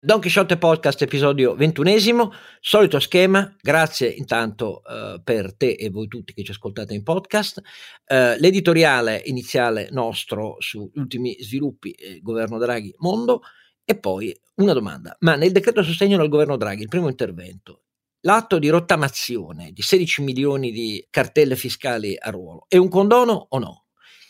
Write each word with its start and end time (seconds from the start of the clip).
Don 0.00 0.20
Chisciotte 0.20 0.58
Podcast, 0.58 1.02
episodio 1.02 1.56
ventunesimo, 1.56 2.32
solito 2.60 3.00
schema, 3.00 3.52
grazie 3.60 4.08
intanto 4.08 4.80
uh, 4.84 5.20
per 5.24 5.56
te 5.56 5.72
e 5.72 5.90
voi 5.90 6.06
tutti 6.06 6.32
che 6.32 6.44
ci 6.44 6.52
ascoltate 6.52 6.94
in 6.94 7.02
podcast. 7.02 7.58
Uh, 8.06 8.38
l'editoriale 8.38 9.20
iniziale 9.24 9.88
nostro 9.90 10.54
sugli 10.60 10.92
ultimi 10.94 11.36
sviluppi 11.40 11.90
eh, 11.90 12.20
governo 12.22 12.58
Draghi 12.58 12.94
mondo 12.98 13.40
e 13.84 13.98
poi 13.98 14.32
una 14.58 14.72
domanda, 14.72 15.16
ma 15.22 15.34
nel 15.34 15.50
decreto 15.50 15.82
sostegno 15.82 16.16
del 16.16 16.28
governo 16.28 16.56
Draghi, 16.56 16.82
il 16.82 16.88
primo 16.88 17.08
intervento, 17.08 17.82
l'atto 18.20 18.60
di 18.60 18.68
rottamazione 18.68 19.72
di 19.72 19.82
16 19.82 20.22
milioni 20.22 20.70
di 20.70 21.04
cartelle 21.10 21.56
fiscali 21.56 22.14
a 22.16 22.30
ruolo 22.30 22.66
è 22.68 22.76
un 22.76 22.88
condono 22.88 23.46
o 23.48 23.58
no? 23.58 23.86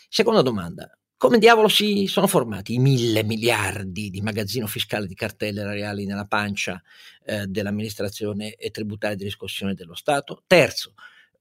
Seconda 0.09 0.41
domanda, 0.41 0.98
come 1.19 1.37
diavolo 1.37 1.67
si 1.67 2.07
sono 2.07 2.27
formati 2.27 2.75
i 2.75 2.79
mille 2.79 3.25
miliardi 3.25 4.09
di 4.09 4.21
magazzino 4.21 4.67
fiscale 4.67 5.05
di 5.05 5.15
cartelle 5.15 5.65
reali 5.65 6.05
nella 6.05 6.23
pancia 6.23 6.81
eh, 7.25 7.45
dell'amministrazione 7.45 8.55
e 8.55 8.71
tributaria 8.71 9.17
di 9.17 9.25
riscossione 9.25 9.73
dello 9.73 9.95
Stato? 9.95 10.43
Terzo, 10.47 10.93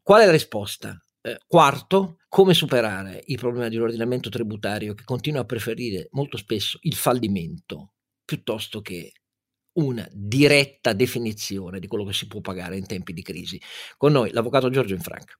qual 0.02 0.22
è 0.22 0.24
la 0.24 0.32
risposta? 0.32 1.00
Eh, 1.20 1.38
quarto, 1.46 2.18
come 2.28 2.54
superare 2.54 3.22
il 3.26 3.38
problema 3.38 3.68
di 3.68 3.76
un 3.76 3.82
ordinamento 3.82 4.30
tributario 4.30 4.94
che 4.94 5.04
continua 5.04 5.42
a 5.42 5.44
preferire 5.44 6.08
molto 6.10 6.36
spesso 6.38 6.80
il 6.82 6.96
fallimento 6.96 7.92
piuttosto 8.24 8.80
che 8.80 9.12
una 9.74 10.08
diretta 10.10 10.92
definizione 10.92 11.78
di 11.78 11.86
quello 11.86 12.04
che 12.04 12.14
si 12.14 12.26
può 12.26 12.40
pagare 12.40 12.76
in 12.76 12.86
tempi 12.86 13.12
di 13.12 13.22
crisi. 13.22 13.62
Con 13.96 14.10
noi 14.10 14.32
l'avvocato 14.32 14.70
Giorgio 14.70 14.94
Infranca. 14.94 15.38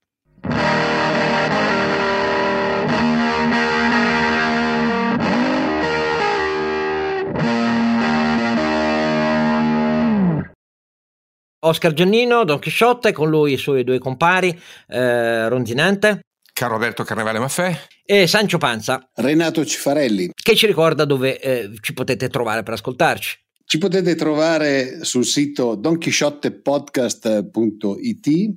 Oscar 11.60 11.92
Giannino, 11.92 12.44
Don 12.44 12.58
Chisciotte, 12.58 13.12
con 13.12 13.28
lui 13.28 13.52
i 13.54 13.56
suoi 13.56 13.84
due 13.84 13.98
compari, 13.98 14.56
eh, 14.88 15.48
Ronzinante. 15.48 16.20
Caro 16.52 16.74
Alberto 16.74 17.04
Carnevale 17.04 17.38
Maffè. 17.38 17.78
E 18.04 18.26
Sancio 18.26 18.58
Panza. 18.58 19.08
Renato 19.14 19.64
Cifarelli. 19.64 20.32
Che 20.34 20.56
ci 20.56 20.66
ricorda 20.66 21.04
dove 21.04 21.40
eh, 21.40 21.70
ci 21.80 21.92
potete 21.92 22.28
trovare 22.28 22.62
per 22.62 22.74
ascoltarci. 22.74 23.38
Ci 23.64 23.78
potete 23.78 24.14
trovare 24.14 25.04
sul 25.04 25.26
sito 25.26 25.74
donchisciottepodcast.it, 25.74 28.54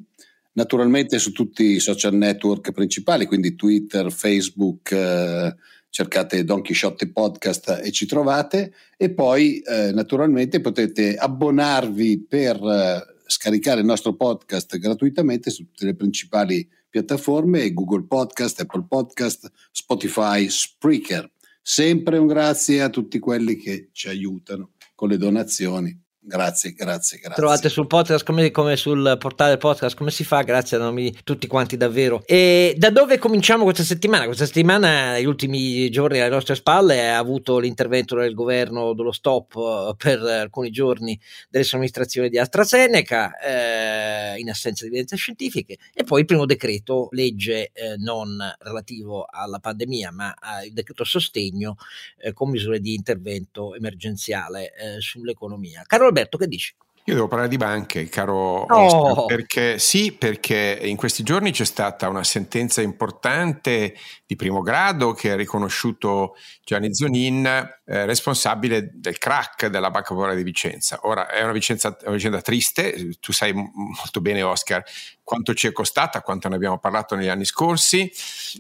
naturalmente 0.54 1.20
su 1.20 1.32
tutti 1.32 1.64
i 1.64 1.80
social 1.80 2.14
network 2.14 2.72
principali, 2.72 3.26
quindi 3.26 3.56
Twitter, 3.56 4.12
Facebook, 4.12 4.92
eh, 4.92 5.56
cercate 5.92 6.46
Don 6.46 6.62
Chisciotte 6.62 7.12
Podcast 7.12 7.82
e 7.84 7.92
ci 7.92 8.06
trovate 8.06 8.74
e 8.98 9.12
poi 9.12 9.60
eh, 9.60 9.92
naturalmente 9.92 10.62
potete 10.62 11.16
abbonarvi 11.16 12.26
per 12.28 12.56
eh, 12.56 13.20
scaricare 13.28 13.82
il 13.82 13.86
nostro 13.86 14.16
podcast 14.16 14.78
gratuitamente 14.78 15.52
su 15.52 15.66
tutte 15.66 15.86
le 15.86 15.96
principali 15.96 16.68
piattaforme 16.90 17.74
Google 17.74 18.06
Podcast, 18.06 18.62
Apple 18.62 18.86
Podcast, 18.88 19.52
Spotify, 19.72 20.50
Spreaker. 20.50 21.30
Sempre 21.62 22.18
un 22.18 22.28
grazie 22.28 22.82
a 22.82 22.90
tutti 22.90 23.20
quelli 23.20 23.58
che 23.58 23.90
ci 23.92 24.08
aiutano 24.08 24.72
con 24.96 25.10
le 25.10 25.18
donazioni. 25.18 25.98
Grazie, 26.24 26.74
grazie, 26.74 27.18
grazie. 27.18 27.34
Trovate 27.34 27.68
sul 27.68 27.88
podcast 27.88 28.24
come, 28.24 28.52
come, 28.52 28.76
sul 28.76 29.16
portale 29.18 29.58
podcast 29.58 29.98
come 29.98 30.12
si 30.12 30.24
fa, 30.24 30.44
grazie 30.44 30.78
a 30.78 30.80
nomi 30.80 31.12
tutti 31.24 31.48
quanti 31.48 31.78
davvero. 31.78 32.22
E 32.28 32.76
da 32.78 32.92
dove 32.92 33.18
cominciamo 33.18 33.64
questa 33.64 33.82
settimana? 33.82 34.26
Questa 34.26 34.46
settimana, 34.46 35.14
negli 35.14 35.26
ultimi 35.26 35.90
giorni 35.90 36.20
alle 36.20 36.30
nostre 36.30 36.54
spalle, 36.54 37.10
ha 37.10 37.18
avuto 37.18 37.58
l'intervento 37.58 38.16
del 38.16 38.36
governo 38.36 38.94
dello 38.94 39.12
stop 39.12 39.56
eh, 39.56 39.96
per 39.98 40.20
alcuni 40.20 40.70
giorni 40.70 41.20
delle 41.50 41.64
somministrazioni 41.64 42.30
di 42.30 42.38
AstraZeneca 42.38 43.40
eh, 43.40 44.38
in 44.38 44.48
assenza 44.48 44.84
di 44.84 44.90
evidenze 44.90 45.16
scientifiche 45.16 45.78
e 45.92 46.04
poi 46.04 46.20
il 46.20 46.28
primo 46.28 46.46
decreto 46.46 47.08
legge 47.14 47.72
eh, 47.74 47.96
non 47.98 48.38
relativo 48.60 49.26
alla 49.28 49.58
pandemia 49.58 50.12
ma 50.12 50.36
il 50.64 50.74
decreto 50.74 51.04
sostegno 51.04 51.78
eh, 52.20 52.32
con 52.32 52.52
misure 52.52 52.80
di 52.80 52.94
intervento 52.94 53.74
emergenziale 53.74 54.72
eh, 54.76 55.02
sull'economia. 55.02 55.82
Carlo 55.88 56.10
Alberto, 56.12 56.38
che 56.38 56.48
dici? 56.48 56.76
Io 57.06 57.16
devo 57.16 57.28
parlare 57.28 57.50
di 57.50 57.58
banche, 57.58 58.08
caro 58.10 58.62
oh. 58.62 59.26
perché 59.26 59.80
sì, 59.80 60.12
perché 60.12 60.78
in 60.84 60.98
questi 60.98 61.24
giorni 61.24 61.52
c'è 61.52 61.66
stata 61.66 62.08
una 62.08 62.24
sentenza 62.24 62.82
importante 62.82 63.96
di 64.24 64.36
primo 64.36 64.62
grado 64.62 65.14
che 65.14 65.32
ha 65.32 65.36
riconosciuto 65.36 66.36
Gianni 66.64 66.94
Zonin 66.94 67.44
eh, 67.44 68.06
responsabile 68.06 68.92
del 68.94 69.18
crack 69.18 69.66
della 69.66 69.90
Banca 69.90 70.10
Popolare 70.10 70.36
di 70.36 70.44
Vicenza. 70.44 71.00
Ora 71.02 71.28
è 71.28 71.42
una, 71.42 71.54
vicenza, 71.54 71.98
una 72.04 72.16
vicenda 72.16 72.40
triste, 72.40 73.18
tu 73.20 73.32
sai 73.32 73.52
molto 73.52 74.22
bene 74.22 74.44
Oscar 74.44 74.84
quanto 75.32 75.54
ci 75.54 75.66
è 75.66 75.72
costata, 75.72 76.22
quanto 76.22 76.50
ne 76.50 76.56
abbiamo 76.56 76.78
parlato 76.78 77.16
negli 77.16 77.30
anni 77.30 77.46
scorsi. 77.46 78.12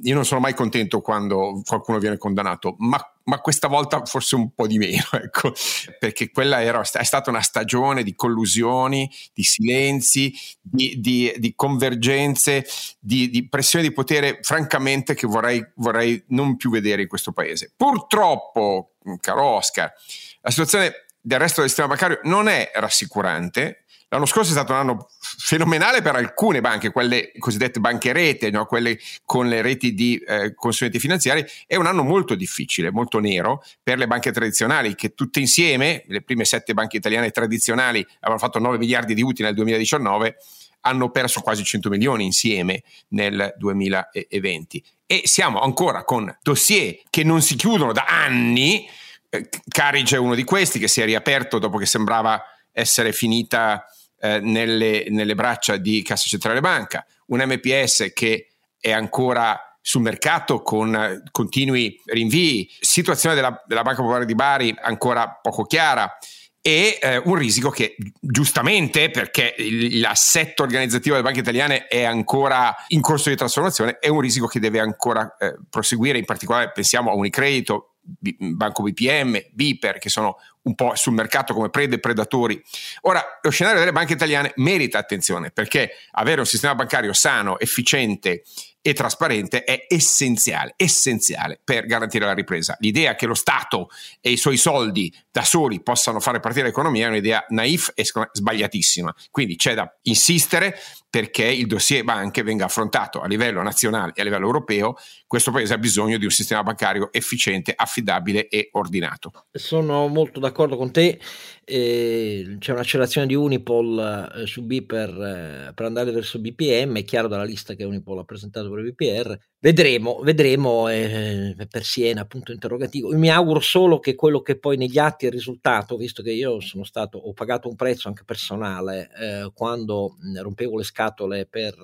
Io 0.03 0.15
non 0.15 0.23
sono 0.23 0.39
mai 0.39 0.53
contento 0.53 1.01
quando 1.01 1.61
qualcuno 1.65 1.99
viene 1.99 2.17
condannato, 2.17 2.75
ma, 2.77 2.97
ma 3.25 3.39
questa 3.41 3.67
volta 3.67 4.05
forse 4.05 4.35
un 4.35 4.53
po' 4.55 4.67
di 4.67 4.77
meno, 4.77 5.03
ecco, 5.21 5.51
perché 5.99 6.31
quella 6.31 6.61
era, 6.61 6.79
è 6.79 7.03
stata 7.03 7.29
una 7.29 7.41
stagione 7.41 8.03
di 8.03 8.15
collusioni, 8.15 9.11
di 9.33 9.43
silenzi, 9.43 10.33
di, 10.61 10.95
di, 11.01 11.33
di 11.39 11.53
convergenze, 11.57 12.65
di, 12.97 13.29
di, 13.29 13.49
pressione 13.49 13.83
di 13.83 13.91
potere, 13.91 14.39
francamente, 14.41 15.13
che 15.13 15.27
vorrei, 15.27 15.61
vorrei 15.75 16.23
non 16.27 16.55
più 16.55 16.69
vedere 16.69 17.01
in 17.01 17.09
questo 17.09 17.33
paese. 17.33 17.73
Purtroppo, 17.75 18.93
caro 19.19 19.43
Oscar, 19.43 19.91
la 20.39 20.49
situazione 20.49 21.07
del 21.19 21.37
resto 21.37 21.59
del 21.59 21.69
sistema 21.69 21.89
bancario 21.89 22.21
non 22.23 22.47
è 22.47 22.71
rassicurante 22.75 23.83
L'anno 24.13 24.25
scorso 24.25 24.49
è 24.49 24.53
stato 24.53 24.73
un 24.73 24.79
anno 24.79 25.07
fenomenale 25.19 26.01
per 26.01 26.15
alcune 26.15 26.59
banche, 26.59 26.91
quelle 26.91 27.31
cosiddette 27.37 27.79
banche 27.79 28.11
rete, 28.11 28.49
no? 28.51 28.65
quelle 28.65 28.99
con 29.23 29.47
le 29.47 29.61
reti 29.61 29.93
di 29.93 30.17
eh, 30.17 30.53
consulenti 30.53 30.99
finanziari. 30.99 31.45
È 31.65 31.77
un 31.77 31.85
anno 31.85 32.03
molto 32.03 32.35
difficile, 32.35 32.91
molto 32.91 33.19
nero 33.19 33.63
per 33.81 33.97
le 33.97 34.07
banche 34.07 34.33
tradizionali, 34.33 34.95
che 34.95 35.13
tutte 35.13 35.39
insieme, 35.39 36.03
le 36.07 36.23
prime 36.23 36.43
sette 36.43 36.73
banche 36.73 36.97
italiane 36.97 37.31
tradizionali, 37.31 38.05
avevano 38.15 38.37
fatto 38.37 38.59
9 38.59 38.77
miliardi 38.77 39.13
di 39.13 39.21
utili 39.21 39.47
nel 39.47 39.55
2019 39.55 40.35
hanno 40.83 41.11
perso 41.11 41.41
quasi 41.41 41.63
100 41.63 41.89
milioni 41.89 42.25
insieme 42.25 42.81
nel 43.09 43.53
2020 43.55 44.83
e 45.05 45.21
siamo 45.25 45.59
ancora 45.59 46.03
con 46.03 46.35
dossier 46.41 47.01
che 47.11 47.23
non 47.23 47.43
si 47.43 47.55
chiudono 47.55 47.93
da 47.93 48.05
anni. 48.07 48.89
Eh, 49.29 49.47
Carige 49.67 50.15
è 50.15 50.19
uno 50.19 50.33
di 50.33 50.43
questi 50.43 50.79
che 50.79 50.87
si 50.87 50.99
è 50.99 51.05
riaperto 51.05 51.59
dopo 51.59 51.77
che 51.77 51.85
sembrava 51.85 52.43
essere 52.71 53.13
finita 53.13 53.85
eh, 54.21 54.39
nelle, 54.39 55.05
nelle, 55.09 55.33
braccia 55.33 55.77
di 55.77 56.03
Cassa 56.03 56.27
Centrale 56.27 56.59
Banca, 56.59 57.05
un 57.27 57.43
MPS 57.43 58.11
che 58.13 58.53
è 58.79 58.91
ancora 58.91 59.59
sul 59.81 60.03
mercato 60.03 60.61
con 60.61 61.23
continui 61.31 61.99
rinvii, 62.05 62.69
situazione 62.79 63.33
della, 63.33 63.63
della 63.65 63.81
Banca 63.81 64.01
Popolare 64.01 64.25
di 64.25 64.35
Bari 64.35 64.75
ancora 64.79 65.39
poco 65.41 65.63
chiara. 65.63 66.17
E 66.63 66.99
eh, 67.01 67.17
un 67.17 67.33
risico 67.33 67.71
che 67.71 67.95
giustamente 68.19 69.09
perché 69.09 69.55
l'assetto 69.93 70.61
organizzativo 70.61 71.15
delle 71.15 71.25
banche 71.25 71.39
italiane 71.39 71.87
è 71.87 72.03
ancora 72.03 72.75
in 72.89 73.01
corso 73.01 73.29
di 73.29 73.35
trasformazione 73.35 73.97
è 73.97 74.09
un 74.09 74.19
risico 74.19 74.45
che 74.45 74.59
deve 74.59 74.79
ancora 74.79 75.35
eh, 75.39 75.57
proseguire. 75.67 76.19
In 76.19 76.25
particolare 76.25 76.71
pensiamo 76.71 77.09
a 77.09 77.15
Unicredito 77.15 77.90
Banco 78.01 78.83
BPM, 78.83 79.41
Biper, 79.51 79.97
che 79.97 80.09
sono 80.09 80.37
un 80.63 80.75
po' 80.75 80.95
sul 80.95 81.13
mercato 81.13 81.53
come 81.53 81.69
prede 81.69 81.95
e 81.95 81.99
predatori. 81.99 82.61
Ora, 83.01 83.23
lo 83.41 83.49
scenario 83.49 83.79
delle 83.79 83.91
banche 83.91 84.13
italiane 84.13 84.53
merita 84.57 84.97
attenzione 84.97 85.51
perché 85.51 85.91
avere 86.11 86.41
un 86.41 86.45
sistema 86.45 86.75
bancario 86.75 87.13
sano, 87.13 87.59
efficiente 87.59 88.43
e 88.81 88.93
trasparente 88.93 89.63
è 89.63 89.85
essenziale, 89.87 90.73
essenziale 90.75 91.59
per 91.63 91.85
garantire 91.85 92.25
la 92.25 92.33
ripresa. 92.33 92.75
L'idea 92.79 93.15
che 93.15 93.27
lo 93.27 93.35
Stato 93.35 93.89
e 94.19 94.31
i 94.31 94.37
suoi 94.37 94.57
soldi 94.57 95.13
da 95.31 95.43
soli 95.43 95.81
possano 95.81 96.19
fare 96.19 96.39
partire 96.39 96.67
l'economia 96.67 97.05
è 97.05 97.09
un'idea 97.09 97.45
naif 97.49 97.91
e 97.95 98.03
sbagliatissima. 98.31 99.13
Quindi 99.29 99.55
c'è 99.55 99.75
da 99.75 99.91
insistere 100.03 100.77
perché 101.11 101.45
il 101.45 101.67
dossier 101.67 102.05
banche 102.05 102.41
venga 102.41 102.65
affrontato 102.65 103.19
a 103.19 103.27
livello 103.27 103.61
nazionale 103.61 104.13
e 104.15 104.21
a 104.21 104.23
livello 104.23 104.45
europeo. 104.45 104.95
Questo 105.27 105.51
paese 105.51 105.73
ha 105.73 105.77
bisogno 105.77 106.17
di 106.17 106.23
un 106.23 106.31
sistema 106.31 106.63
bancario 106.63 107.11
efficiente, 107.11 107.73
affidabile 107.75 108.47
e 108.47 108.69
ordinato. 108.71 109.31
Sono 109.51 110.07
molto 110.07 110.39
d'accordo 110.39 110.77
con 110.77 110.91
te. 110.91 111.19
Eh, 111.65 112.55
c'è 112.59 112.71
un'accelerazione 112.71 113.27
di 113.27 113.35
Unipol 113.35 114.31
eh, 114.35 114.47
su 114.47 114.63
Biper 114.63 115.09
eh, 115.09 115.73
per 115.73 115.85
andare 115.85 116.11
verso 116.11 116.39
BPM. 116.39 116.97
È 116.97 117.03
chiaro 117.03 117.27
dalla 117.27 117.43
lista 117.43 117.73
che 117.73 117.83
Unipol 117.83 118.19
ha 118.19 118.23
presentato 118.23 118.69
per 118.71 118.83
BPR, 118.87 119.37
Vedremo, 119.63 120.17
vedremo 120.23 120.89
eh, 120.89 121.55
per 121.69 121.83
Siena, 121.83 122.25
punto 122.25 122.51
interrogativo. 122.51 123.15
Mi 123.15 123.29
auguro 123.29 123.59
solo 123.59 123.99
che 123.99 124.15
quello 124.15 124.41
che 124.41 124.57
poi 124.57 124.75
negli 124.75 124.97
atti 124.97 125.25
è 125.25 125.27
il 125.27 125.35
risultato, 125.35 125.97
visto 125.97 126.23
che 126.23 126.31
io 126.31 126.59
sono 126.61 126.83
stato, 126.83 127.19
ho 127.19 127.31
pagato 127.33 127.67
un 127.69 127.75
prezzo 127.75 128.07
anche 128.07 128.23
personale 128.23 129.11
eh, 129.15 129.51
quando 129.53 130.17
rompevo 130.41 130.77
le 130.77 130.83
scatole 130.83 131.45
per 131.45 131.75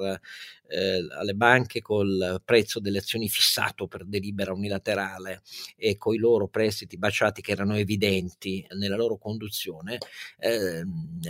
eh, 0.69 1.07
alle 1.17 1.33
banche 1.33 1.81
col 1.81 2.41
prezzo 2.43 2.79
delle 2.79 2.99
azioni 2.99 3.29
fissato 3.29 3.87
per 3.87 4.05
delibera 4.05 4.53
unilaterale 4.53 5.41
e 5.75 5.97
con 5.97 6.13
i 6.13 6.17
loro 6.17 6.47
prestiti 6.47 6.97
baciati 6.97 7.41
che 7.41 7.51
erano 7.51 7.75
evidenti 7.75 8.65
nella 8.71 8.95
loro 8.95 9.17
conduzione, 9.17 9.97
eh, 10.39 10.83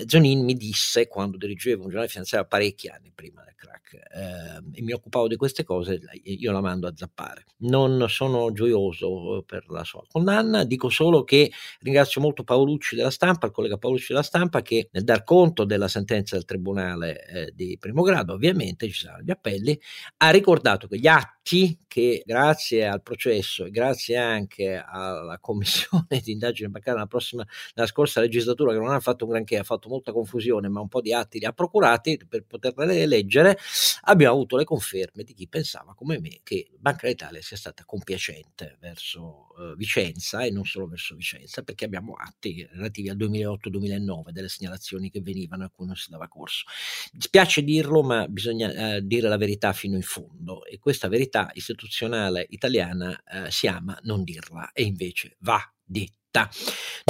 Zonin 0.05 0.43
mi 0.43 0.55
disse 0.55 1.07
quando 1.07 1.37
dirigevo 1.37 1.83
un 1.83 1.89
giornale 1.89 2.09
finanziario 2.09 2.47
parecchi 2.47 2.87
anni 2.87 3.11
prima 3.13 3.43
del 3.43 3.55
crack 3.55 3.93
eh, 3.93 4.61
e 4.73 4.81
mi 4.81 4.91
occupavo 4.91 5.27
di 5.27 5.35
queste 5.35 5.63
cose, 5.63 5.99
io 6.37 6.51
la 6.51 6.61
mando 6.61 6.87
a 6.87 6.93
zappare. 6.95 7.45
Non 7.59 8.05
sono 8.09 8.51
gioioso 8.51 9.43
per 9.45 9.65
la 9.69 9.83
sua 9.83 10.03
condanna, 10.09 10.63
dico 10.63 10.89
solo 10.89 11.23
che 11.23 11.51
ringrazio 11.79 12.21
molto 12.21 12.43
Paolucci 12.43 12.95
della 12.95 13.09
stampa, 13.09 13.47
il 13.47 13.51
collega 13.51 13.77
Paolucci 13.77 14.07
della 14.09 14.23
stampa 14.23 14.61
che 14.61 14.89
nel 14.91 15.03
dar 15.03 15.23
conto 15.23 15.65
della 15.65 15.87
sentenza 15.87 16.35
del 16.35 16.45
tribunale 16.45 17.25
eh, 17.25 17.51
di 17.53 17.77
primo 17.79 18.03
grado 18.03 18.33
ovviamente 18.33 18.87
ci 18.87 19.05
saranno 19.05 19.23
gli 19.23 19.31
appelli, 19.31 19.79
ha 20.17 20.29
ricordato 20.29 20.87
che 20.87 20.97
gli 20.97 21.07
atti 21.07 21.77
che 21.87 22.21
grazie 22.25 22.85
al 22.85 23.01
processo 23.01 23.65
e 23.65 23.71
grazie 23.71 24.17
anche 24.17 24.83
alla 24.85 25.39
commissione 25.41 26.21
di 26.23 26.31
indagine 26.31 26.69
bancaria 26.69 26.95
nella, 26.95 27.07
prossima, 27.07 27.45
nella 27.73 27.87
scorsa 27.87 28.19
legislatura 28.19 28.73
che 28.73 28.79
non 28.79 28.93
ha 28.93 28.99
fatto 28.99 29.25
un 29.25 29.31
granché, 29.31 29.57
ha 29.57 29.63
fatto 29.63 29.89
molta 29.89 30.11
confusione, 30.11 30.67
ma 30.67 30.81
un 30.81 30.89
po' 30.89 31.01
di 31.01 31.13
atti 31.13 31.39
li 31.39 31.45
ha 31.45 31.53
procurati 31.53 32.19
per 32.27 32.45
poterle 32.45 33.05
leggere, 33.05 33.57
abbiamo 34.01 34.33
avuto 34.33 34.57
le 34.57 34.63
conferme 34.63 35.23
di 35.23 35.33
chi 35.33 35.47
pensava 35.47 35.93
come 35.95 36.19
me 36.19 36.26
che 36.43 36.69
Banca 36.77 37.07
d'Italia 37.07 37.41
sia 37.41 37.57
stata 37.57 37.83
compiacente 37.85 38.77
verso 38.79 39.47
uh, 39.57 39.75
Vicenza 39.75 40.43
e 40.43 40.51
non 40.51 40.65
solo 40.65 40.87
verso 40.87 41.15
Vicenza, 41.15 41.63
perché 41.63 41.85
abbiamo 41.85 42.13
atti 42.13 42.67
relativi 42.71 43.09
al 43.09 43.17
2008-2009 43.17 44.29
delle 44.29 44.49
segnalazioni 44.49 45.09
che 45.09 45.21
venivano 45.21 45.65
a 45.65 45.69
cui 45.69 45.85
non 45.85 45.95
si 45.95 46.09
dava 46.09 46.27
corso. 46.27 46.65
Mi 47.13 47.21
spiace 47.21 47.63
dirlo, 47.63 48.03
ma 48.03 48.27
bisogna 48.27 48.97
uh, 48.97 48.99
dire 49.01 49.27
la 49.27 49.37
verità 49.37 49.73
fino 49.73 49.95
in 49.95 50.03
fondo 50.03 50.65
e 50.65 50.79
questa 50.79 51.07
verità 51.07 51.49
istituzionale 51.53 52.45
italiana 52.49 53.09
uh, 53.09 53.49
si 53.49 53.67
ama 53.67 53.97
non 54.03 54.23
dirla 54.23 54.71
e 54.71 54.83
invece 54.83 55.35
va 55.39 55.61
detta 55.83 56.26
realtà. 56.37 56.49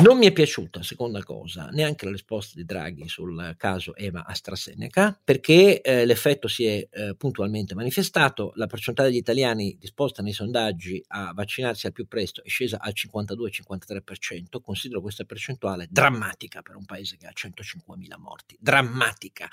Non 0.01 0.17
mi 0.17 0.27
è 0.27 0.31
piaciuta, 0.31 0.83
seconda 0.83 1.23
cosa, 1.23 1.69
neanche 1.71 2.05
la 2.05 2.11
risposta 2.11 2.53
di 2.55 2.65
Draghi 2.65 3.07
sul 3.07 3.55
caso 3.57 3.95
EMA 3.95 4.25
AstraZeneca, 4.25 5.19
perché 5.23 5.81
eh, 5.81 6.05
l'effetto 6.05 6.47
si 6.47 6.65
è 6.65 6.87
eh, 6.89 7.15
puntualmente 7.17 7.73
manifestato, 7.73 8.51
la 8.55 8.67
percentuale 8.67 9.09
degli 9.09 9.19
italiani 9.19 9.75
disposta 9.79 10.21
nei 10.21 10.33
sondaggi 10.33 11.03
a 11.07 11.33
vaccinarsi 11.33 11.87
al 11.87 11.93
più 11.93 12.07
presto 12.07 12.43
è 12.43 12.47
scesa 12.47 12.77
al 12.79 12.93
52-53%, 12.95 14.61
considero 14.61 15.01
questa 15.01 15.23
percentuale 15.23 15.87
drammatica 15.89 16.61
per 16.61 16.75
un 16.75 16.85
paese 16.85 17.17
che 17.17 17.25
ha 17.25 17.33
105.000 17.35 18.19
morti, 18.19 18.55
drammatica. 18.59 19.49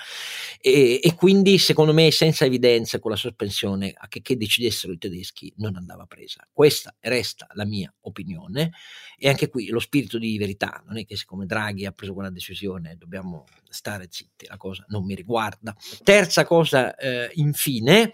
E, 0.61 1.01
e 1.03 1.15
quindi 1.15 1.59
secondo 1.59 1.95
me 1.95 2.11
senza 2.11 2.45
evidenza 2.45 2.99
con 2.99 3.11
la 3.11 3.17
sospensione 3.17 3.95
a 3.97 4.09
che, 4.09 4.21
che 4.21 4.37
decidessero 4.37 4.93
i 4.93 4.99
tedeschi 4.99 5.53
non 5.57 5.77
andava 5.77 6.05
presa. 6.05 6.47
Questa 6.53 6.95
resta 7.01 7.47
la 7.53 7.65
mia 7.65 7.93
opinione 8.03 8.73
e 9.17 9.29
anche 9.29 9.49
qui 9.49 9.64
lo 9.69 9.79
spirito 9.79 10.19
di 10.19 10.39
verità, 10.39 10.83
non 10.87 10.99
è 10.99 11.05
che 11.05 11.17
siccome 11.17 11.47
Draghi 11.47 11.87
ha 11.87 11.93
preso 11.93 12.15
quella 12.15 12.31
decisione 12.31 12.97
dobbiamo 12.97 13.45
stare 13.69 14.07
zitti, 14.09 14.47
la 14.49 14.57
cosa 14.57 14.85
non 14.89 15.05
mi 15.05 15.15
riguarda. 15.15 15.75
Terza 16.03 16.45
cosa, 16.45 16.95
eh, 16.95 17.31
infine, 17.35 18.13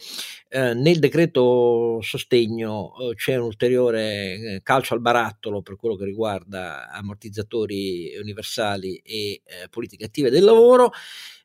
eh, 0.49 0.75
nel 0.75 0.99
decreto 0.99 2.00
sostegno 2.00 2.93
eh, 2.99 3.14
c'è 3.14 3.37
un 3.37 3.44
ulteriore 3.44 4.55
eh, 4.55 4.61
calcio 4.62 4.94
al 4.94 5.00
barattolo 5.00 5.62
per 5.62 5.76
quello 5.76 5.97
che 5.97 6.05
riguarda 6.05 6.88
ammortizzatori 6.91 8.17
universali 8.20 8.96
e 8.96 9.43
eh, 9.44 9.69
politiche 9.69 10.06
attive 10.06 10.31
del 10.31 10.44
lavoro. 10.44 10.93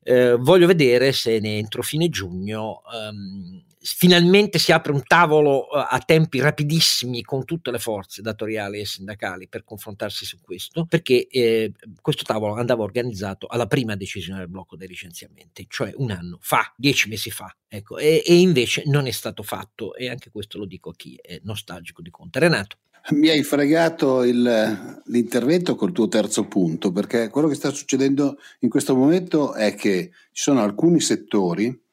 Eh, 0.02 0.36
voglio 0.36 0.68
vedere 0.68 1.12
se 1.12 1.36
entro 1.36 1.82
fine 1.82 2.10
giugno 2.10 2.82
um, 2.94 3.64
finalmente 3.86 4.58
si 4.58 4.72
apre 4.72 4.92
un 4.92 5.04
tavolo 5.04 5.68
uh, 5.68 5.86
a 5.88 6.02
tempi 6.04 6.40
rapidissimi 6.40 7.22
con 7.22 7.46
tutte 7.46 7.70
le 7.70 7.78
forze 7.78 8.24
datoriali 8.24 8.80
e 8.80 8.86
sindacali 8.86 9.48
per 9.48 9.64
confrontarsi 9.64 10.26
su 10.26 10.40
questo, 10.42 10.86
perché 10.86 11.28
eh, 11.28 11.72
questo 12.02 12.24
tavolo 12.24 12.56
andava 12.56 12.82
organizzato 12.82 13.46
alla 13.46 13.68
prima 13.68 13.96
decisione 13.96 14.40
del 14.40 14.50
blocco 14.50 14.76
dei 14.76 14.88
licenziamenti, 14.88 15.68
cioè 15.70 15.94
un 15.98 16.10
anno 16.10 16.40
fa, 16.42 16.74
dieci 16.76 17.10
mesi 17.10 17.30
fa, 17.30 17.56
ecco, 17.68 18.00
e, 18.00 18.24
e 18.26 18.36
invece 18.40 18.84
non 18.88 19.06
è 19.06 19.12
stato 19.12 19.44
fatto 19.44 19.94
e 19.94 20.10
anche 20.10 20.32
questo 20.32 20.58
lo 20.58 20.66
dico 20.66 20.90
a 20.90 20.96
chi 20.96 21.20
è 21.22 21.40
nostalgico 21.44 22.02
di 22.02 22.10
Conte. 22.10 22.40
Renato. 22.40 22.78
Mi 23.12 23.30
hai 23.30 23.44
fregato 23.44 24.24
il, 24.24 25.04
l'intervento 25.06 25.76
col 25.76 25.92
tuo 25.92 26.08
terzo 26.08 26.48
punto, 26.48 26.92
perché 26.92 27.30
quello 27.30 27.48
che 27.48 27.54
sta 27.54 27.70
succedendo 27.70 28.40
in 28.62 28.70
questo 28.70 28.96
momento 28.96 29.54
è 29.54 29.76
che 29.76 30.10
ci 30.32 30.42
sono 30.42 30.64
alcuni 30.64 31.00
settori 31.00 31.84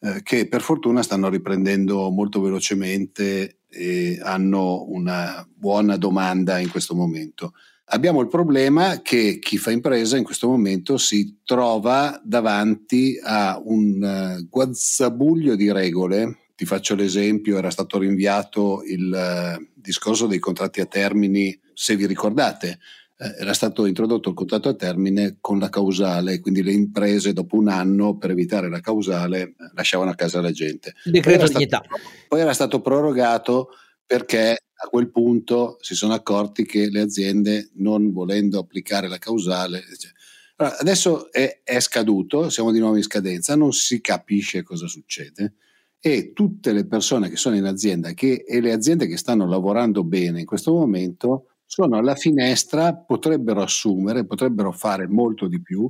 eh, 0.00 0.22
che 0.22 0.48
per 0.48 0.62
fortuna 0.62 1.02
stanno 1.02 1.28
riprendendo 1.28 2.10
molto 2.10 2.40
velocemente 2.40 3.60
e 3.68 4.18
hanno 4.22 4.84
una 4.88 5.46
buona 5.54 5.96
domanda 5.96 6.58
in 6.58 6.70
questo 6.70 6.94
momento. 6.94 7.52
Abbiamo 7.92 8.20
il 8.20 8.28
problema 8.28 9.02
che 9.02 9.38
chi 9.40 9.58
fa 9.58 9.70
impresa 9.70 10.16
in 10.16 10.24
questo 10.24 10.48
momento 10.48 10.96
si 10.96 11.40
trova 11.44 12.20
davanti 12.24 13.18
a 13.22 13.60
un 13.64 14.38
uh, 14.38 14.48
guazzabuglio 14.48 15.56
di 15.56 15.72
regole 15.72 16.38
ti 16.60 16.66
faccio 16.66 16.94
l'esempio, 16.94 17.56
era 17.56 17.70
stato 17.70 17.96
rinviato 17.96 18.82
il 18.82 19.10
eh, 19.10 19.70
discorso 19.74 20.26
dei 20.26 20.38
contratti 20.38 20.82
a 20.82 20.84
termini, 20.84 21.58
se 21.72 21.96
vi 21.96 22.04
ricordate, 22.04 22.80
eh, 23.22 23.34
era 23.38 23.52
stato 23.52 23.84
introdotto 23.84 24.30
il 24.30 24.34
contratto 24.34 24.70
a 24.70 24.74
termine 24.74 25.36
con 25.42 25.58
la 25.58 25.68
causale, 25.68 26.40
quindi 26.40 26.62
le 26.62 26.72
imprese 26.72 27.34
dopo 27.34 27.56
un 27.56 27.68
anno 27.68 28.16
per 28.16 28.30
evitare 28.30 28.70
la 28.70 28.80
causale 28.80 29.42
eh, 29.42 29.54
lasciavano 29.74 30.10
a 30.10 30.14
casa 30.14 30.40
la 30.40 30.52
gente. 30.52 30.94
Decreto 31.04 31.44
poi 31.44 31.52
dignità. 31.52 31.82
Stato, 31.84 32.00
poi 32.28 32.40
era 32.40 32.54
stato 32.54 32.80
prorogato 32.80 33.68
perché 34.06 34.56
a 34.72 34.88
quel 34.88 35.10
punto 35.10 35.76
si 35.80 35.94
sono 35.94 36.14
accorti 36.14 36.64
che 36.64 36.88
le 36.88 37.02
aziende 37.02 37.70
non 37.74 38.10
volendo 38.10 38.58
applicare 38.58 39.06
la 39.06 39.18
causale... 39.18 39.82
Cioè, 39.98 40.10
allora, 40.56 40.78
adesso 40.78 41.30
è, 41.30 41.60
è 41.62 41.78
scaduto, 41.80 42.48
siamo 42.48 42.72
di 42.72 42.78
nuovo 42.78 42.96
in 42.96 43.02
scadenza, 43.02 43.54
non 43.54 43.72
si 43.72 44.00
capisce 44.00 44.62
cosa 44.62 44.86
succede 44.86 45.54
e 46.00 46.32
tutte 46.32 46.72
le 46.72 46.86
persone 46.86 47.28
che 47.28 47.36
sono 47.36 47.56
in 47.56 47.66
azienda 47.66 48.12
che, 48.12 48.44
e 48.46 48.60
le 48.62 48.72
aziende 48.72 49.06
che 49.06 49.18
stanno 49.18 49.46
lavorando 49.46 50.02
bene 50.02 50.40
in 50.40 50.46
questo 50.46 50.72
momento 50.72 51.49
sono 51.72 51.98
alla 51.98 52.16
finestra, 52.16 52.96
potrebbero 52.96 53.62
assumere, 53.62 54.26
potrebbero 54.26 54.72
fare 54.72 55.06
molto 55.06 55.46
di 55.46 55.62
più 55.62 55.88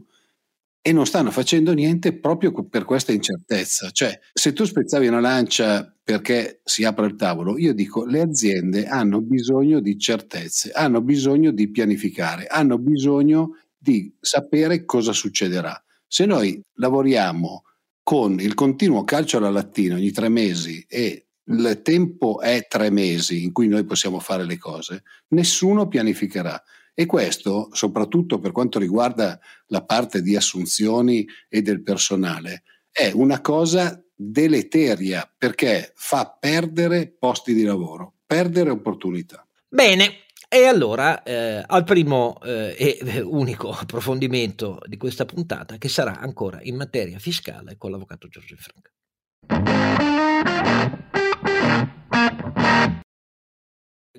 e 0.83 0.93
non 0.93 1.07
stanno 1.07 1.31
facendo 1.31 1.73
niente 1.73 2.19
proprio 2.19 2.53
per 2.53 2.85
questa 2.85 3.13
incertezza. 3.13 3.89
Cioè, 3.91 4.21
se 4.31 4.53
tu 4.53 4.65
spezzavi 4.65 5.07
una 5.07 5.21
lancia 5.21 5.91
perché 6.05 6.61
si 6.65 6.85
apre 6.85 7.07
il 7.07 7.17
tavolo, 7.17 7.57
io 7.57 7.73
dico 7.73 8.05
le 8.05 8.21
aziende 8.21 8.89
hanno 8.89 9.23
bisogno 9.23 9.81
di 9.81 9.99
certezze, 9.99 10.71
hanno 10.71 11.01
bisogno 11.01 11.51
di 11.51 11.71
pianificare, 11.71 12.47
hanno 12.47 12.77
bisogno 12.77 13.57
di 13.75 14.15
sapere 14.21 14.85
cosa 14.85 15.13
succederà. 15.13 15.83
Se 16.07 16.27
noi 16.27 16.61
lavoriamo 16.75 17.63
con 18.03 18.39
il 18.39 18.53
continuo 18.53 19.05
calcio 19.05 19.39
alla 19.39 19.49
lattina 19.49 19.95
ogni 19.95 20.11
tre 20.11 20.29
mesi 20.29 20.85
e 20.87 21.30
il 21.51 21.81
tempo 21.83 22.41
è 22.41 22.67
tre 22.69 22.91
mesi 22.91 23.43
in 23.43 23.53
cui 23.53 23.67
noi 23.67 23.85
possiamo 23.85 24.21
fare 24.21 24.45
le 24.45 24.57
cose, 24.57 25.03
nessuno 25.29 25.89
pianificherà. 25.89 26.63
E 26.95 27.07
questo, 27.07 27.69
soprattutto 27.73 28.39
per 28.39 28.53
quanto 28.53 28.79
riguarda 28.79 29.39
la 29.67 29.83
parte 29.85 30.23
di 30.23 30.37
assunzioni 30.37 31.27
e 31.49 31.63
del 31.63 31.83
personale, 31.83 32.63
è 32.91 33.11
una 33.15 33.41
cosa 33.41 34.03
deleteria 34.15 35.33
perché 35.37 35.93
fa 35.95 36.37
perdere 36.39 37.15
posti 37.19 37.55
di 37.55 37.63
lavoro, 37.63 38.15
perdere 38.27 38.71
opportunità. 38.71 39.47
Bene, 39.69 40.25
e 40.49 40.65
allora 40.65 41.23
eh, 41.23 41.63
al 41.65 41.85
primo 41.85 42.39
eh, 42.43 42.75
e 42.77 43.21
unico 43.25 43.71
approfondimento 43.71 44.81
di 44.87 44.97
questa 44.97 45.25
puntata 45.25 45.79
che 45.79 45.89
sarà 45.89 46.19
ancora 46.19 46.59
in 46.63 46.77
materia 46.77 47.19
fiscale 47.19 47.77
con 47.79 47.93
l'avvocato 47.93 48.29
Giorgio 48.29 48.57
Franca. 48.59 48.91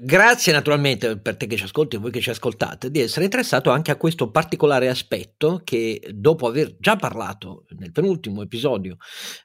Grazie 0.04 0.52
naturalmente 0.52 1.20
per 1.20 1.38
te 1.38 1.46
che 1.46 1.56
ci 1.56 1.64
ascolti 1.64 1.96
e 1.96 2.00
voi 2.00 2.10
che 2.10 2.22
ci 2.22 2.32
ascoltate 2.32 2.90
di 2.90 3.00
essere 3.02 3.26
interessato 3.26 3.70
anche 3.70 3.92
a 3.92 3.98
questo 3.98 4.32
particolare 4.32 4.90
aspetto 4.90 5.62
che 5.64 6.02
dopo 6.12 6.48
aver 6.48 6.76
già 6.80 6.96
parlato 6.96 7.66
nel 7.78 7.92
penultimo 7.92 8.42
episodio 8.42 8.98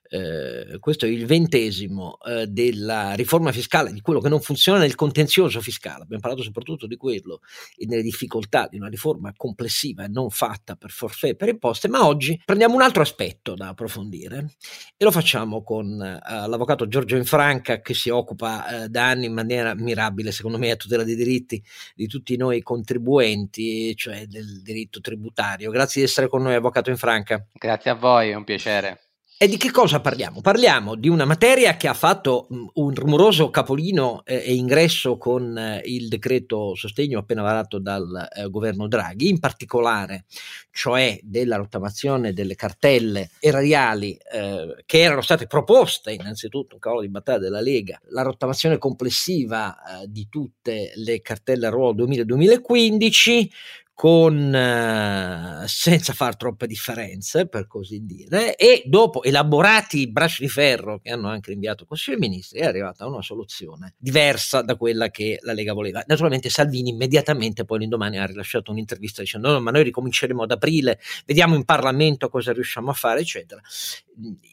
eh, 0.08 0.78
questo 0.78 1.06
è 1.06 1.08
il 1.08 1.26
ventesimo 1.26 2.18
eh, 2.26 2.46
della 2.46 3.12
riforma 3.14 3.52
fiscale, 3.52 3.92
di 3.92 4.00
quello 4.00 4.20
che 4.20 4.28
non 4.28 4.40
funziona 4.40 4.78
nel 4.78 4.94
contenzioso 4.94 5.60
fiscale, 5.60 6.02
abbiamo 6.02 6.22
parlato 6.22 6.42
soprattutto 6.42 6.86
di 6.86 6.96
quello 6.96 7.40
e 7.76 7.86
delle 7.86 8.02
difficoltà 8.02 8.68
di 8.70 8.76
una 8.76 8.88
riforma 8.88 9.32
complessiva 9.36 10.04
e 10.04 10.08
non 10.08 10.30
fatta 10.30 10.76
per 10.76 10.90
forfè 10.90 11.34
per 11.34 11.48
imposte, 11.48 11.88
ma 11.88 12.06
oggi 12.06 12.40
prendiamo 12.44 12.74
un 12.74 12.82
altro 12.82 13.02
aspetto 13.02 13.54
da 13.54 13.68
approfondire 13.68 14.56
e 14.96 15.04
lo 15.04 15.10
facciamo 15.10 15.62
con 15.62 16.00
eh, 16.00 16.18
l'avvocato 16.46 16.88
Giorgio 16.88 17.16
Infranca 17.16 17.80
che 17.80 17.94
si 17.94 18.10
occupa 18.10 18.84
eh, 18.84 18.88
da 18.88 19.08
anni 19.08 19.26
in 19.26 19.32
maniera 19.32 19.74
mirabile, 19.74 20.32
secondo 20.32 20.58
me, 20.58 20.70
a 20.70 20.76
tutela 20.76 21.04
dei 21.04 21.16
diritti 21.16 21.62
di 21.94 22.06
tutti 22.06 22.36
noi 22.36 22.62
contribuenti, 22.62 23.94
cioè 23.96 24.26
del 24.26 24.62
diritto 24.62 25.00
tributario. 25.00 25.70
Grazie 25.70 26.02
di 26.02 26.06
essere 26.06 26.28
con 26.28 26.42
noi, 26.42 26.54
avvocato 26.54 26.90
Infranca. 26.90 27.46
Grazie 27.52 27.90
a 27.90 27.94
voi, 27.94 28.30
è 28.30 28.34
un 28.34 28.44
piacere. 28.44 29.05
E 29.38 29.48
di 29.48 29.58
che 29.58 29.70
cosa 29.70 30.00
parliamo? 30.00 30.40
Parliamo 30.40 30.94
di 30.94 31.10
una 31.10 31.26
materia 31.26 31.76
che 31.76 31.88
ha 31.88 31.92
fatto 31.92 32.46
un 32.48 32.94
rumoroso 32.94 33.50
capolino 33.50 34.22
eh, 34.24 34.36
e 34.36 34.54
ingresso 34.54 35.18
con 35.18 35.58
eh, 35.58 35.82
il 35.84 36.08
decreto 36.08 36.74
sostegno 36.74 37.18
appena 37.18 37.42
varato 37.42 37.78
dal 37.78 38.30
eh, 38.34 38.48
governo 38.48 38.88
Draghi, 38.88 39.28
in 39.28 39.38
particolare 39.38 40.24
cioè 40.70 41.18
della 41.22 41.56
rottamazione 41.56 42.32
delle 42.32 42.54
cartelle 42.54 43.28
erariali 43.38 44.16
eh, 44.32 44.82
che 44.86 45.00
erano 45.02 45.20
state 45.20 45.46
proposte 45.46 46.12
innanzitutto 46.12 46.76
un 46.76 46.80
cavallo 46.80 47.02
di 47.02 47.10
battaglia 47.10 47.40
della 47.40 47.60
Lega, 47.60 48.00
la 48.08 48.22
rottamazione 48.22 48.78
complessiva 48.78 49.76
eh, 49.76 50.06
di 50.08 50.28
tutte 50.30 50.92
le 50.94 51.20
cartelle 51.20 51.66
a 51.66 51.70
ruolo 51.70 52.06
2000-2015 52.06 53.48
con, 53.96 54.54
eh, 54.54 55.64
senza 55.66 56.12
far 56.12 56.36
troppe 56.36 56.66
differenze, 56.66 57.48
per 57.48 57.66
così 57.66 58.04
dire, 58.04 58.54
e 58.56 58.82
dopo 58.84 59.22
elaborati 59.22 60.10
bracci 60.10 60.42
di 60.42 60.50
ferro 60.50 60.98
che 60.98 61.10
hanno 61.12 61.28
anche 61.28 61.52
inviato 61.52 61.84
il 61.84 61.88
Consiglio 61.88 62.18
dei 62.18 62.28
Ministri, 62.28 62.58
è 62.58 62.66
arrivata 62.66 63.06
una 63.06 63.22
soluzione 63.22 63.94
diversa 63.96 64.60
da 64.60 64.76
quella 64.76 65.08
che 65.08 65.38
la 65.40 65.54
Lega 65.54 65.72
voleva. 65.72 66.04
Naturalmente 66.06 66.50
Salvini 66.50 66.90
immediatamente 66.90 67.64
poi 67.64 67.78
l'indomani 67.78 68.18
ha 68.18 68.26
rilasciato 68.26 68.70
un'intervista 68.70 69.22
dicendo 69.22 69.50
no, 69.50 69.60
ma 69.60 69.70
noi 69.70 69.84
ricominceremo 69.84 70.42
ad 70.42 70.50
aprile, 70.50 71.00
vediamo 71.24 71.54
in 71.54 71.64
Parlamento 71.64 72.28
cosa 72.28 72.52
riusciamo 72.52 72.90
a 72.90 72.94
fare, 72.94 73.20
eccetera. 73.20 73.62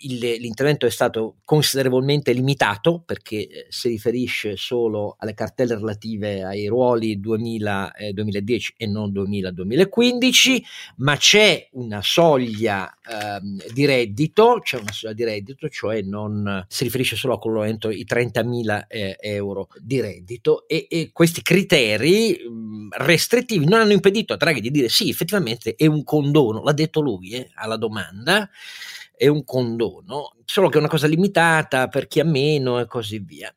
Il, 0.04 0.20
l'intervento 0.20 0.86
è 0.86 0.90
stato 0.90 1.36
considerevolmente 1.44 2.32
limitato 2.32 3.02
perché 3.06 3.48
eh, 3.48 3.66
si 3.68 3.90
riferisce 3.90 4.56
solo 4.56 5.16
alle 5.20 5.34
cartelle 5.34 5.76
relative 5.76 6.44
ai 6.44 6.68
ruoli 6.68 7.20
2000, 7.20 7.94
eh, 7.94 8.14
2010 8.14 8.76
e 8.78 8.88
non 8.88 9.12
2000 9.12 9.32
2000-2015, 9.42 10.62
ma 10.98 11.16
c'è 11.18 11.70
una 11.74 12.02
soglia 12.02 12.98
ehm, 13.08 13.72
di 13.74 13.86
reddito, 13.86 14.60
c'è 14.64 14.78
una 14.78 14.92
soglia 14.92 15.14
di 15.14 15.24
reddito, 15.24 15.70
cioè 15.70 16.02
non 16.02 16.66
si 16.68 16.84
riferisce 16.84 17.16
solo 17.16 17.36
a 17.36 17.40
quello 17.40 17.64
entro 17.64 17.92
i 17.92 18.06
30.000 18.08 18.86
eh, 18.88 19.18
euro 19.20 19.68
di 19.80 20.02
reddito 20.02 20.68
e, 20.68 20.88
e 20.90 21.10
questi 21.12 21.42
criteri 21.42 22.38
mh, 22.48 22.90
restrittivi 22.98 23.66
non 23.66 23.80
hanno 23.82 23.94
impedito 23.94 24.34
a 24.34 24.38
Draghi 24.38 24.62
di 24.62 24.72
dire 24.72 24.90
sì, 24.90 25.10
effettivamente 25.10 25.76
è 25.76 25.86
un 25.86 26.04
condono, 26.04 26.64
l'ha 26.64 26.74
detto 26.74 27.02
lui 27.02 27.32
eh, 27.32 27.50
alla 27.56 27.78
domanda 27.78 28.50
è 29.16 29.28
un 29.28 29.44
condono, 29.44 30.36
solo 30.44 30.70
che 30.70 30.76
è 30.76 30.80
una 30.80 30.90
cosa 30.90 31.08
limitata 31.08 31.88
per 31.88 32.08
chi 32.08 32.20
ha 32.20 32.26
meno 32.26 32.80
e 32.80 32.88
così 32.88 33.20
via. 33.20 33.54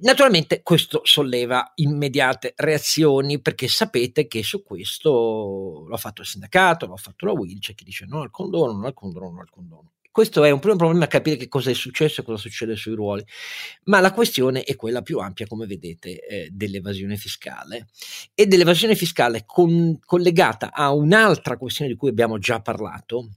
Naturalmente 0.00 0.62
questo 0.62 1.02
solleva 1.04 1.72
immediate 1.76 2.54
reazioni 2.56 3.40
perché 3.40 3.68
sapete 3.68 4.26
che 4.26 4.42
su 4.42 4.62
questo 4.62 5.86
l'ha 5.86 5.98
fatto 5.98 6.22
il 6.22 6.26
sindacato, 6.26 6.86
l'ha 6.86 6.96
fatto 6.96 7.26
la 7.26 7.32
WIL, 7.32 7.58
c'è 7.58 7.74
chi 7.74 7.84
dice 7.84 8.06
no 8.06 8.22
al 8.22 8.30
condono, 8.30 8.72
no 8.72 8.86
al 8.86 8.94
condono, 8.94 9.30
no 9.30 9.40
al 9.40 9.50
condono. 9.50 9.90
Questo 10.10 10.44
è 10.44 10.50
un 10.50 10.60
primo 10.60 10.76
problema 10.76 11.04
a 11.04 11.08
capire 11.08 11.36
che 11.36 11.48
cosa 11.48 11.70
è 11.70 11.74
successo 11.74 12.20
e 12.20 12.24
cosa 12.24 12.36
succede 12.38 12.76
sui 12.76 12.94
ruoli, 12.94 13.24
ma 13.84 14.00
la 14.00 14.12
questione 14.12 14.62
è 14.62 14.76
quella 14.76 15.00
più 15.00 15.18
ampia, 15.18 15.46
come 15.46 15.66
vedete, 15.66 16.20
eh, 16.26 16.48
dell'evasione 16.50 17.16
fiscale 17.16 17.88
e 18.34 18.46
dell'evasione 18.46 18.94
fiscale 18.94 19.44
con, 19.46 19.98
collegata 20.04 20.70
a 20.72 20.92
un'altra 20.92 21.56
questione 21.56 21.92
di 21.92 21.96
cui 21.96 22.10
abbiamo 22.10 22.38
già 22.38 22.60
parlato, 22.60 23.30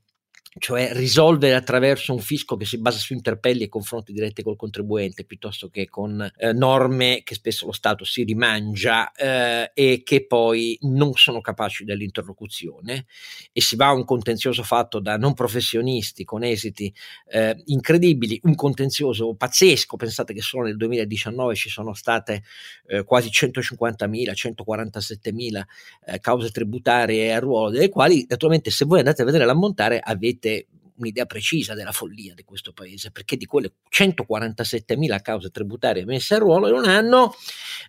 cioè 0.57 0.91
risolvere 0.93 1.53
attraverso 1.53 2.13
un 2.13 2.19
fisco 2.19 2.55
che 2.55 2.63
si 2.63 2.79
basa 2.79 2.97
su 2.97 3.12
interpelli 3.12 3.63
e 3.63 3.67
confronti 3.67 4.13
diretti 4.13 4.41
col 4.41 4.55
contribuente 4.55 5.25
piuttosto 5.25 5.67
che 5.67 5.89
con 5.89 6.31
eh, 6.38 6.53
norme 6.53 7.24
che 7.25 7.35
spesso 7.35 7.65
lo 7.65 7.74
Stato 7.74 8.05
si 8.05 8.24
rimangia 8.24 9.12
eh, 9.12 9.71
e 9.74 10.01
che 10.05 10.25
poi 10.25 10.77
non 10.83 11.12
sono 11.15 11.41
capaci 11.41 11.83
dell'interlocuzione. 11.83 13.05
E 13.51 13.59
si 13.59 13.75
va 13.75 13.88
a 13.88 13.93
un 13.93 14.05
contenzioso 14.05 14.63
fatto 14.63 15.00
da 15.00 15.17
non 15.17 15.33
professionisti 15.33 16.24
con 16.24 16.43
esiti 16.43 16.93
eh, 17.27 17.62
incredibili, 17.65 18.39
un 18.43 18.55
contenzioso 18.55 19.35
pazzesco, 19.35 19.97
pensate 19.97 20.33
che 20.33 20.41
solo 20.41 20.67
nel 20.67 20.77
2019 20.77 21.55
ci 21.55 21.69
sono 21.69 21.93
state 21.93 22.43
eh, 22.88 23.03
quasi 23.03 23.27
150.000, 23.27 24.31
147.000 24.31 25.62
eh, 26.05 26.19
cause 26.21 26.50
tributarie 26.50 27.33
a 27.33 27.39
ruolo, 27.39 27.71
delle 27.71 27.89
quali 27.89 28.25
naturalmente 28.29 28.71
se 28.71 28.85
voi 28.85 29.00
andate 29.00 29.21
a 29.21 29.25
vedere 29.25 29.43
l'ammontare 29.43 30.00
avete 30.00 30.44
avete 30.45 30.67
un'idea 30.97 31.25
precisa 31.25 31.73
della 31.73 31.91
follia 31.91 32.33
di 32.33 32.43
questo 32.43 32.73
paese, 32.73 33.11
perché 33.11 33.37
di 33.37 33.45
quelle 33.45 33.73
147.000 33.89 35.21
cause 35.21 35.49
tributarie 35.49 36.05
messe 36.05 36.35
a 36.35 36.37
ruolo 36.37 36.67
in 36.67 36.75
un 36.75 36.85
anno, 36.85 37.35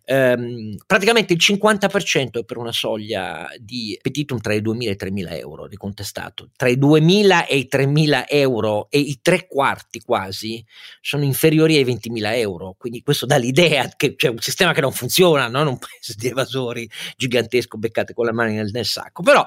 ehm, 0.05 0.77
praticamente 0.87 1.33
il 1.33 1.39
50% 1.41 2.41
è 2.41 2.45
per 2.45 2.57
una 2.57 2.73
soglia 2.73 3.49
di 3.59 3.99
petitum 4.01 4.41
tra 4.41 4.55
i 4.55 4.61
2.000 4.61 4.89
e 4.89 4.91
i 4.91 4.97
3.000 4.97 5.39
euro 5.39 5.69
di 5.69 5.77
contestato. 5.77 6.51
Tra 6.57 6.69
i 6.69 6.77
2.000 6.77 7.47
e 7.47 7.57
i 7.57 7.69
3.000 7.71 8.25
euro 8.29 8.89
e 8.91 8.99
i 8.99 9.19
tre 9.23 9.47
quarti 9.47 10.01
quasi 10.01 10.65
sono 11.01 11.25
inferiori 11.25 11.77
ai 11.77 11.85
20.000 11.85 12.37
euro, 12.37 12.75
quindi 12.79 13.03
questo 13.03 13.27
dà 13.27 13.37
l'idea 13.37 13.89
che 13.97 14.17
c'è 14.17 14.29
un 14.29 14.39
sistema 14.39 14.73
che 14.73 14.81
non 14.81 14.93
funziona, 14.93 15.49
non 15.49 15.67
un 15.67 15.79
paese 15.79 16.15
di 16.17 16.29
evasori 16.29 16.89
gigantesco 17.17 17.79
beccate 17.79 18.15
con 18.15 18.27
le 18.27 18.33
mani 18.33 18.55
nel, 18.55 18.71
nel 18.73 18.87
sacco. 18.87 19.23
Però, 19.23 19.47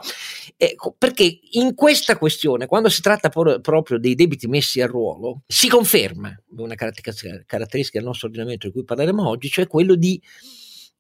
ecco, 0.56 0.96
perché 0.98 1.40
in 1.52 1.76
questa 1.76 2.18
questione, 2.18 2.66
quando 2.66 2.90
si 2.90 3.02
tratta 3.02 3.30
poi 3.30 3.49
proprio 3.62 3.98
dei 3.98 4.16
debiti 4.16 4.48
messi 4.48 4.82
a 4.82 4.88
ruolo, 4.88 5.42
si 5.48 5.68
conferma 5.68 6.36
una 6.58 6.76
caratteristica 6.76 7.98
del 8.00 8.04
nostro 8.04 8.28
ordinamento 8.28 8.68
di 8.68 8.74
cui 8.74 8.84
parleremo 8.84 9.28
oggi, 9.28 9.50
cioè 9.50 9.68
quello 9.68 9.96
di 9.96 10.22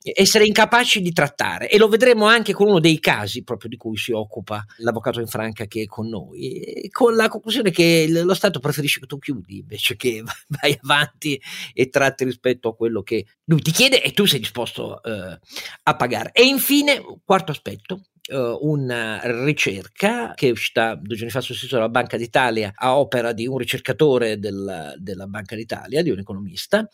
essere 0.01 0.45
incapaci 0.45 1.01
di 1.01 1.11
trattare 1.11 1.69
e 1.69 1.77
lo 1.77 1.89
vedremo 1.89 2.25
anche 2.25 2.53
con 2.53 2.67
uno 2.67 2.79
dei 2.79 2.99
casi 2.99 3.43
proprio 3.43 3.69
di 3.69 3.75
cui 3.75 3.97
si 3.97 4.13
occupa 4.13 4.63
l'avvocato 4.77 5.19
in 5.19 5.27
Franca 5.27 5.65
che 5.65 5.81
è 5.81 5.85
con 5.85 6.07
noi, 6.07 6.87
con 6.89 7.15
la 7.15 7.27
conclusione 7.27 7.71
che 7.71 8.07
lo 8.09 8.33
Stato 8.33 8.59
preferisce 8.59 9.01
che 9.01 9.07
tu 9.07 9.19
chiudi 9.19 9.57
invece 9.57 9.97
che 9.97 10.23
vai 10.47 10.77
avanti 10.81 11.39
e 11.73 11.89
tratti 11.89 12.23
rispetto 12.23 12.69
a 12.69 12.75
quello 12.75 13.01
che 13.01 13.25
lui 13.45 13.61
ti 13.61 13.71
chiede 13.71 14.01
e 14.01 14.11
tu 14.13 14.25
sei 14.25 14.39
disposto 14.39 15.03
eh, 15.03 15.37
a 15.83 15.95
pagare. 15.95 16.31
E 16.31 16.45
infine, 16.45 17.03
quarto 17.25 17.51
aspetto, 17.51 18.03
una 18.31 19.19
ricerca 19.23 20.33
che 20.35 20.47
è 20.47 20.51
uscita 20.51 20.95
due 20.95 21.15
giorni 21.15 21.31
fa 21.31 21.41
sul 21.41 21.55
sito 21.55 21.75
della 21.75 21.89
Banca 21.89 22.17
d'Italia 22.17 22.71
a 22.75 22.97
opera 22.97 23.31
di 23.33 23.47
un 23.47 23.57
ricercatore 23.57 24.39
del, 24.39 24.93
della 24.97 25.27
Banca 25.27 25.55
d'Italia, 25.55 26.01
di 26.01 26.09
un 26.09 26.19
economista, 26.19 26.87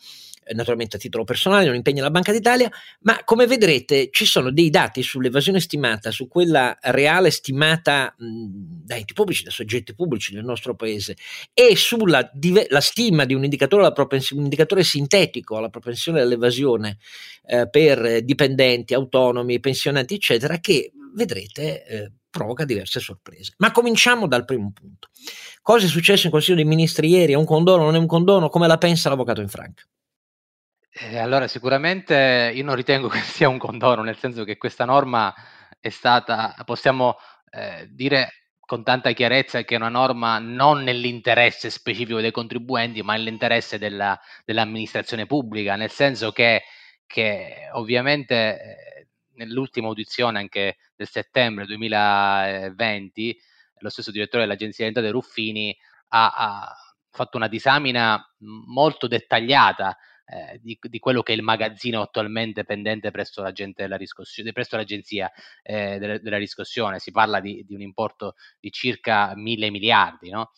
eh, 0.48 0.54
naturalmente 0.54 0.96
a 0.96 0.98
titolo 0.98 1.24
personale, 1.24 1.66
non 1.66 1.74
impegna 1.74 2.02
la 2.02 2.10
Banca 2.10 2.30
d'Italia, 2.30 2.70
ma 3.00 3.22
come 3.24 3.46
vedrete 3.46 4.10
ci 4.12 4.24
sono 4.24 4.52
dei 4.52 4.70
dati 4.70 5.02
sull'evasione 5.02 5.58
stimata, 5.58 6.12
su 6.12 6.28
quella 6.28 6.76
reale 6.82 7.30
stimata 7.30 8.14
mh, 8.16 8.84
da 8.84 8.94
enti 8.94 9.12
pubblici, 9.12 9.42
da 9.42 9.50
soggetti 9.50 9.94
pubblici 9.94 10.34
nel 10.34 10.44
nostro 10.44 10.76
paese 10.76 11.16
e 11.52 11.74
sulla 11.74 12.30
dive- 12.32 12.68
stima 12.80 13.24
di 13.24 13.34
un 13.34 13.42
indicatore, 13.42 13.92
propens- 13.92 14.30
un 14.30 14.44
indicatore 14.44 14.84
sintetico 14.84 15.56
alla 15.56 15.68
propensione 15.68 16.20
all'evasione 16.20 16.98
eh, 17.44 17.68
per 17.68 18.22
dipendenti, 18.22 18.94
autonomi, 18.94 19.58
pensionati, 19.58 20.14
eccetera, 20.14 20.58
che 20.58 20.92
vedrete 21.16 21.84
eh, 21.84 22.12
provoca 22.30 22.64
diverse 22.64 23.00
sorprese. 23.00 23.54
Ma 23.58 23.72
cominciamo 23.72 24.26
dal 24.26 24.44
primo 24.44 24.70
punto. 24.72 25.08
Cosa 25.62 25.86
è 25.86 25.88
successo 25.88 26.26
in 26.26 26.32
Consiglio 26.32 26.56
dei 26.56 26.64
Ministri 26.64 27.08
ieri? 27.08 27.32
È 27.32 27.36
un 27.36 27.46
condono, 27.46 27.84
non 27.84 27.94
è 27.94 27.98
un 27.98 28.06
condono? 28.06 28.48
Come 28.48 28.66
la 28.66 28.78
pensa 28.78 29.08
l'avvocato 29.08 29.40
in 29.40 29.48
Franca? 29.48 29.82
Eh, 30.90 31.18
allora, 31.18 31.48
sicuramente 31.48 32.52
io 32.54 32.64
non 32.64 32.74
ritengo 32.74 33.08
che 33.08 33.20
sia 33.20 33.48
un 33.48 33.58
condono, 33.58 34.02
nel 34.02 34.16
senso 34.16 34.44
che 34.44 34.58
questa 34.58 34.84
norma 34.84 35.34
è 35.80 35.88
stata, 35.88 36.54
possiamo 36.64 37.16
eh, 37.50 37.88
dire 37.90 38.32
con 38.60 38.82
tanta 38.82 39.12
chiarezza 39.12 39.62
che 39.62 39.74
è 39.74 39.78
una 39.78 39.88
norma 39.88 40.38
non 40.38 40.82
nell'interesse 40.82 41.70
specifico 41.70 42.20
dei 42.20 42.32
contribuenti, 42.32 43.00
ma 43.02 43.14
nell'interesse 43.14 43.78
della, 43.78 44.18
dell'amministrazione 44.44 45.24
pubblica, 45.24 45.76
nel 45.76 45.90
senso 45.90 46.32
che, 46.32 46.64
che 47.06 47.68
ovviamente 47.72 48.34
eh, 48.34 48.95
nell'ultima 49.36 49.88
audizione 49.88 50.38
anche 50.38 50.76
del 50.94 51.08
settembre 51.08 51.66
2020, 51.66 53.38
lo 53.78 53.88
stesso 53.88 54.10
direttore 54.10 54.42
dell'Agenzia 54.42 54.84
delle 54.84 54.98
Entrate 54.98 55.10
Ruffini 55.10 55.76
ha, 56.08 56.32
ha 56.32 56.76
fatto 57.10 57.36
una 57.36 57.48
disamina 57.48 58.22
molto 58.38 59.06
dettagliata 59.06 59.96
eh, 60.26 60.58
di, 60.60 60.76
di, 60.80 60.98
quello 60.98 61.22
che 61.22 61.32
è 61.32 61.36
il 61.36 61.42
magazzino 61.42 62.02
attualmente 62.02 62.64
pendente 62.64 63.10
presso, 63.12 63.42
della 63.42 63.96
presso 64.52 64.76
l'agenzia 64.76 65.30
eh, 65.62 65.98
della, 65.98 66.18
della, 66.18 66.38
riscossione. 66.38 66.98
Si 66.98 67.12
parla 67.12 67.40
di, 67.40 67.64
di, 67.64 67.74
un 67.74 67.80
importo 67.80 68.34
di 68.58 68.70
circa 68.70 69.34
mille 69.36 69.70
miliardi, 69.70 70.30
no? 70.30 70.50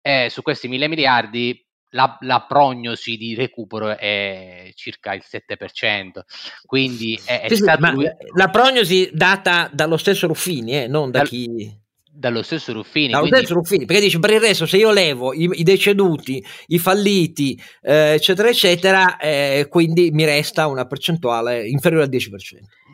e 0.00 0.28
su 0.28 0.42
questi 0.42 0.68
mille 0.68 0.88
miliardi 0.88 1.66
la, 1.94 2.18
la, 2.20 2.44
prognosi 2.46 3.16
di 3.16 3.34
recupero 3.34 3.96
è 3.96 4.70
circa 4.74 5.14
il 5.14 5.22
7%. 5.24 6.20
Quindi 6.66 7.18
è, 7.24 7.42
è 7.42 7.48
sì, 7.48 7.56
stato 7.56 7.90
lui... 7.90 8.06
La 8.34 8.50
prognosi 8.50 9.10
data 9.12 9.70
dallo 9.72 9.96
stesso 9.96 10.26
Ruffini, 10.26 10.82
eh, 10.82 10.86
non 10.86 11.10
da 11.10 11.20
Dal... 11.20 11.28
chi 11.28 11.82
dallo 12.16 12.42
stesso 12.42 12.72
Ruffini. 12.72 13.08
Dallo 13.08 13.22
quindi... 13.22 13.38
stesso 13.38 13.54
Ruffini, 13.54 13.84
perché 13.86 14.02
dice 14.02 14.18
per 14.18 14.30
il 14.30 14.40
resto 14.40 14.66
se 14.66 14.76
io 14.76 14.92
levo 14.92 15.32
i, 15.32 15.48
i 15.52 15.62
deceduti, 15.62 16.44
i 16.68 16.78
falliti, 16.78 17.60
eh, 17.82 18.12
eccetera, 18.14 18.48
eccetera, 18.48 19.16
eh, 19.16 19.66
quindi 19.68 20.10
mi 20.12 20.24
resta 20.24 20.66
una 20.66 20.86
percentuale 20.86 21.66
inferiore 21.66 22.04
al 22.04 22.10
10%. 22.10 22.28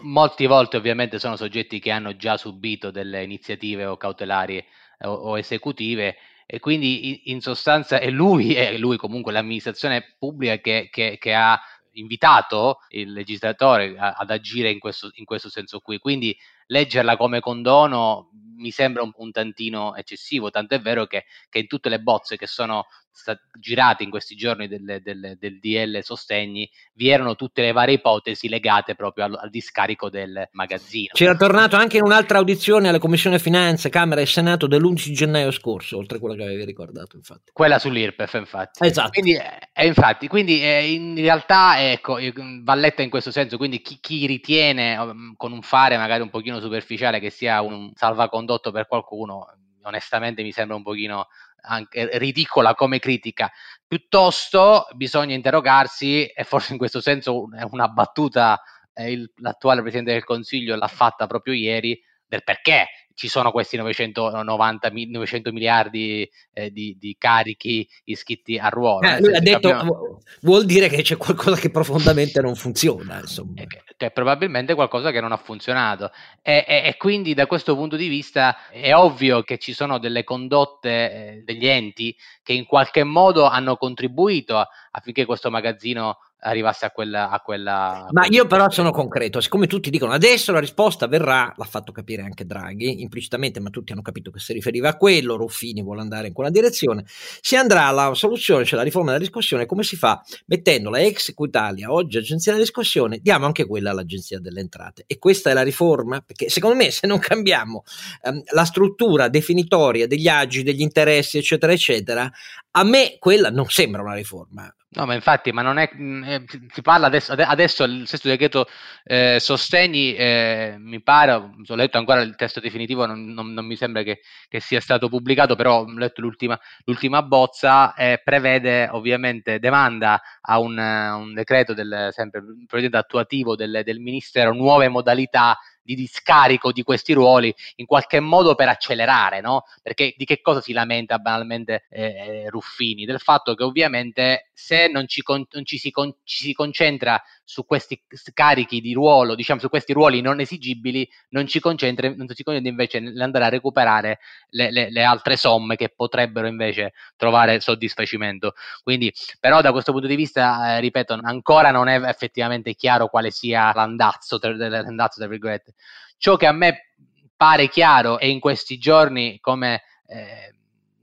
Molte 0.02 0.46
volte 0.46 0.78
ovviamente 0.78 1.18
sono 1.18 1.36
soggetti 1.36 1.78
che 1.80 1.90
hanno 1.90 2.16
già 2.16 2.38
subito 2.38 2.90
delle 2.90 3.22
iniziative 3.22 3.84
o 3.84 3.98
cautelari 3.98 4.56
eh, 4.56 4.64
o, 5.06 5.12
o 5.12 5.38
esecutive 5.38 6.16
e 6.52 6.58
quindi 6.58 7.30
in 7.30 7.40
sostanza 7.40 8.00
è 8.00 8.10
lui, 8.10 8.54
è 8.54 8.76
lui 8.76 8.96
comunque 8.96 9.30
l'amministrazione 9.30 10.16
pubblica 10.18 10.56
che, 10.56 10.88
che, 10.90 11.16
che 11.16 11.32
ha 11.32 11.56
invitato 11.92 12.80
il 12.88 13.12
legislatore 13.12 13.94
ad 13.96 14.28
agire 14.32 14.68
in 14.68 14.80
questo, 14.80 15.10
in 15.14 15.24
questo 15.24 15.48
senso 15.48 15.78
qui. 15.78 15.98
Quindi 15.98 16.36
leggerla 16.70 17.16
come 17.16 17.40
condono 17.40 18.30
mi 18.60 18.70
sembra 18.70 19.02
un, 19.02 19.10
un 19.16 19.30
tantino 19.30 19.96
eccessivo, 19.96 20.50
tanto 20.50 20.74
è 20.74 20.80
vero 20.80 21.06
che, 21.06 21.24
che, 21.48 21.60
in 21.60 21.66
tutte 21.66 21.88
le 21.88 22.00
bozze 22.00 22.36
che 22.36 22.46
sono 22.46 22.86
state 23.12 23.42
girate 23.58 24.02
in 24.02 24.10
questi 24.10 24.36
giorni 24.36 24.68
del, 24.68 25.00
del, 25.02 25.36
del, 25.38 25.58
DL 25.58 26.00
Sostegni 26.02 26.70
vi 26.94 27.08
erano 27.08 27.34
tutte 27.34 27.60
le 27.60 27.72
varie 27.72 27.96
ipotesi 27.96 28.48
legate 28.48 28.94
proprio 28.94 29.24
al, 29.24 29.38
al 29.40 29.50
discarico 29.50 30.08
del 30.08 30.48
magazzino. 30.52 31.08
C'era 31.12 31.34
tornato 31.34 31.76
anche 31.76 31.96
in 31.96 32.04
un'altra 32.04 32.38
audizione 32.38 32.88
alla 32.88 32.98
Commissione 32.98 33.38
Finanze, 33.38 33.88
Camera 33.88 34.20
e 34.20 34.26
Senato 34.26 34.66
dell'11 34.66 35.12
gennaio 35.12 35.50
scorso, 35.50 35.96
oltre 35.96 36.16
a 36.16 36.20
quella 36.20 36.36
che 36.36 36.44
avevi 36.44 36.64
ricordato 36.64 37.16
infatti. 37.16 37.50
Quella 37.52 37.78
sull'IRPEF 37.78 38.34
infatti. 38.34 38.86
Esatto. 38.86 39.10
Quindi, 39.10 39.34
eh, 39.72 39.86
infatti, 39.86 40.28
quindi 40.28 40.62
eh, 40.62 40.92
in 40.92 41.16
realtà 41.16 41.90
ecco, 41.90 42.18
va 42.62 42.74
letta 42.74 43.02
in 43.02 43.10
questo 43.10 43.30
senso, 43.30 43.56
quindi 43.56 43.82
chi, 43.82 43.98
chi 44.00 44.26
ritiene 44.26 44.96
um, 44.96 45.34
con 45.36 45.52
un 45.52 45.62
fare 45.62 45.96
magari 45.96 46.22
un 46.22 46.30
pochino 46.30 46.59
superficiale 46.60 47.20
che 47.20 47.30
sia 47.30 47.60
un 47.62 47.92
salvacondotto 47.94 48.70
condotto 48.70 48.70
per 48.70 48.86
qualcuno, 48.86 49.46
onestamente 49.82 50.42
mi 50.42 50.52
sembra 50.52 50.76
un 50.76 50.82
pochino 50.82 51.28
anche 51.62 52.18
ridicola 52.18 52.74
come 52.74 52.98
critica. 52.98 53.50
Piuttosto 53.86 54.86
bisogna 54.94 55.34
interrogarsi, 55.34 56.26
e 56.26 56.44
forse 56.44 56.72
in 56.72 56.78
questo 56.78 57.00
senso 57.00 57.48
una 57.70 57.88
battuta 57.88 58.60
eh, 58.94 59.12
il, 59.12 59.32
l'attuale 59.36 59.80
Presidente 59.80 60.12
del 60.12 60.24
Consiglio 60.24 60.76
l'ha 60.76 60.88
fatta 60.88 61.26
proprio 61.26 61.54
ieri, 61.54 62.00
del 62.26 62.44
perché 62.44 62.86
ci 63.14 63.28
sono 63.28 63.50
questi 63.50 63.76
990, 63.76 64.90
900 64.92 65.52
miliardi 65.52 66.28
eh, 66.52 66.70
di, 66.70 66.96
di, 66.98 67.16
carichi 67.18 67.86
iscritti 68.04 68.56
a 68.56 68.68
ruolo. 68.68 69.06
Eh, 69.06 69.20
lui 69.20 69.34
ha 69.34 69.40
detto, 69.40 69.68
abbiamo... 69.68 70.20
vuol 70.40 70.64
dire 70.64 70.88
che 70.88 71.02
c'è 71.02 71.16
qualcosa 71.16 71.56
che 71.56 71.70
profondamente 71.70 72.40
non 72.40 72.54
funziona. 72.54 73.20
Insomma. 73.20 73.62
Che, 73.66 73.82
che 73.96 74.10
probabilmente 74.10 74.74
qualcosa 74.74 75.10
che 75.10 75.20
non 75.20 75.32
ha 75.32 75.36
funzionato. 75.36 76.10
E, 76.40 76.64
e, 76.66 76.82
e, 76.86 76.96
quindi 76.96 77.34
da 77.34 77.46
questo 77.46 77.76
punto 77.76 77.96
di 77.96 78.08
vista 78.08 78.68
è 78.70 78.94
ovvio 78.94 79.42
che 79.42 79.58
ci 79.58 79.72
sono 79.72 79.98
delle 79.98 80.24
condotte 80.24 80.88
eh, 80.88 81.42
degli 81.44 81.66
enti 81.66 82.16
che 82.42 82.52
in 82.52 82.64
qualche 82.64 83.04
modo 83.04 83.44
hanno 83.44 83.76
contribuito 83.76 84.66
affinché 84.92 85.24
questo 85.24 85.50
magazzino 85.50 86.18
arrivasse 86.40 86.86
a 86.86 86.90
quella, 86.90 87.30
a 87.30 87.40
quella 87.40 88.06
ma 88.10 88.26
io 88.28 88.46
però 88.46 88.70
sono 88.70 88.90
concreto 88.90 89.40
siccome 89.40 89.66
tutti 89.66 89.90
dicono 89.90 90.12
adesso 90.12 90.52
la 90.52 90.60
risposta 90.60 91.06
verrà 91.06 91.52
l'ha 91.56 91.64
fatto 91.64 91.92
capire 91.92 92.22
anche 92.22 92.46
Draghi 92.46 93.02
implicitamente 93.02 93.60
ma 93.60 93.70
tutti 93.70 93.92
hanno 93.92 94.02
capito 94.02 94.30
che 94.30 94.38
si 94.38 94.52
riferiva 94.52 94.88
a 94.88 94.96
quello 94.96 95.36
Ruffini 95.36 95.82
vuole 95.82 96.00
andare 96.00 96.28
in 96.28 96.32
quella 96.32 96.50
direzione 96.50 97.04
si 97.06 97.56
andrà 97.56 97.86
alla 97.86 98.14
soluzione 98.14 98.64
cioè 98.64 98.78
la 98.78 98.84
riforma 98.84 99.12
della 99.12 99.22
discussione 99.22 99.66
come 99.66 99.82
si 99.82 99.96
fa? 99.96 100.22
Mettendola 100.46 101.00
ex 101.00 101.28
Equitalia 101.28 101.92
oggi 101.92 102.18
agenzia 102.18 102.52
della 102.52 102.64
discussione 102.64 103.18
diamo 103.20 103.46
anche 103.46 103.66
quella 103.66 103.90
all'agenzia 103.90 104.38
delle 104.40 104.60
entrate. 104.60 105.04
E 105.06 105.18
questa 105.18 105.50
è 105.50 105.52
la 105.52 105.62
riforma? 105.62 106.20
Perché 106.20 106.48
secondo 106.48 106.76
me 106.76 106.90
se 106.90 107.06
non 107.06 107.18
cambiamo 107.18 107.84
ehm, 108.22 108.42
la 108.52 108.64
struttura 108.64 109.28
definitoria 109.28 110.06
degli 110.06 110.28
agi 110.28 110.62
degli 110.62 110.80
interessi 110.80 111.38
eccetera 111.38 111.72
eccetera 111.72 112.30
a 112.72 112.84
me 112.84 113.16
quella 113.18 113.50
non 113.50 113.66
sembra 113.68 114.02
una 114.02 114.14
riforma 114.14 114.72
No, 114.92 115.06
ma 115.06 115.14
infatti, 115.14 115.52
ma 115.52 115.62
non 115.62 115.78
è. 115.78 115.88
Mm, 115.94 116.24
eh, 116.24 116.44
si 116.72 116.82
parla 116.82 117.06
adesso, 117.06 117.32
adesso 117.32 117.84
il 117.84 118.08
sesto 118.08 118.26
decreto 118.26 118.66
eh, 119.04 119.38
sostegni, 119.38 120.16
eh, 120.16 120.74
mi 120.78 121.00
pare, 121.00 121.32
ho 121.32 121.74
letto 121.76 121.96
ancora 121.96 122.20
il 122.22 122.34
testo 122.34 122.58
definitivo, 122.58 123.06
non, 123.06 123.26
non, 123.26 123.52
non 123.52 123.66
mi 123.66 123.76
sembra 123.76 124.02
che, 124.02 124.20
che, 124.48 124.58
sia 124.58 124.80
stato 124.80 125.08
pubblicato, 125.08 125.54
però 125.54 125.82
ho 125.82 125.92
letto 125.92 126.20
l'ultima, 126.22 126.58
l'ultima 126.84 127.22
bozza, 127.22 127.94
eh, 127.94 128.20
prevede 128.24 128.88
ovviamente 128.90 129.60
demanda 129.60 130.20
a 130.40 130.58
un, 130.58 130.76
un 130.76 131.34
decreto 131.34 131.72
del 131.72 132.08
sempre 132.10 132.42
attuativo 132.90 133.54
del, 133.54 133.82
del 133.84 134.00
Ministero, 134.00 134.52
nuove 134.52 134.88
modalità 134.88 135.56
di 135.90 135.96
discarico 135.96 136.70
di 136.70 136.84
questi 136.84 137.12
ruoli 137.12 137.52
in 137.76 137.86
qualche 137.86 138.20
modo 138.20 138.54
per 138.54 138.68
accelerare, 138.68 139.40
no? 139.40 139.64
Perché 139.82 140.14
di 140.16 140.24
che 140.24 140.40
cosa 140.40 140.60
si 140.60 140.72
lamenta 140.72 141.18
banalmente 141.18 141.86
eh, 141.90 142.44
Ruffini? 142.48 143.04
Del 143.04 143.18
fatto 143.18 143.54
che 143.54 143.64
ovviamente 143.64 144.50
se 144.52 144.86
non 144.86 145.08
ci, 145.08 145.22
con, 145.22 145.44
non 145.50 145.64
ci, 145.64 145.78
si, 145.78 145.90
con, 145.90 146.14
ci 146.22 146.44
si 146.44 146.52
concentra 146.52 147.20
su 147.50 147.66
questi 147.66 148.00
carichi 148.32 148.80
di 148.80 148.92
ruolo, 148.92 149.34
diciamo 149.34 149.58
su 149.58 149.68
questi 149.68 149.92
ruoli 149.92 150.20
non 150.20 150.38
esigibili, 150.38 151.10
non 151.30 151.48
ci 151.48 151.58
concentra, 151.58 152.08
non 152.14 152.28
si 152.28 152.44
concentra 152.44 152.70
invece 152.70 153.00
nell'andare 153.00 153.46
a 153.46 153.48
recuperare 153.48 154.20
le, 154.50 154.70
le, 154.70 154.88
le, 154.88 155.02
altre 155.02 155.36
somme 155.36 155.74
che 155.74 155.88
potrebbero 155.88 156.46
invece 156.46 156.92
trovare 157.16 157.58
soddisfacimento. 157.58 158.52
Quindi, 158.84 159.12
però 159.40 159.62
da 159.62 159.72
questo 159.72 159.90
punto 159.90 160.06
di 160.06 160.14
vista, 160.14 160.76
eh, 160.76 160.80
ripeto, 160.80 161.18
ancora 161.20 161.72
non 161.72 161.88
è 161.88 162.00
effettivamente 162.04 162.76
chiaro 162.76 163.08
quale 163.08 163.32
sia 163.32 163.72
l'andazzo, 163.74 164.38
tra, 164.38 164.54
l'andazzo 164.54 165.18
tra 165.18 165.28
virgolette. 165.28 165.74
Ciò 166.18 166.36
che 166.36 166.46
a 166.46 166.52
me 166.52 166.92
pare 167.36 167.68
chiaro 167.68 168.20
e 168.20 168.28
in 168.28 168.38
questi 168.38 168.78
giorni 168.78 169.40
come... 169.40 169.82
Eh, 170.06 170.54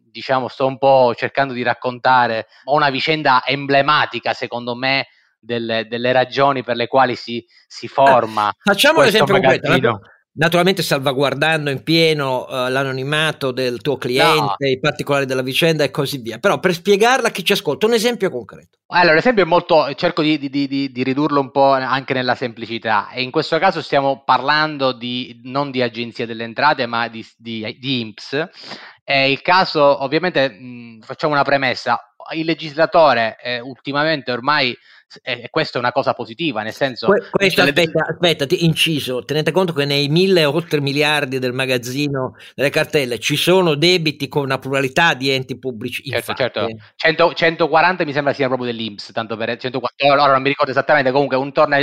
diciamo, 0.10 0.48
sto 0.48 0.66
un 0.66 0.80
po' 0.80 1.14
cercando 1.16 1.54
di 1.54 1.62
raccontare 1.62 2.48
una 2.66 2.90
vicenda 2.90 3.44
emblematica, 3.46 4.34
secondo 4.34 4.74
me, 4.74 5.06
delle, 5.48 5.88
delle 5.88 6.12
ragioni 6.12 6.64
per 6.64 6.76
le 6.76 6.88
quali 6.88 7.16
si, 7.16 7.44
si 7.66 7.88
forma. 7.88 8.50
Ah, 8.50 8.56
facciamo 8.62 9.00
un 9.00 9.06
esempio 9.06 9.34
concreto. 9.34 10.02
Naturalmente 10.38 10.84
salvaguardando 10.84 11.72
in 11.72 11.82
pieno 11.82 12.46
uh, 12.46 12.70
l'anonimato 12.70 13.50
del 13.52 13.82
tuo 13.82 13.98
cliente, 13.98 14.56
no. 14.60 14.68
i 14.68 14.80
particolari 14.80 15.26
della 15.26 15.42
vicenda 15.42 15.84
e 15.84 15.90
così 15.90 16.20
via. 16.20 16.38
Però 16.38 16.60
per 16.60 16.74
spiegarla 16.74 17.30
a 17.30 17.32
chi 17.32 17.44
ci 17.44 17.54
ascolta, 17.54 17.88
un 17.88 17.94
esempio 17.94 18.30
concreto. 18.30 18.78
Allora, 18.90 19.16
l'esempio 19.16 19.42
è 19.42 19.48
molto, 19.48 19.92
cerco 19.96 20.22
di, 20.22 20.38
di, 20.38 20.50
di, 20.50 20.92
di, 20.92 21.04
ridurlo 21.04 21.40
un 21.40 21.50
po' 21.50 21.72
anche 21.72 22.14
nella 22.14 22.36
semplicità. 22.36 23.10
E 23.10 23.24
in 23.24 23.32
questo 23.32 23.58
caso 23.58 23.82
stiamo 23.82 24.22
parlando 24.24 24.92
di, 24.92 25.42
non 25.46 25.72
di 25.72 25.82
agenzia 25.82 26.28
delle 26.28 26.44
entrate, 26.44 26.86
ma 26.86 27.08
di, 27.08 27.26
di, 27.36 27.76
di 27.80 28.02
IMPS. 28.02 28.48
È 29.04 29.18
il 29.18 29.42
caso, 29.42 30.04
ovviamente, 30.04 30.50
mh, 30.50 31.00
facciamo 31.02 31.34
una 31.34 31.44
premessa. 31.44 32.00
Il 32.36 32.46
legislatore 32.46 33.38
eh, 33.42 33.60
ultimamente 33.60 34.32
ormai 34.32 34.78
e 35.22 35.48
questa 35.50 35.78
è 35.78 35.82
una 35.82 35.92
cosa 35.92 36.14
positiva, 36.14 36.62
nel 36.62 36.74
senso... 36.74 37.08
Que- 37.08 37.30
aspetta, 37.32 37.64
le... 37.64 37.92
aspetta, 38.10 38.46
ti, 38.46 38.66
inciso, 38.66 39.24
tenete 39.24 39.52
conto 39.52 39.74
che 39.74 39.86
nei 39.86 40.10
mille 40.10 40.44
oltre 40.46 40.82
miliardi 40.82 41.40
del 41.40 41.54
magazzino 41.54 42.36
delle 42.54 42.70
cartelle 42.70 43.20
ci 43.20 43.36
sono 43.36 43.76
debiti 43.76 44.28
con 44.28 44.44
una 44.44 44.60
pluralità 44.60 45.14
di 45.14 45.30
enti 45.30 45.58
pubblici. 45.58 46.04
Certo, 46.10 46.34
certo. 46.34 46.68
100, 46.96 47.34
140 47.34 48.04
mi 48.04 48.12
sembra 48.12 48.34
sia 48.34 48.48
proprio 48.48 48.68
dell'Inps, 48.68 49.12
tanto 49.14 49.38
per 49.38 49.56
140, 49.58 50.14
allora 50.14 50.34
non 50.34 50.42
mi 50.42 50.50
ricordo 50.50 50.72
esattamente, 50.72 51.12
comunque 51.12 51.38
intorno 51.38 51.76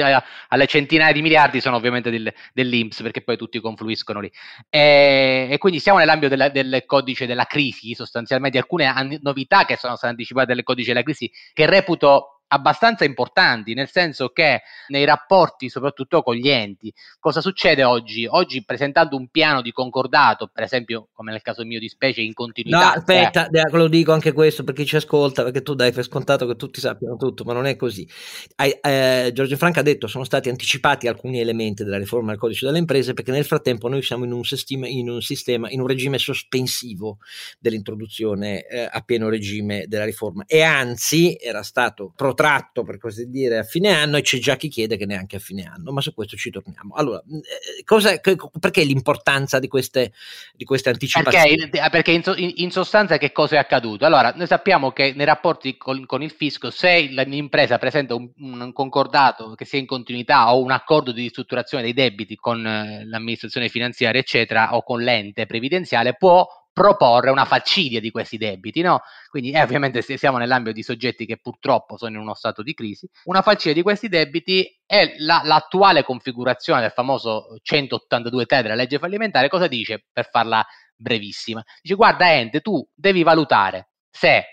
alle 0.49 0.67
centinaia 0.67 1.13
di 1.13 1.23
miliardi 1.23 1.61
sono 1.61 1.77
ovviamente 1.77 2.11
del, 2.11 2.33
dell'Inps, 2.53 3.01
perché 3.01 3.23
poi 3.23 3.37
tutti 3.37 3.61
confluiscono 3.61 4.21
lì. 4.21 4.31
E, 4.69 5.49
e 5.51 5.59
quindi 5.59 5.81
siamo 5.81 5.99
nell'ambito 5.99 6.29
della, 6.29 6.49
del 6.51 6.85
codice 6.87 7.27
della 7.27 7.45
crisi, 7.45 7.95
sostanzialmente 7.95 8.59
alcune 8.59 9.19
novità 9.23 9.65
che 9.65 9.77
sono 9.77 9.97
state 9.97 10.13
anticipate 10.13 10.55
nel 10.55 10.63
codice 10.63 10.93
della 10.93 11.03
crisi, 11.03 11.31
che 11.53 11.67
reputo 11.67 12.34
abbastanza 12.49 13.05
importanti, 13.05 13.75
nel 13.75 13.89
senso 13.91 14.29
che 14.29 14.63
nei 14.89 15.05
rapporti 15.05 15.69
soprattutto 15.69 16.23
con 16.23 16.35
gli 16.35 16.49
enti, 16.49 16.93
cosa 17.19 17.41
succede 17.41 17.85
oggi? 17.85 18.27
Oggi 18.27 18.65
presentando 18.65 19.17
un 19.17 19.29
piano 19.29 19.63
di 19.63 19.73
concordato, 19.73 20.51
per 20.53 20.65
esempio 20.65 21.09
come 21.13 21.33
nel 21.33 21.43
caso 21.43 21.65
mio 21.65 21.79
di 21.79 21.89
specie 21.89 22.21
in 22.21 22.35
continuità. 22.35 22.79
No, 22.79 22.93
aspetta, 22.93 23.49
eh. 23.49 23.71
lo 23.71 23.89
dico 23.89 24.13
anche 24.13 24.33
questo 24.33 24.63
per 24.65 24.75
chi 24.75 24.87
ci 24.87 24.97
ascolta, 24.97 25.43
perché 25.43 25.63
tu 25.63 25.75
dai 25.75 25.93
per 25.93 26.05
scontato 26.05 26.47
che 26.47 26.57
tutti 26.57 26.81
sappiano 26.81 27.17
tutto, 27.17 27.45
ma 27.45 27.53
non 27.53 27.67
è 27.67 27.77
così. 27.77 28.09
Eh, 28.57 29.31
Giorgio 29.33 29.57
Franca 29.57 29.81
ha 29.81 29.83
detto 29.85 30.07
sono 30.07 30.25
stati 30.25 30.49
anticipati 30.49 31.09
alcuni 31.09 31.41
elementi 31.41 31.83
della 31.85 31.99
riforma 31.99 32.31
del 32.31 32.39
codice 32.39 32.67
delle 32.67 32.79
imprese 32.79 33.15
perché 33.15 33.31
nel 33.31 33.45
frattempo 33.45 33.89
noi 33.89 34.03
siamo 34.03 34.25
in 34.25 34.33
un 34.33 34.45
sistema, 34.45 34.87
in 34.87 35.09
un, 35.09 35.21
sistema, 35.21 35.71
in 35.71 35.81
un 35.81 35.87
regime 35.87 36.19
sospensivo 36.19 37.19
dell'introduzione 37.59 38.67
eh, 38.67 38.89
a 38.91 39.01
pieno 39.01 39.29
regime 39.29 39.87
della 39.87 40.05
riforma 40.05 40.45
e 40.47 40.63
anzi 40.63 41.37
era 41.41 41.63
stato 41.63 42.13
protetto 42.15 42.34
protratto, 42.35 42.83
per 42.83 42.99
così 42.99 43.31
dire, 43.31 43.59
a 43.59 43.63
fine 43.63 43.91
anno 43.91 44.17
e 44.17 44.23
c'è 44.23 44.39
già 44.39 44.57
chi 44.57 44.69
chiede 44.69 44.97
che 44.97 45.07
neanche 45.07 45.37
a 45.37 45.39
fine 45.39 45.63
anno, 45.63 45.93
ma 45.93 46.01
su 46.01 46.13
questo 46.13 46.37
ci 46.37 46.51
torniamo. 46.51 46.95
Allora, 46.95 47.23
eh, 47.27 47.85
cosa, 47.85 48.19
perché 48.61 48.83
l'importanza 48.83 49.59
di 49.59 49.69
queste, 49.69 50.13
di 50.53 50.65
queste 50.65 50.91
anticipazioni? 50.91 51.69
Perché, 51.69 51.91
perché 51.91 52.11
in, 52.11 52.53
in, 52.57 52.71
sostanza 52.71 53.17
che 53.17 53.33
cosa 53.33 53.55
è 53.55 53.59
accaduto? 53.59 54.05
Allora, 54.05 54.33
noi 54.35 54.47
sappiamo 54.47 54.91
che 54.91 55.13
nei 55.15 55.25
rapporti 55.25 55.77
con, 55.77 56.05
con 56.05 56.23
il 56.23 56.33
fisco, 56.33 56.71
se 56.71 57.01
l'impresa 57.01 57.79
presenta 57.79 58.15
un, 58.15 58.29
un, 58.39 58.73
concordato 58.73 59.55
che 59.55 59.65
sia 59.65 59.79
in 59.79 59.87
continuità 59.87 60.53
o 60.53 60.61
un 60.61 60.73
accordo 60.73 61.13
di 61.13 61.23
ristrutturazione 61.23 61.85
dei 61.85 61.95
debiti 61.95 62.35
con 62.35 62.67
eh, 62.67 63.05
l'amministrazione 63.07 63.69
finanziaria, 63.69 64.21
eccetera, 64.21 64.75
o 64.75 64.83
con 64.83 65.01
l'ente 65.01 65.47
previdenziale, 65.47 66.17
può 66.17 66.47
proporre 66.75 67.31
una 67.31 67.45
falcidia 67.45 68.01
di 68.01 68.11
questi 68.11 68.37
debiti, 68.37 68.83
no? 68.83 69.03
Quindi 69.31 69.53
eh, 69.53 69.63
ovviamente 69.63 70.03
se 70.03 70.19
siamo 70.19 70.39
nell'ambito 70.39 70.75
di 70.75 70.83
soggetti 70.83 71.25
che 71.25 71.39
purtroppo 71.39 71.97
sono 71.97 72.17
in 72.17 72.19
uno 72.19 72.35
stato 72.35 72.63
di 72.63 72.75
crisi, 72.75 73.09
una 73.25 73.41
falcidia 73.43 73.73
di 73.73 73.83
questi 73.83 74.09
debiti 74.09 74.67
è 74.85 75.15
la, 75.19 75.41
l'attuale 75.45 76.03
configurazione 76.03 76.81
del 76.81 76.91
famoso 76.91 77.57
182 77.63 78.45
te 78.45 78.63
della 78.63 78.75
legge 78.75 78.99
fallimentare, 78.99 79.49
cosa 79.49 79.69
dice 79.69 80.05
per 80.13 80.29
farla 80.29 80.67
brevissima? 80.97 81.63
Dice 81.81 81.95
guarda 81.95 82.35
Ente, 82.35 82.61
tu 82.61 82.85
devi 82.93 83.23
valutare 83.23 83.91
se 84.11 84.45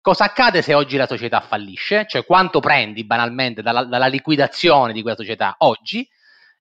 cosa 0.00 0.24
accade 0.24 0.62
se 0.62 0.72
oggi 0.72 0.96
la 0.96 1.08
società 1.08 1.40
fallisce, 1.40 2.06
cioè 2.06 2.24
quanto 2.24 2.60
prendi 2.60 3.04
banalmente 3.04 3.60
dalla, 3.60 3.82
dalla 3.82 4.06
liquidazione 4.06 4.92
di 4.92 5.02
quella 5.02 5.16
società 5.16 5.56
oggi 5.58 6.08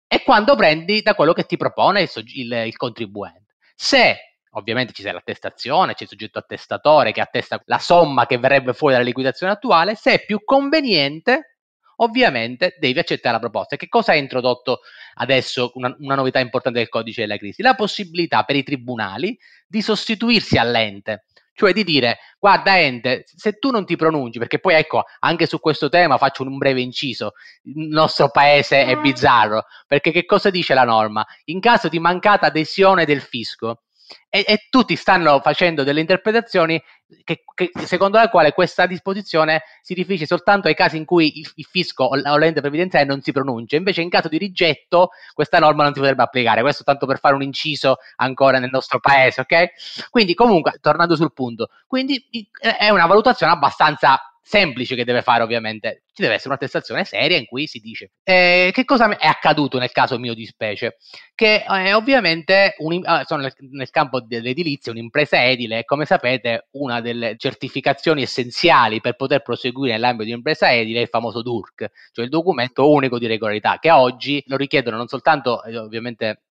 e 0.07 0.23
quanto 0.23 0.55
prendi 0.55 1.01
da 1.01 1.13
quello 1.13 1.33
che 1.33 1.43
ti 1.43 1.57
propone 1.57 2.03
il, 2.03 2.09
il, 2.35 2.51
il 2.67 2.77
contribuente. 2.77 3.55
Se 3.75 4.32
ovviamente 4.53 4.93
ci 4.93 5.01
sia 5.01 5.13
l'attestazione, 5.13 5.93
c'è 5.93 6.03
il 6.03 6.09
soggetto 6.09 6.39
attestatore 6.39 7.11
che 7.11 7.21
attesta 7.21 7.61
la 7.65 7.79
somma 7.79 8.25
che 8.25 8.37
verrebbe 8.37 8.73
fuori 8.73 8.93
dalla 8.93 9.05
liquidazione 9.05 9.53
attuale, 9.53 9.95
se 9.95 10.13
è 10.13 10.25
più 10.25 10.43
conveniente, 10.43 11.57
ovviamente 11.97 12.75
devi 12.79 12.99
accettare 12.99 13.35
la 13.35 13.39
proposta. 13.39 13.75
Che 13.75 13.87
cosa 13.87 14.11
ha 14.11 14.15
introdotto 14.15 14.81
adesso 15.15 15.71
una, 15.75 15.95
una 15.99 16.15
novità 16.15 16.39
importante 16.39 16.79
del 16.79 16.89
codice 16.89 17.21
della 17.21 17.37
crisi? 17.37 17.61
La 17.61 17.75
possibilità 17.75 18.43
per 18.43 18.55
i 18.55 18.63
tribunali 18.63 19.37
di 19.67 19.81
sostituirsi 19.81 20.57
all'ente 20.57 21.25
cioè 21.55 21.71
di 21.71 21.83
dire 21.83 22.17
guarda 22.39 22.79
ente 22.79 23.25
se 23.27 23.59
tu 23.59 23.69
non 23.69 23.85
ti 23.85 23.95
pronunci 23.95 24.39
perché 24.39 24.59
poi 24.59 24.73
ecco 24.73 25.03
anche 25.19 25.45
su 25.45 25.59
questo 25.59 25.87
tema 25.87 26.17
faccio 26.17 26.43
un 26.43 26.57
breve 26.57 26.81
inciso 26.81 27.33
il 27.63 27.89
nostro 27.89 28.29
paese 28.29 28.85
è 28.85 28.95
bizzarro 28.97 29.65
perché 29.85 30.11
che 30.11 30.25
cosa 30.25 30.49
dice 30.49 30.73
la 30.73 30.83
norma 30.83 31.23
in 31.45 31.59
caso 31.59 31.89
di 31.89 31.99
mancata 31.99 32.47
adesione 32.47 33.05
del 33.05 33.21
fisco 33.21 33.83
e, 34.29 34.43
e, 34.47 34.67
tutti 34.69 34.95
stanno 34.95 35.39
facendo 35.39 35.83
delle 35.83 35.99
interpretazioni 35.99 36.81
che, 37.23 37.43
che, 37.53 37.71
secondo 37.85 38.17
la 38.17 38.29
quale 38.29 38.53
questa 38.53 38.85
disposizione 38.85 39.63
si 39.81 39.93
riferisce 39.93 40.25
soltanto 40.25 40.67
ai 40.67 40.75
casi 40.75 40.97
in 40.97 41.05
cui 41.05 41.39
il, 41.39 41.51
il 41.55 41.65
fisco 41.65 42.05
o, 42.05 42.37
l'ente 42.37 42.61
previdenziale 42.61 43.05
non 43.05 43.21
si 43.21 43.31
pronuncia, 43.31 43.75
invece 43.75 44.01
in 44.01 44.09
caso 44.09 44.27
di 44.27 44.37
rigetto 44.37 45.09
questa 45.33 45.59
norma 45.59 45.83
non 45.83 45.93
si 45.93 45.99
potrebbe 45.99 46.23
applicare, 46.23 46.61
questo 46.61 46.83
tanto 46.83 47.05
per 47.05 47.19
fare 47.19 47.35
un 47.35 47.43
inciso 47.43 47.97
ancora 48.17 48.59
nel 48.59 48.71
nostro 48.71 48.99
paese, 48.99 49.41
ok? 49.41 50.09
Quindi 50.09 50.33
comunque, 50.33 50.77
tornando 50.81 51.15
sul 51.15 51.33
punto, 51.33 51.69
quindi 51.87 52.25
è 52.59 52.89
una 52.89 53.05
valutazione 53.05 53.51
abbastanza 53.51 54.32
semplice 54.43 54.95
che 54.95 55.05
deve 55.05 55.21
fare 55.21 55.41
ovviamente, 55.41 56.03
ci 56.13 56.21
deve 56.21 56.35
essere 56.35 56.49
un'attestazione 56.49 57.05
seria 57.05 57.37
in 57.37 57.45
cui 57.45 57.65
si 57.65 57.79
dice 57.79 58.11
eh, 58.23 58.71
che 58.73 58.83
cosa 58.83 59.17
è 59.17 59.25
accaduto 59.25 59.79
nel 59.79 59.91
caso 59.91 60.19
mio 60.19 60.33
di 60.33 60.45
specie, 60.45 60.97
che 61.33 61.63
eh, 61.67 61.93
ovviamente 61.93 62.75
un, 62.79 62.93
eh, 62.93 63.23
sono 63.25 63.41
nel, 63.41 63.53
nel, 63.71 63.89
campo 63.89 64.19
dell'edilizia 64.19 64.91
un'impresa 64.91 65.43
edile 65.43 65.85
come 65.85 66.05
sapete 66.05 66.67
una 66.71 66.99
delle 66.99 67.35
certificazioni 67.37 68.23
essenziali 68.23 68.99
per 68.99 69.15
poter 69.15 69.41
proseguire 69.41 69.93
nell'ambito 69.93 70.25
di 70.25 70.31
un'impresa 70.31 70.71
edile 70.71 70.99
è 70.99 71.03
il 71.03 71.09
famoso 71.09 71.41
DURC, 71.41 71.85
cioè 72.11 72.25
il 72.25 72.31
documento 72.31 72.91
unico 72.91 73.17
di 73.17 73.27
regolarità 73.27 73.79
che 73.79 73.91
oggi 73.91 74.43
lo 74.47 74.57
richiedono 74.57 74.97
non 74.97 75.07
soltanto 75.07 75.63
eh, 75.63 75.77
ovviamente 75.77 76.43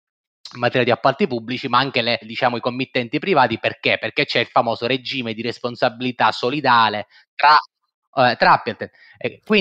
in 0.54 0.60
materia 0.60 0.84
di 0.84 0.92
appalti 0.92 1.28
pubblici, 1.28 1.68
ma 1.70 1.80
anche 1.80 2.02
le, 2.02 2.20
diciamo, 2.22 2.58
i 2.58 2.60
committenti 2.60 3.20
privati. 3.20 3.58
Perché? 3.58 3.98
Perché 3.98 4.26
c'è 4.26 4.40
il 4.40 4.48
famoso 4.48 4.86
regime 4.86 5.34
di 5.34 5.42
responsabilità 5.42 6.32
solidale 6.32 7.08
tra 7.36 7.58
uh, 8.14 8.36
Trappert. 8.36 8.90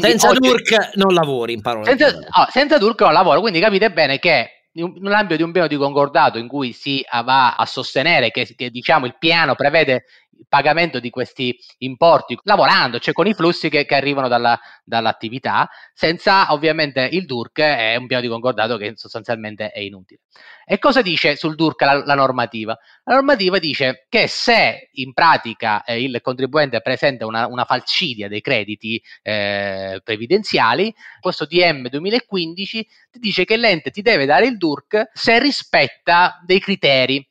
senza 0.01 0.29
oggi, 0.29 0.49
Durk 0.49 0.95
non 0.95 1.15
lavori 1.15 1.53
in 1.53 1.61
parole. 1.61 1.85
Senza, 1.85 2.09
oh, 2.09 2.47
senza 2.51 2.79
Durk 2.79 3.01
non 3.01 3.13
lavoro, 3.13 3.41
quindi 3.41 3.61
capite 3.61 3.91
bene 3.91 4.19
che 4.19 4.67
nell'ambito 4.73 5.37
di 5.37 5.43
un 5.43 5.53
piano 5.53 5.67
di 5.67 5.77
concordato 5.77 6.39
in 6.39 6.47
cui 6.47 6.73
si 6.73 7.05
va 7.25 7.57
a 7.57 7.67
sostenere 7.67 8.31
che, 8.31 8.47
che 8.57 8.71
diciamo, 8.71 9.07
il 9.07 9.17
piano 9.19 9.55
prevede 9.55 10.05
pagamento 10.49 11.01
di 11.01 11.11
questi 11.11 11.57
importi 11.79 12.39
lavorando, 12.43 12.99
cioè 12.99 13.15
con 13.15 13.27
i 13.27 13.35
flussi 13.35 13.69
che, 13.69 13.85
che 13.85 13.95
arrivano 13.95 14.29
dalla, 14.29 14.59
dall'attività, 14.85 15.69
senza 15.93 16.53
ovviamente 16.53 17.09
il 17.13 17.27
DURC 17.27 17.61
è 17.61 17.97
un 17.97 18.07
piano 18.07 18.23
di 18.23 18.29
concordato 18.29 18.77
che 18.77 18.93
sostanzialmente 18.97 19.71
è 19.71 19.81
inutile. 19.81 20.21
E 20.65 20.79
cosa 20.79 21.03
dice 21.03 21.37
sul 21.37 21.57
DURC 21.57 21.81
la, 21.83 22.05
la 22.05 22.15
normativa? 22.15 22.79
La 23.05 23.15
normativa 23.15 23.59
dice 23.59 24.07
che 24.09 24.29
se 24.29 24.91
in 24.93 25.13
pratica 25.13 25.83
eh, 25.83 26.03
il 26.03 26.21
contribuente 26.23 26.81
presenta 26.81 27.27
una, 27.27 27.47
una 27.47 27.65
falcidia 27.65 28.29
dei 28.29 28.41
crediti 28.41 29.03
eh, 29.23 30.01
previdenziali, 30.05 30.95
questo 31.19 31.45
DM 31.45 31.89
2015 31.89 32.89
ti 33.11 33.19
dice 33.19 33.45
che 33.45 33.57
l'ente 33.57 33.91
ti 33.91 34.03
deve 34.03 34.27
dare 34.27 34.47
il 34.47 34.57
DURC 34.57 35.11
se 35.13 35.39
rispetta 35.41 36.41
dei 36.45 36.61
criteri 36.61 37.27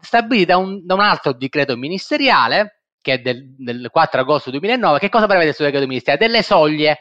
stabiliti 0.00 0.46
da 0.46 0.56
un, 0.56 0.84
da 0.84 0.94
un 0.94 1.00
altro 1.00 1.32
decreto 1.32 1.76
ministeriale 1.76 2.80
che 3.04 3.14
è 3.14 3.18
del, 3.18 3.54
del, 3.58 3.88
4 3.90 4.22
agosto 4.22 4.50
2009, 4.50 4.98
che 4.98 5.10
cosa 5.10 5.26
prevede 5.26 5.46
questo 5.46 5.64
decreto 5.64 5.86
ministeriale? 5.86 6.26
Delle 6.26 6.42
soglie, 6.42 6.98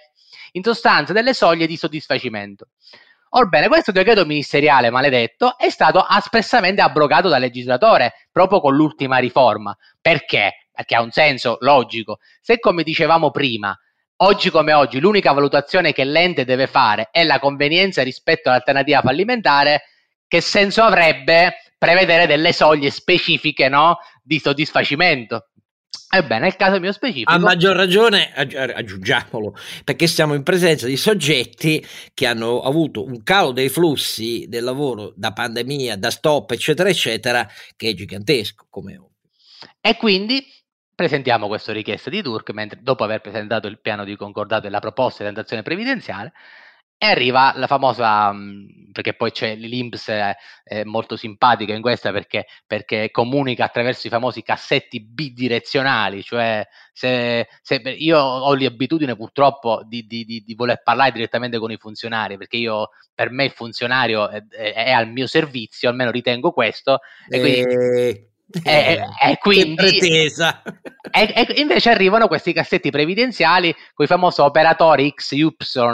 in 0.51 0.63
sostanza 0.63 1.13
delle 1.13 1.33
soglie 1.33 1.65
di 1.65 1.77
soddisfacimento. 1.77 2.67
Orbene, 3.35 3.69
questo 3.69 3.91
decreto 3.91 4.25
ministeriale 4.25 4.89
maledetto 4.89 5.57
è 5.57 5.69
stato 5.69 6.05
espressamente 6.07 6.81
abrogato 6.81 7.29
dal 7.29 7.39
legislatore 7.39 8.27
proprio 8.31 8.59
con 8.59 8.75
l'ultima 8.75 9.17
riforma. 9.17 9.75
Perché? 9.99 10.67
Perché 10.71 10.95
ha 10.95 11.01
un 11.01 11.11
senso 11.11 11.57
logico. 11.61 12.19
Se 12.41 12.59
come 12.59 12.83
dicevamo 12.83 13.31
prima, 13.31 13.75
oggi 14.17 14.51
come 14.51 14.73
oggi 14.73 14.99
l'unica 14.99 15.31
valutazione 15.31 15.93
che 15.93 16.03
l'ente 16.03 16.45
deve 16.45 16.67
fare 16.67 17.07
è 17.11 17.23
la 17.23 17.39
convenienza 17.39 18.03
rispetto 18.03 18.49
all'alternativa 18.49 19.01
fallimentare, 19.01 19.83
che 20.27 20.41
senso 20.41 20.83
avrebbe 20.83 21.55
prevedere 21.83 22.27
delle 22.27 22.53
soglie 22.53 22.89
specifiche 22.89 23.67
no? 23.67 23.97
di 24.23 24.39
soddisfacimento. 24.39 25.49
Ebbene, 26.09 26.41
nel 26.41 26.55
caso 26.55 26.79
mio 26.79 26.93
specifico. 26.93 27.31
A 27.31 27.39
maggior 27.39 27.75
ragione, 27.75 28.31
aggiungiamolo, 28.33 29.53
perché 29.83 30.07
siamo 30.07 30.33
in 30.33 30.43
presenza 30.43 30.85
di 30.85 30.95
soggetti 30.95 31.85
che 32.13 32.25
hanno 32.25 32.61
avuto 32.61 33.03
un 33.03 33.21
calo 33.23 33.51
dei 33.51 33.67
flussi 33.67 34.45
del 34.47 34.63
lavoro 34.63 35.11
da 35.15 35.33
pandemia, 35.33 35.97
da 35.97 36.09
stop, 36.09 36.51
eccetera, 36.51 36.87
eccetera, 36.87 37.45
che 37.75 37.89
è 37.89 37.93
gigantesco, 37.93 38.67
come 38.69 38.95
ovvio. 38.95 39.09
E 39.81 39.97
quindi 39.97 40.45
presentiamo 40.95 41.47
questa 41.47 41.73
richiesta 41.73 42.09
di 42.09 42.21
Turk, 42.21 42.51
mentre 42.51 42.79
dopo 42.81 43.03
aver 43.03 43.19
presentato 43.19 43.67
il 43.67 43.81
piano 43.81 44.05
di 44.05 44.15
concordato 44.15 44.67
e 44.67 44.69
la 44.69 44.79
proposta 44.79 45.23
di 45.23 45.31
transazione 45.31 45.63
previdenziale, 45.63 46.31
e 47.03 47.07
arriva 47.07 47.51
la 47.57 47.67
famosa, 47.67 48.31
mm, 48.31 48.91
perché 48.93 49.13
poi 49.13 49.31
c'è 49.31 49.55
l'Inps 49.55 50.07
è, 50.07 50.33
è 50.63 50.85
molto 50.85 51.17
simpatica 51.17 51.73
in 51.73 51.81
questa 51.81 52.13
perché, 52.13 52.45
perché, 52.65 53.11
comunica 53.11 53.65
attraverso 53.65 54.07
i 54.07 54.09
famosi 54.09 54.41
cassetti 54.41 55.01
bidirezionali, 55.01 56.23
cioè 56.23 56.65
se, 56.93 57.49
se 57.61 57.75
io 57.97 58.19
ho 58.19 58.55
l'abitudine 58.55 59.17
purtroppo 59.17 59.81
di, 59.85 60.07
di, 60.07 60.23
di, 60.23 60.43
di, 60.45 60.55
voler 60.55 60.81
parlare 60.81 61.11
direttamente 61.11 61.59
con 61.59 61.71
i 61.71 61.77
funzionari, 61.77 62.37
perché 62.37 62.55
io 62.55 62.91
per 63.13 63.31
me 63.31 63.43
il 63.43 63.51
funzionario 63.51 64.29
è, 64.29 64.41
è, 64.47 64.91
al 64.91 65.09
mio 65.09 65.27
servizio, 65.27 65.89
almeno 65.89 66.09
ritengo 66.09 66.51
questo. 66.51 66.99
E 67.27 67.39
quindi, 67.41 67.73
eh... 67.73 68.27
E, 68.61 69.01
e, 69.19 69.37
quindi 69.39 69.97
e, 69.97 70.31
e, 71.11 71.53
invece 71.55 71.89
arrivano 71.89 72.27
questi 72.27 72.53
cassetti 72.53 72.91
previdenziali 72.91 73.73
con 73.95 74.05
i 74.05 74.07
famosi 74.07 74.41
operatori 74.41 75.11
X, 75.15 75.31
Y, 75.31 75.47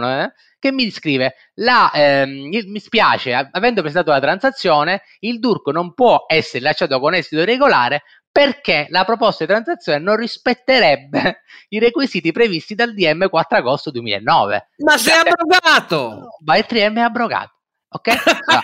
eh, 0.03 0.33
che 0.59 0.71
mi 0.71 0.91
scrive, 0.91 1.35
la, 1.55 1.89
ehm, 1.93 2.49
mi 2.49 2.79
spiace, 2.79 3.33
avendo 3.51 3.81
presentato 3.81 4.11
la 4.11 4.19
transazione, 4.19 5.03
il 5.19 5.39
DURC 5.39 5.67
non 5.69 5.93
può 5.93 6.25
essere 6.27 6.63
lasciato 6.63 6.99
con 6.99 7.13
esito 7.13 7.43
regolare 7.43 8.03
perché 8.31 8.87
la 8.89 9.05
proposta 9.05 9.43
di 9.43 9.51
transazione 9.51 9.99
non 9.99 10.15
rispetterebbe 10.15 11.41
i 11.69 11.79
requisiti 11.79 12.31
previsti 12.31 12.75
dal 12.75 12.93
DM 12.93 13.27
4 13.27 13.57
agosto 13.57 13.91
2009. 13.91 14.69
Ma 14.77 14.97
sei 14.97 15.19
abrogato! 15.19 16.37
Ma 16.43 16.57
il 16.57 16.65
3M 16.67 16.97
è 16.97 17.01
abrogato. 17.01 17.58
Ok? 17.91 18.07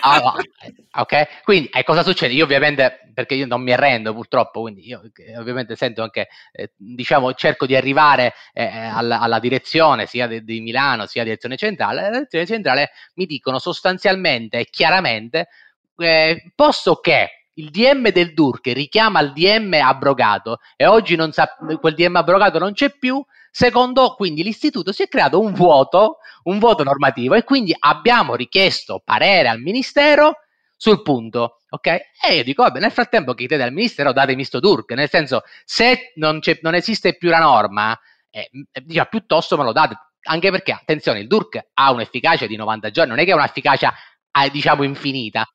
Ah, 0.01 0.35
ok? 0.99 1.43
Quindi 1.43 1.69
eh, 1.69 1.83
cosa 1.83 2.03
succede? 2.03 2.33
Io 2.33 2.43
ovviamente, 2.43 3.09
perché 3.13 3.33
io 3.33 3.47
non 3.47 3.61
mi 3.61 3.71
arrendo 3.71 4.13
purtroppo, 4.13 4.61
quindi 4.61 4.88
io 4.88 5.01
eh, 5.15 5.38
ovviamente 5.38 5.75
sento 5.75 6.03
anche, 6.03 6.27
eh, 6.51 6.73
diciamo, 6.75 7.33
cerco 7.33 7.65
di 7.65 7.75
arrivare 7.75 8.33
eh, 8.53 8.65
alla, 8.67 9.19
alla, 9.19 9.39
direzione 9.39 10.05
sia 10.05 10.27
di, 10.27 10.43
di, 10.43 10.61
Milano 10.61 11.07
sia 11.07 11.23
direzione 11.23 11.57
centrale. 11.57 12.01
La 12.01 12.09
direzione 12.09 12.45
centrale 12.45 12.91
mi 13.15 13.25
dicono 13.25 13.57
sostanzialmente 13.57 14.59
e 14.59 14.67
chiaramente, 14.69 15.47
eh, 15.97 16.51
posto 16.53 16.99
che 16.99 17.47
il 17.55 17.71
DM 17.71 18.09
del 18.09 18.33
DURC 18.33 18.67
richiama 18.73 19.21
il 19.21 19.31
DM 19.33 19.73
abrogato 19.81 20.59
e 20.75 20.85
oggi 20.85 21.17
sa, 21.31 21.55
quel 21.79 21.95
DM 21.95 22.15
abrogato 22.17 22.59
non 22.59 22.73
c'è 22.73 22.91
più, 22.91 23.23
secondo 23.55 24.15
quindi 24.15 24.43
l'istituto 24.43 24.91
si 24.91 25.03
è 25.03 25.07
creato 25.07 25.39
un 25.39 25.53
vuoto, 25.53 26.17
un 26.43 26.59
vuoto 26.59 26.83
normativo 26.83 27.35
e 27.35 27.45
quindi 27.45 27.73
abbiamo 27.79 28.35
richiesto 28.35 29.01
parere 29.01 29.47
al 29.47 29.61
Ministero 29.61 30.39
sul 30.75 31.01
punto, 31.01 31.59
ok? 31.69 31.87
E 31.87 32.35
io 32.35 32.43
dico, 32.43 32.63
vabbè, 32.63 32.81
nel 32.81 32.91
frattempo 32.91 33.31
che 33.31 33.45
chiedete 33.47 33.63
al 33.65 33.71
Ministero 33.71 34.11
datemi 34.11 34.43
sto 34.43 34.59
DURC, 34.59 34.91
nel 34.91 35.07
senso, 35.07 35.43
se 35.63 36.11
non, 36.15 36.41
non 36.63 36.75
esiste 36.75 37.15
più 37.15 37.29
la 37.29 37.39
norma, 37.39 37.97
eh, 38.29 38.49
diciamo, 38.83 39.07
piuttosto 39.09 39.55
me 39.55 39.63
lo 39.63 39.71
date, 39.71 39.95
anche 40.23 40.51
perché, 40.51 40.73
attenzione, 40.73 41.19
il 41.19 41.27
DURC 41.27 41.67
ha 41.75 41.91
un'efficacia 41.93 42.47
di 42.47 42.57
90 42.57 42.91
giorni, 42.91 43.11
non 43.11 43.19
è 43.19 43.23
che 43.23 43.31
ha 43.31 43.35
un'efficacia, 43.35 43.93
eh, 44.43 44.49
diciamo, 44.49 44.83
infinita, 44.83 45.47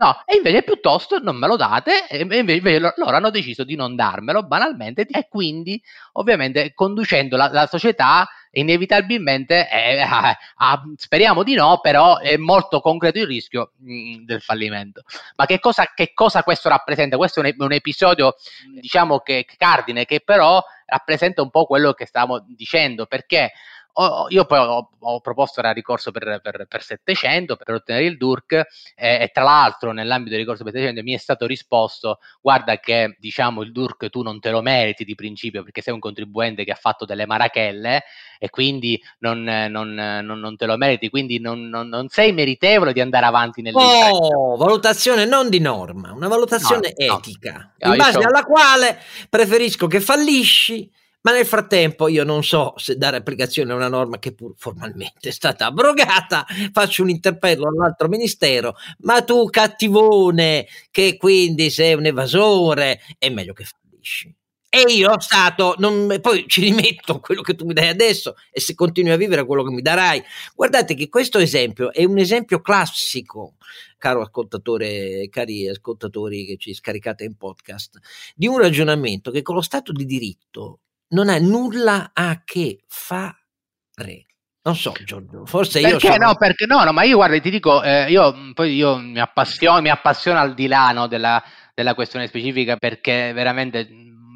No, 0.00 0.22
e 0.24 0.36
invece 0.36 0.62
piuttosto 0.62 1.18
non 1.18 1.36
me 1.36 1.46
lo 1.46 1.56
date 1.56 2.06
e 2.08 2.22
invece 2.22 2.78
loro 2.78 3.16
hanno 3.16 3.28
deciso 3.28 3.64
di 3.64 3.74
non 3.74 3.96
darmelo 3.96 4.44
banalmente 4.44 5.06
e 5.06 5.28
quindi 5.28 5.78
ovviamente 6.12 6.72
conducendo 6.72 7.36
la, 7.36 7.50
la 7.52 7.66
società 7.66 8.26
inevitabilmente 8.52 9.68
eh, 9.68 10.00
a, 10.00 10.34
a, 10.56 10.82
speriamo 10.96 11.42
di 11.42 11.52
no, 11.52 11.80
però 11.82 12.16
è 12.16 12.38
molto 12.38 12.80
concreto 12.80 13.18
il 13.18 13.26
rischio 13.26 13.72
mh, 13.76 13.92
mm, 13.92 14.24
del 14.24 14.40
fallimento. 14.40 15.02
Ma 15.36 15.44
che 15.44 15.58
cosa, 15.58 15.92
che 15.94 16.12
cosa, 16.14 16.42
questo 16.44 16.70
rappresenta? 16.70 17.18
Questo 17.18 17.42
è 17.42 17.54
un, 17.54 17.64
un 17.66 17.72
episodio 17.72 18.36
diciamo 18.80 19.18
che 19.18 19.44
cardine 19.58 20.06
che 20.06 20.20
però 20.20 20.64
rappresenta 20.86 21.42
un 21.42 21.50
po' 21.50 21.66
quello 21.66 21.92
che 21.92 22.06
stavamo 22.06 22.42
dicendo 22.48 23.04
perché 23.04 23.52
ho, 23.92 24.26
io 24.28 24.44
poi 24.44 24.58
ho, 24.58 24.90
ho, 24.98 25.20
proposto 25.20 25.60
il 25.60 25.72
ricorso 25.72 26.10
per, 26.10 26.40
per, 26.42 26.66
per 26.68 26.82
700 26.82 27.56
per 27.56 27.74
ottenere 27.74 28.06
il 28.06 28.16
DURC 28.16 28.52
eh, 28.52 29.22
e 29.22 29.30
tra 29.32 29.42
l'altro 29.42 29.92
nell'ambito 29.92 30.30
del 30.30 30.40
ricorso 30.40 30.64
per 30.64 30.72
700 30.72 31.02
mi 31.02 31.14
è 31.14 31.18
stato 31.18 31.46
risposto 31.46 32.18
guarda 32.40 32.78
che 32.78 33.16
diciamo 33.18 33.62
il 33.62 33.72
DURC 33.72 34.08
tu 34.08 34.22
non 34.22 34.40
te 34.40 34.50
lo 34.50 34.62
meriti 34.62 35.04
di 35.04 35.14
principio 35.14 35.62
perché 35.62 35.80
sei 35.80 35.94
un 35.94 36.00
contribuente 36.00 36.64
che 36.64 36.72
ha 36.72 36.76
fatto 36.76 37.04
delle 37.04 37.26
marachelle 37.26 38.04
e 38.42 38.48
quindi 38.48 38.98
non, 39.18 39.42
non, 39.42 39.92
non, 39.92 40.38
non 40.40 40.56
te 40.56 40.64
lo 40.64 40.78
meriti, 40.78 41.10
quindi 41.10 41.38
non, 41.38 42.06
sei 42.08 42.32
meritevole 42.32 42.94
di 42.94 43.02
andare 43.02 43.26
avanti 43.26 43.60
nel 43.60 43.74
Oh, 43.76 44.56
valutazione 44.56 45.26
non 45.26 45.50
di 45.50 45.60
norma, 45.60 46.12
una 46.12 46.26
valutazione 46.26 46.94
no, 46.96 47.16
etica, 47.18 47.74
no. 47.76 47.90
in 47.90 47.98
base 47.98 48.18
alla 48.18 48.44
quale 48.44 48.98
preferisco 49.28 49.86
che 49.86 50.00
fallisci 50.00 50.90
ma 51.22 51.32
nel 51.32 51.46
frattempo 51.46 52.08
io 52.08 52.24
non 52.24 52.42
so 52.42 52.74
se 52.76 52.96
dare 52.96 53.18
applicazione 53.18 53.72
a 53.72 53.76
una 53.76 53.88
norma 53.88 54.18
che 54.18 54.32
pur 54.32 54.54
formalmente 54.56 55.28
è 55.28 55.32
stata 55.32 55.66
abrogata, 55.66 56.46
faccio 56.72 57.02
un 57.02 57.10
interpello 57.10 57.68
all'altro 57.68 58.08
ministero, 58.08 58.74
ma 59.00 59.22
tu 59.22 59.44
cattivone 59.50 60.66
che 60.90 61.16
quindi 61.16 61.70
sei 61.70 61.94
un 61.94 62.06
evasore, 62.06 63.00
è 63.18 63.28
meglio 63.28 63.52
che 63.52 63.64
fallisci. 63.64 64.34
E 64.72 64.82
io 64.92 65.18
stato, 65.18 65.74
non, 65.78 66.16
poi 66.20 66.46
ci 66.46 66.60
rimetto 66.60 67.18
quello 67.18 67.42
che 67.42 67.56
tu 67.56 67.64
mi 67.64 67.72
dai 67.72 67.88
adesso 67.88 68.36
e 68.52 68.60
se 68.60 68.74
continui 68.74 69.10
a 69.10 69.16
vivere 69.16 69.44
quello 69.44 69.64
che 69.64 69.72
mi 69.72 69.82
darai. 69.82 70.22
Guardate 70.54 70.94
che 70.94 71.08
questo 71.08 71.38
esempio 71.38 71.92
è 71.92 72.04
un 72.04 72.18
esempio 72.18 72.60
classico, 72.60 73.56
caro 73.98 74.22
ascoltatore, 74.22 75.28
cari 75.28 75.68
ascoltatori 75.68 76.46
che 76.46 76.56
ci 76.56 76.72
scaricate 76.72 77.24
in 77.24 77.36
podcast, 77.36 77.98
di 78.36 78.46
un 78.46 78.58
ragionamento 78.58 79.32
che 79.32 79.42
con 79.42 79.56
lo 79.56 79.60
Stato 79.60 79.90
di 79.90 80.04
diritto 80.04 80.78
non 81.10 81.28
ha 81.28 81.38
nulla 81.38 82.10
a 82.12 82.42
che 82.44 82.84
fare. 82.88 84.26
Non 84.62 84.76
so, 84.76 84.92
Giorgio, 85.04 85.46
forse 85.46 85.80
perché 85.80 86.06
io. 86.06 86.12
Sono... 86.12 86.26
No, 86.26 86.34
perché 86.34 86.66
no, 86.66 86.84
no, 86.84 86.92
ma 86.92 87.02
io 87.02 87.16
guarda, 87.16 87.38
ti 87.40 87.50
dico, 87.50 87.82
eh, 87.82 88.10
io 88.10 88.52
poi 88.52 88.74
io 88.74 88.98
mi 88.98 89.18
appassiono, 89.18 89.80
mi 89.80 89.88
appassiono 89.88 90.38
al 90.38 90.54
di 90.54 90.66
là 90.66 90.90
no, 90.92 91.06
della, 91.06 91.42
della 91.74 91.94
questione 91.94 92.26
specifica 92.26 92.76
perché 92.76 93.32
veramente 93.32 93.88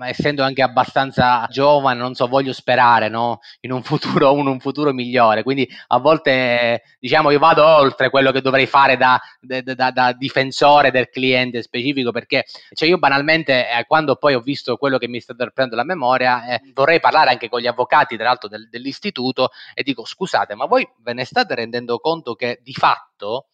essendo 0.07 0.43
anche 0.43 0.63
abbastanza 0.63 1.47
giovane, 1.51 1.99
non 1.99 2.15
so, 2.15 2.27
voglio 2.27 2.53
sperare 2.53 3.09
no? 3.09 3.41
in 3.61 3.73
un 3.73 3.83
futuro, 3.83 4.33
un, 4.33 4.47
un 4.47 4.61
futuro 4.61 4.93
migliore. 4.93 5.43
Quindi 5.43 5.69
a 5.89 5.99
volte, 5.99 6.83
diciamo, 6.99 7.31
io 7.31 7.39
vado 7.39 7.65
oltre 7.65 8.11
quello 8.11 8.33
che 8.33 8.41
dovrei 8.41 8.67
fare 8.67 8.97
da, 8.97 9.21
da, 9.41 9.61
da, 9.63 9.91
da 9.91 10.13
difensore 10.13 10.91
del 10.91 11.09
cliente 11.09 11.63
specifico, 11.63 12.11
perché 12.11 12.45
cioè 12.73 12.89
io 12.89 12.99
banalmente, 12.99 13.69
eh, 13.69 13.85
quando 13.87 14.17
poi 14.17 14.35
ho 14.35 14.41
visto 14.41 14.77
quello 14.77 14.99
che 14.99 15.09
mi 15.09 15.21
sta 15.21 15.35
prendendo 15.35 15.77
la 15.77 15.85
memoria, 15.85 16.47
eh, 16.47 16.61
vorrei 16.73 17.01
parlare 17.01 17.31
anche 17.31 17.49
con 17.49 17.61
gli 17.61 17.67
avvocati, 17.67 18.17
tra 18.17 18.27
l'altro, 18.27 18.49
del, 18.49 18.69
dell'istituto 18.69 19.51
e 19.75 19.83
dico, 19.83 20.05
scusate, 20.05 20.55
ma 20.55 20.67
voi 20.67 20.89
ve 20.99 21.13
ne 21.13 21.25
state 21.25 21.55
rendendo 21.55 21.99
conto 21.99 22.35
che 22.35 22.61
di 22.63 22.73
fatto 22.73 23.47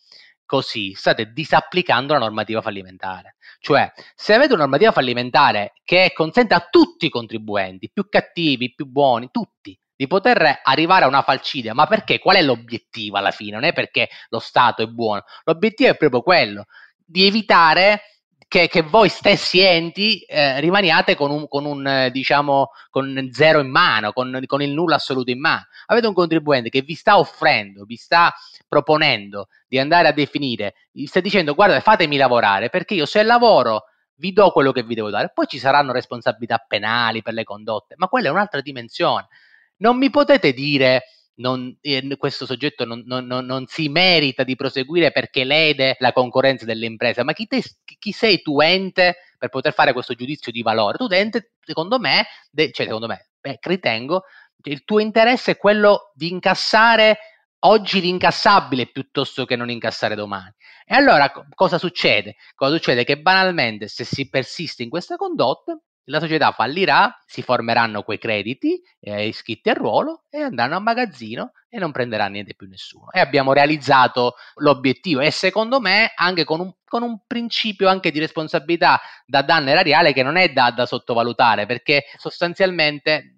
così 0.50 0.94
state 0.94 1.30
disapplicando 1.32 2.12
la 2.12 2.18
normativa 2.18 2.60
fallimentare. 2.60 3.36
Cioè, 3.60 3.92
se 4.16 4.34
avete 4.34 4.52
una 4.52 4.62
normativa 4.62 4.90
fallimentare 4.90 5.74
che 5.84 6.10
consente 6.12 6.54
a 6.54 6.66
tutti 6.68 7.06
i 7.06 7.08
contribuenti, 7.08 7.88
più 7.88 8.08
cattivi, 8.08 8.74
più 8.74 8.86
buoni, 8.86 9.28
tutti, 9.30 9.78
di 9.94 10.08
poter 10.08 10.58
arrivare 10.64 11.04
a 11.04 11.08
una 11.08 11.22
falcidia, 11.22 11.72
ma 11.72 11.86
perché? 11.86 12.18
Qual 12.18 12.34
è 12.34 12.42
l'obiettivo 12.42 13.16
alla 13.16 13.30
fine? 13.30 13.52
Non 13.52 13.62
è 13.62 13.72
perché 13.72 14.08
lo 14.30 14.40
Stato 14.40 14.82
è 14.82 14.86
buono, 14.86 15.22
l'obiettivo 15.44 15.90
è 15.90 15.96
proprio 15.96 16.22
quello, 16.22 16.64
di 16.96 17.28
evitare 17.28 18.09
che, 18.50 18.66
che, 18.66 18.82
voi 18.82 19.08
stessi 19.08 19.60
enti 19.60 20.22
eh, 20.22 20.58
rimaniate 20.58 21.14
con 21.14 21.30
un, 21.30 21.46
con 21.46 21.64
un 21.64 21.86
eh, 21.86 22.10
diciamo, 22.10 22.70
con 22.90 23.28
zero 23.30 23.60
in 23.60 23.70
mano, 23.70 24.12
con, 24.12 24.42
con, 24.46 24.60
il 24.60 24.72
nulla 24.72 24.96
assoluto 24.96 25.30
in 25.30 25.38
mano. 25.38 25.66
Avete 25.86 26.08
un 26.08 26.14
contribuente 26.14 26.68
che 26.68 26.82
vi 26.82 26.94
sta 26.94 27.16
offrendo, 27.16 27.84
vi 27.84 27.94
sta 27.94 28.34
proponendo 28.66 29.46
di 29.68 29.78
andare 29.78 30.08
a 30.08 30.12
definire, 30.12 30.74
vi 30.90 31.06
sta 31.06 31.20
dicendo 31.20 31.54
guarda 31.54 31.78
fatemi 31.78 32.16
lavorare 32.16 32.70
perché 32.70 32.94
io 32.94 33.06
se 33.06 33.22
lavoro 33.22 33.84
vi 34.16 34.32
do 34.32 34.50
quello 34.50 34.72
che 34.72 34.82
vi 34.82 34.96
devo 34.96 35.10
dare, 35.10 35.30
poi 35.32 35.46
ci 35.46 35.60
saranno 35.60 35.92
responsabilità 35.92 36.58
penali 36.66 37.22
per 37.22 37.34
le 37.34 37.44
condotte, 37.44 37.94
ma 37.98 38.08
quella 38.08 38.28
è 38.28 38.32
un'altra 38.32 38.60
dimensione. 38.60 39.28
Non 39.76 39.96
mi 39.96 40.10
potete 40.10 40.52
dire 40.52 41.04
non, 41.40 41.76
questo 42.18 42.46
soggetto 42.46 42.84
non, 42.84 43.02
non, 43.06 43.26
non, 43.26 43.66
si 43.66 43.88
merita 43.88 44.44
di 44.44 44.54
proseguire 44.56 45.10
perché 45.10 45.44
lede 45.44 45.96
la 45.98 46.12
concorrenza 46.12 46.64
dell'impresa, 46.64 47.24
ma 47.24 47.32
chi, 47.32 47.46
te, 47.46 47.62
chi, 47.98 48.12
sei 48.12 48.42
tu 48.42 48.60
ente 48.60 49.16
per 49.38 49.48
poter 49.48 49.72
fare 49.72 49.92
questo 49.92 50.14
giudizio 50.14 50.52
di 50.52 50.62
valore? 50.62 50.98
Tu 50.98 51.06
ente, 51.10 51.52
secondo 51.60 51.98
me, 51.98 52.26
de, 52.50 52.70
cioè 52.72 52.86
secondo 52.86 53.06
me, 53.06 53.30
beh, 53.40 53.58
ritengo, 53.62 54.24
il 54.64 54.84
tuo 54.84 54.98
interesse 54.98 55.52
è 55.52 55.56
quello 55.56 56.12
di 56.14 56.30
incassare 56.30 57.18
oggi 57.60 58.00
l'incassabile 58.00 58.86
piuttosto 58.86 59.44
che 59.44 59.56
non 59.56 59.70
incassare 59.70 60.14
domani. 60.14 60.52
E 60.84 60.94
allora 60.94 61.32
cosa 61.54 61.78
succede? 61.78 62.36
Cosa 62.54 62.74
succede? 62.74 63.04
Che 63.04 63.18
banalmente 63.18 63.88
se 63.88 64.04
si 64.04 64.28
persiste 64.28 64.82
in 64.82 64.90
questa 64.90 65.16
condotta, 65.16 65.78
la 66.10 66.20
società 66.20 66.50
fallirà, 66.50 67.16
si 67.24 67.40
formeranno 67.40 68.02
quei 68.02 68.18
crediti 68.18 68.82
eh, 69.00 69.28
iscritti 69.28 69.70
a 69.70 69.74
ruolo 69.74 70.24
e 70.28 70.42
andranno 70.42 70.76
a 70.76 70.80
magazzino 70.80 71.52
e 71.68 71.78
non 71.78 71.92
prenderà 71.92 72.26
niente 72.26 72.54
più 72.54 72.66
nessuno. 72.66 73.10
E 73.12 73.20
abbiamo 73.20 73.52
realizzato 73.52 74.34
l'obiettivo 74.56 75.20
e 75.20 75.30
secondo 75.30 75.80
me 75.80 76.12
anche 76.16 76.44
con 76.44 76.60
un, 76.60 76.72
con 76.84 77.02
un 77.02 77.20
principio 77.26 77.88
anche 77.88 78.10
di 78.10 78.18
responsabilità 78.18 79.00
da 79.24 79.42
danno 79.42 79.70
erariale 79.70 80.12
che 80.12 80.24
non 80.24 80.36
è 80.36 80.50
da, 80.50 80.72
da 80.72 80.84
sottovalutare 80.84 81.66
perché 81.66 82.04
sostanzialmente 82.16 83.36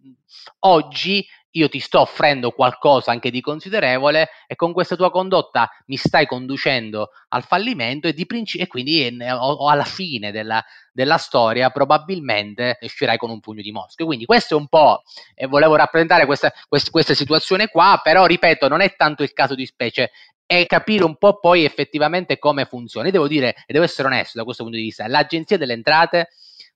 oggi 0.61 1.25
io 1.53 1.69
ti 1.69 1.81
sto 1.81 2.01
offrendo 2.01 2.51
qualcosa 2.53 3.11
anche 3.11 3.31
di 3.31 3.41
considerevole 3.41 4.29
e 4.47 4.55
con 4.55 4.73
questa 4.73 4.97
tua 4.97 5.11
condotta 5.11 5.71
mi 5.87 5.97
stai 5.97 6.27
conducendo 6.27 7.11
al 7.29 7.43
fallimento 7.45 8.07
e, 8.07 8.27
princi- 8.27 8.59
e 8.59 8.67
quindi 8.67 9.07
eh, 9.07 9.33
o, 9.33 9.37
o 9.37 9.69
alla 9.69 9.85
fine 9.85 10.31
della, 10.31 10.63
della, 10.93 11.17
storia 11.17 11.71
probabilmente 11.71 12.79
uscirai 12.81 13.17
con 13.17 13.31
un 13.31 13.41
pugno 13.41 13.63
di 13.63 13.73
mosche. 13.73 14.05
Quindi 14.05 14.25
questo 14.25 14.57
è 14.57 14.59
un 14.59 14.69
po', 14.69 15.03
e 15.35 15.47
volevo 15.47 15.77
rappresentare 15.77 16.27
questa, 16.27 16.53
questa, 16.69 16.91
questa 16.91 17.15
situazione 17.15 17.69
qua, 17.69 18.01
però 18.03 18.27
ripeto, 18.27 18.69
non 18.69 18.81
è 18.81 18.95
tanto 18.97 19.23
il 19.23 19.33
caso 19.33 19.55
di 19.55 19.67
specie, 19.67 20.11
è 20.47 20.67
capire 20.67 21.05
un 21.05 21.17
po' 21.17 21.39
poi 21.39 21.65
effettivamente 21.65 22.39
come 22.39 22.65
funziona. 22.65 23.07
Io 23.07 23.13
devo 23.13 23.29
dire, 23.29 23.55
e 23.67 23.73
devo 23.73 23.85
essere 23.85 24.09
onesto 24.09 24.39
da 24.39 24.45
questo 24.45 24.63
punto 24.63 24.79
di 24.79 24.85
vista, 24.85 25.07
l'Agenzia 25.07 25.57
delle 25.57 25.75
Entrate 25.75 26.29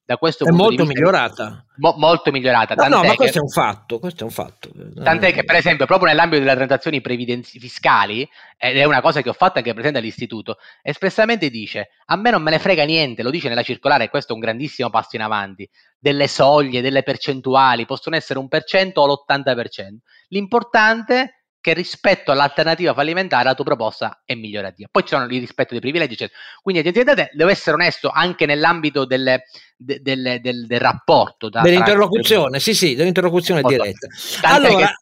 da 0.07 0.19
questo 0.19 0.45
è 0.45 0.49
punto 0.49 0.63
molto 0.63 0.85
migliorata. 0.85 1.65
Mo, 1.79 1.95
molto 1.99 2.31
migliorata. 2.31 2.75
No, 2.77 2.87
no, 2.87 3.03
ma 3.03 3.11
che, 3.11 3.17
questo 3.17 3.39
è 3.39 3.41
un 3.41 3.49
fatto. 3.49 3.99
Questo 3.99 4.21
è 4.21 4.23
un 4.25 4.31
fatto. 4.31 4.71
Tant'è 5.03 5.33
che, 5.33 5.43
per 5.43 5.57
esempio, 5.57 5.85
proprio 5.85 6.09
nell'ambito 6.09 6.45
delle 6.45 6.55
transazioni 6.55 7.01
previdenzi- 7.01 7.59
fiscali, 7.59 8.27
ed 8.57 8.77
è 8.77 8.85
una 8.85 9.01
cosa 9.01 9.21
che 9.21 9.31
ho 9.31 9.33
fatto 9.33 9.59
anche 9.59 9.75
presente 9.75 9.99
all'istituto, 9.99 10.59
espressamente 10.81 11.51
dice: 11.51 11.89
A 12.05 12.15
me 12.15 12.31
non 12.31 12.41
me 12.41 12.53
ne 12.53 12.61
frega 12.61 12.85
niente, 12.85 13.25
lo 13.25 13.31
dice 13.31 13.49
nella 13.49 13.65
circolare, 13.65 14.05
e 14.05 14.09
questo 14.09 14.31
è 14.31 14.35
un 14.37 14.41
grandissimo 14.41 14.91
passo 14.91 15.17
in 15.17 15.23
avanti. 15.23 15.69
Delle 15.99 16.29
soglie, 16.29 16.83
delle 16.83 17.03
percentuali, 17.03 17.85
possono 17.85 18.15
essere 18.15 18.39
un 18.39 18.47
per 18.47 18.63
cento 18.63 19.01
o 19.01 19.07
l'80%. 19.09 19.97
L'importante 20.29 21.46
che 21.67 21.75
rispetto 21.75 22.31
all'alternativa 22.31 22.95
fallimentare 22.95 23.43
la 23.43 23.55
tua 23.55 23.65
proposta 23.65 24.23
è 24.25 24.37
migliorativa. 24.37 24.89
Poi 24.89 25.03
ci 25.03 25.09
sono 25.09 25.25
il 25.25 25.41
rispetto 25.41 25.71
dei 25.73 25.81
privilegi, 25.81 26.13
eccetera. 26.13 26.39
Quindi 26.63 26.93
date 26.93 27.31
deve 27.33 27.51
essere 27.51 27.75
onesto 27.75 28.09
anche 28.09 28.47
nell'ambito 28.47 29.05
delle, 29.05 29.47
de, 29.77 29.99
delle, 30.01 30.41
del, 30.41 30.69
del, 30.69 30.79
rapporto. 30.79 31.49
Da, 31.49 31.63
dell'interlocuzione, 31.63 32.51
tra... 32.51 32.59
sì, 32.61 32.73
sì, 32.73 32.95
dell'interlocuzione 32.95 33.63
diretta. 33.63 34.07
Allora, 34.43 34.95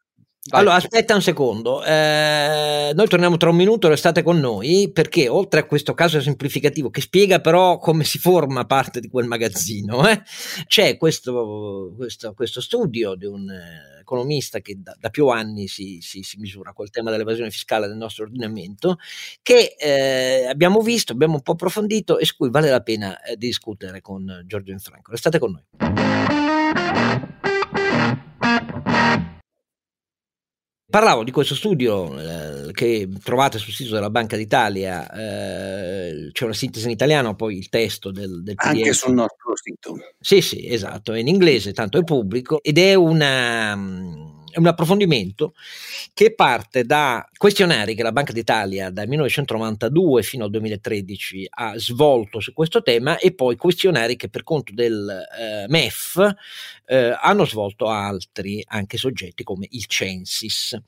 Vai. 0.46 0.60
Allora, 0.60 0.76
aspetta 0.76 1.14
un 1.14 1.22
secondo, 1.22 1.82
eh, 1.82 2.92
noi 2.94 3.08
torniamo 3.08 3.38
tra 3.38 3.48
un 3.48 3.56
minuto, 3.56 3.88
restate 3.88 4.22
con 4.22 4.38
noi, 4.40 4.90
perché 4.92 5.26
oltre 5.26 5.60
a 5.60 5.64
questo 5.64 5.94
caso 5.94 6.20
semplificativo 6.20 6.90
che 6.90 7.00
spiega 7.00 7.40
però 7.40 7.78
come 7.78 8.04
si 8.04 8.18
forma 8.18 8.66
parte 8.66 9.00
di 9.00 9.08
quel 9.08 9.26
magazzino, 9.26 10.06
eh, 10.06 10.22
c'è 10.66 10.98
questo, 10.98 11.94
questo, 11.96 12.34
questo, 12.34 12.60
studio 12.60 13.14
di 13.14 13.24
un 13.24 13.48
eh, 13.48 14.00
economista 14.00 14.60
che 14.60 14.74
da, 14.82 14.94
da 15.00 15.08
più 15.08 15.28
anni 15.28 15.66
si, 15.66 16.00
si, 16.02 16.20
si, 16.22 16.38
misura 16.38 16.74
col 16.74 16.90
tema 16.90 17.10
dell'evasione 17.10 17.50
fiscale 17.50 17.88
del 17.88 17.96
nostro 17.96 18.24
ordinamento, 18.24 18.98
che 19.40 19.76
eh, 19.78 20.44
abbiamo 20.46 20.82
visto, 20.82 21.12
abbiamo 21.12 21.36
un 21.36 21.42
po' 21.42 21.52
approfondito 21.52 22.18
e 22.18 22.26
su 22.26 22.36
cui 22.36 22.50
vale 22.50 22.68
la 22.68 22.82
pena 22.82 23.18
eh, 23.22 23.38
discutere 23.38 24.02
con 24.02 24.42
Giorgio 24.44 24.72
Infranco. 24.72 25.10
Restate 25.10 25.38
con 25.38 25.52
noi. 25.52 26.53
Parlavo 30.94 31.24
di 31.24 31.32
questo 31.32 31.56
studio 31.56 32.16
eh, 32.20 32.70
che 32.70 33.08
trovate 33.20 33.58
sul 33.58 33.72
sito 33.72 33.94
della 33.94 34.10
Banca 34.10 34.36
d'Italia, 34.36 35.10
eh, 35.10 36.30
c'è 36.30 36.44
una 36.44 36.54
sintesi 36.54 36.84
in 36.84 36.92
italiano, 36.92 37.34
poi 37.34 37.56
il 37.56 37.68
testo 37.68 38.12
del, 38.12 38.44
del 38.44 38.54
PDF. 38.54 38.66
Anche 38.68 38.92
sul 38.92 39.14
nostro 39.14 39.56
sito. 39.56 39.96
Sì, 40.20 40.40
sì, 40.40 40.68
esatto, 40.68 41.12
è 41.12 41.18
in 41.18 41.26
inglese, 41.26 41.72
tanto 41.72 41.98
è 41.98 42.04
pubblico, 42.04 42.62
ed 42.62 42.78
è 42.78 42.94
una 42.94 43.74
è 44.54 44.58
un 44.58 44.66
approfondimento 44.68 45.54
che 46.12 46.32
parte 46.32 46.84
da 46.84 47.28
questionari 47.36 47.96
che 47.96 48.04
la 48.04 48.12
Banca 48.12 48.32
d'Italia 48.32 48.88
dal 48.90 49.08
1992 49.08 50.22
fino 50.22 50.44
al 50.44 50.50
2013 50.50 51.46
ha 51.50 51.76
svolto 51.76 52.38
su 52.38 52.52
questo 52.52 52.80
tema 52.80 53.18
e 53.18 53.34
poi 53.34 53.56
questionari 53.56 54.14
che 54.14 54.28
per 54.28 54.44
conto 54.44 54.72
del 54.72 55.08
eh, 55.08 55.66
MEF 55.68 56.34
eh, 56.86 57.16
hanno 57.20 57.44
svolto 57.44 57.88
altri 57.88 58.62
anche 58.68 58.96
soggetti 58.96 59.42
come 59.42 59.66
il 59.70 59.86
Censis 59.86 60.78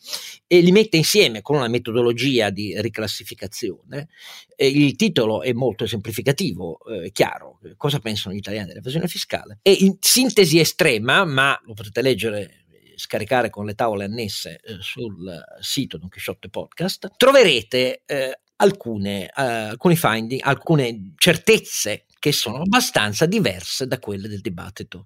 e 0.46 0.60
li 0.60 0.70
mette 0.70 0.96
insieme 0.96 1.42
con 1.42 1.56
una 1.56 1.68
metodologia 1.68 2.50
di 2.50 2.80
riclassificazione. 2.80 4.08
E 4.54 4.68
il 4.68 4.94
titolo 4.96 5.42
è 5.42 5.52
molto 5.52 5.86
semplificativo, 5.86 6.78
eh, 6.86 7.10
chiaro, 7.10 7.58
cosa 7.76 7.98
pensano 7.98 8.34
gli 8.34 8.38
italiani 8.38 8.68
dell'evasione 8.68 9.08
fiscale. 9.08 9.58
E 9.62 9.72
in 9.72 9.96
sintesi 10.00 10.60
estrema, 10.60 11.24
ma 11.24 11.60
lo 11.64 11.74
potete 11.74 12.00
leggere 12.00 12.65
scaricare 12.96 13.50
con 13.50 13.64
le 13.64 13.74
tavole 13.74 14.04
annesse 14.04 14.60
eh, 14.62 14.78
sul 14.80 15.42
sito 15.60 15.98
Don 15.98 16.08
Quixote 16.08 16.48
Podcast, 16.48 17.12
troverete 17.16 18.02
eh, 18.06 18.40
alcune, 18.56 19.26
eh, 19.26 19.42
alcuni 19.42 19.96
finding, 19.96 20.40
alcune 20.42 21.12
certezze 21.16 22.06
che 22.18 22.32
sono 22.32 22.62
abbastanza 22.62 23.26
diverse 23.26 23.86
da 23.86 23.98
quelle 23.98 24.28
del 24.28 24.40
dibattito 24.40 25.04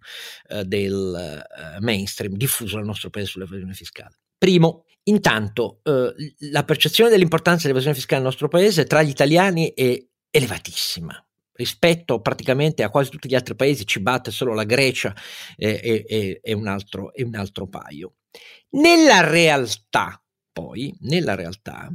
eh, 0.48 0.64
del 0.64 1.14
eh, 1.14 1.80
mainstream 1.80 2.34
diffuso 2.34 2.76
nel 2.76 2.86
nostro 2.86 3.10
paese 3.10 3.30
sull'evasione 3.30 3.74
fiscale. 3.74 4.18
Primo, 4.38 4.84
intanto 5.04 5.80
eh, 5.82 6.14
la 6.50 6.64
percezione 6.64 7.10
dell'importanza 7.10 7.62
dell'evasione 7.62 7.96
fiscale 7.96 8.22
nel 8.22 8.30
nostro 8.30 8.48
paese 8.48 8.84
tra 8.84 9.02
gli 9.02 9.10
italiani 9.10 9.72
è 9.74 10.02
elevatissima 10.30 11.22
rispetto 11.60 12.22
praticamente 12.22 12.82
a 12.82 12.88
quasi 12.88 13.10
tutti 13.10 13.28
gli 13.28 13.34
altri 13.34 13.54
paesi, 13.54 13.86
ci 13.86 14.00
batte 14.00 14.30
solo 14.30 14.54
la 14.54 14.64
Grecia 14.64 15.14
e, 15.56 16.06
e, 16.08 16.40
e, 16.42 16.52
un, 16.54 16.66
altro, 16.66 17.12
e 17.12 17.22
un 17.22 17.34
altro 17.34 17.68
paio. 17.68 18.14
Nella 18.70 19.20
realtà, 19.20 20.22
poi, 20.50 20.94
nella 21.00 21.34
realtà, 21.34 21.90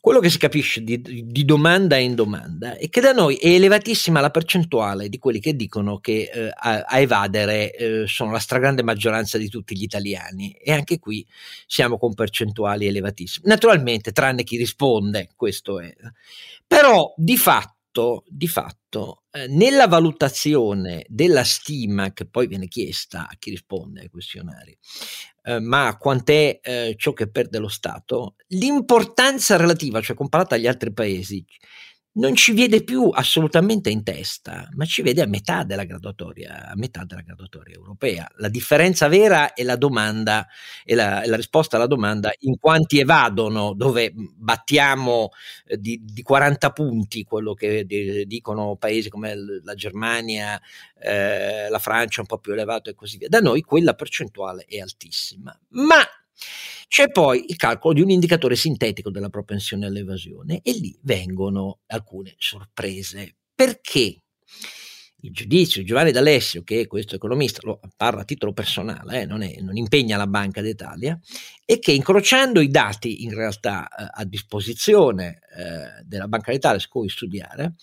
quello 0.00 0.20
che 0.20 0.30
si 0.30 0.38
capisce 0.38 0.82
di, 0.82 1.00
di, 1.00 1.44
domanda 1.44 1.96
in 1.96 2.14
domanda 2.14 2.76
è 2.76 2.88
che 2.88 3.00
da 3.00 3.10
noi 3.10 3.34
è 3.36 3.48
elevatissima 3.48 4.20
la 4.20 4.30
percentuale 4.30 5.08
di 5.08 5.18
quelli 5.18 5.40
che 5.40 5.56
dicono 5.56 5.98
che 5.98 6.30
eh, 6.32 6.50
a, 6.54 6.84
a, 6.86 6.98
evadere 7.00 7.72
eh, 7.74 8.04
sono 8.06 8.30
la 8.30 8.38
stragrande 8.38 8.84
maggioranza 8.84 9.36
di 9.36 9.48
tutti 9.48 9.76
gli 9.76 9.82
italiani 9.82 10.52
e 10.52 10.72
anche 10.72 11.00
qui 11.00 11.26
siamo 11.66 11.98
con 11.98 12.14
percentuali 12.14 12.86
elevatissime. 12.86 13.48
Naturalmente, 13.48 14.12
tranne 14.12 14.44
chi 14.44 14.56
risponde, 14.56 15.30
questo 15.34 15.80
è. 15.80 15.92
Però 16.66 17.12
di 17.16 17.36
fatto 17.36 17.75
fatto, 17.96 18.24
di 18.28 18.46
fatto 18.46 19.22
eh, 19.30 19.46
nella 19.48 19.88
valutazione 19.88 21.06
della 21.08 21.44
stima 21.44 22.12
che 22.12 22.26
poi 22.26 22.46
viene 22.46 22.68
chiesta 22.68 23.26
a 23.28 23.36
chi 23.38 23.50
risponde 23.50 24.02
ai 24.02 24.08
questionari, 24.08 24.76
eh, 25.44 25.60
ma 25.60 25.96
quant'è 25.96 26.60
eh, 26.62 26.94
ciò 26.98 27.12
che 27.14 27.30
perde 27.30 27.58
lo 27.58 27.68
Stato, 27.68 28.34
l'importanza 28.48 29.56
relativa, 29.56 30.02
cioè 30.02 30.14
comparata 30.14 30.54
agli 30.56 30.66
altri 30.66 30.92
paesi, 30.92 31.44
non 32.16 32.34
ci 32.34 32.52
vede 32.52 32.82
più 32.82 33.10
assolutamente 33.12 33.90
in 33.90 34.02
testa, 34.02 34.68
ma 34.74 34.84
ci 34.84 35.02
vede 35.02 35.22
a 35.22 35.26
metà 35.26 35.64
della 35.64 35.84
graduatoria, 35.84 36.68
a 36.68 36.76
metà 36.76 37.04
della 37.04 37.20
graduatoria 37.20 37.74
europea. 37.74 38.28
La 38.36 38.48
differenza 38.48 39.08
vera 39.08 39.52
è 39.52 39.62
la 39.62 39.76
domanda 39.76 40.46
e 40.84 40.94
la, 40.94 41.22
la, 41.26 41.36
risposta 41.36 41.76
alla 41.76 41.86
domanda 41.86 42.32
in 42.40 42.58
quanti 42.58 43.00
evadono, 43.00 43.74
dove 43.74 44.12
battiamo 44.14 45.30
eh, 45.66 45.78
di, 45.78 46.00
di, 46.02 46.22
40 46.22 46.70
punti 46.70 47.24
quello 47.24 47.52
che 47.54 47.84
di, 47.84 48.26
dicono 48.26 48.76
paesi 48.76 49.10
come 49.10 49.34
la 49.62 49.74
Germania, 49.74 50.60
eh, 50.98 51.68
la 51.68 51.78
Francia 51.78 52.20
un 52.20 52.26
po' 52.26 52.38
più 52.38 52.52
elevato 52.52 52.88
e 52.88 52.94
così 52.94 53.18
via. 53.18 53.28
Da 53.28 53.40
noi 53.40 53.60
quella 53.60 53.94
percentuale 53.94 54.64
è 54.66 54.80
altissima. 54.80 55.56
Ma 55.70 56.02
c'è 56.88 57.10
poi 57.10 57.46
il 57.48 57.56
calcolo 57.56 57.94
di 57.94 58.00
un 58.00 58.10
indicatore 58.10 58.56
sintetico 58.56 59.10
della 59.10 59.28
propensione 59.28 59.86
all'evasione 59.86 60.60
e 60.62 60.72
lì 60.72 60.96
vengono 61.02 61.80
alcune 61.86 62.34
sorprese. 62.38 63.36
Perché? 63.54 64.22
Il 65.20 65.32
giudizio 65.32 65.80
di 65.80 65.86
Giovanni 65.86 66.12
D'Alessio, 66.12 66.62
che 66.62 66.82
è 66.82 66.86
questo 66.86 67.16
economista, 67.16 67.60
lo 67.64 67.80
parla 67.96 68.20
a 68.20 68.24
titolo 68.24 68.52
personale, 68.52 69.22
eh, 69.22 69.26
non, 69.26 69.42
è, 69.42 69.56
non, 69.60 69.76
impegna 69.76 70.16
la 70.16 70.28
Banca 70.28 70.60
d'Italia, 70.60 71.18
è 71.64 71.78
che 71.80 71.90
incrociando 71.90 72.60
i 72.60 72.68
dati 72.68 73.24
in 73.24 73.34
realtà 73.34 73.88
eh, 73.88 74.06
a 74.08 74.24
disposizione 74.24 75.40
eh, 75.56 76.04
della 76.04 76.28
Banca 76.28 76.52
d'Italia 76.52 76.78
su 76.78 76.88
cui 76.88 77.08
studiare 77.08 77.74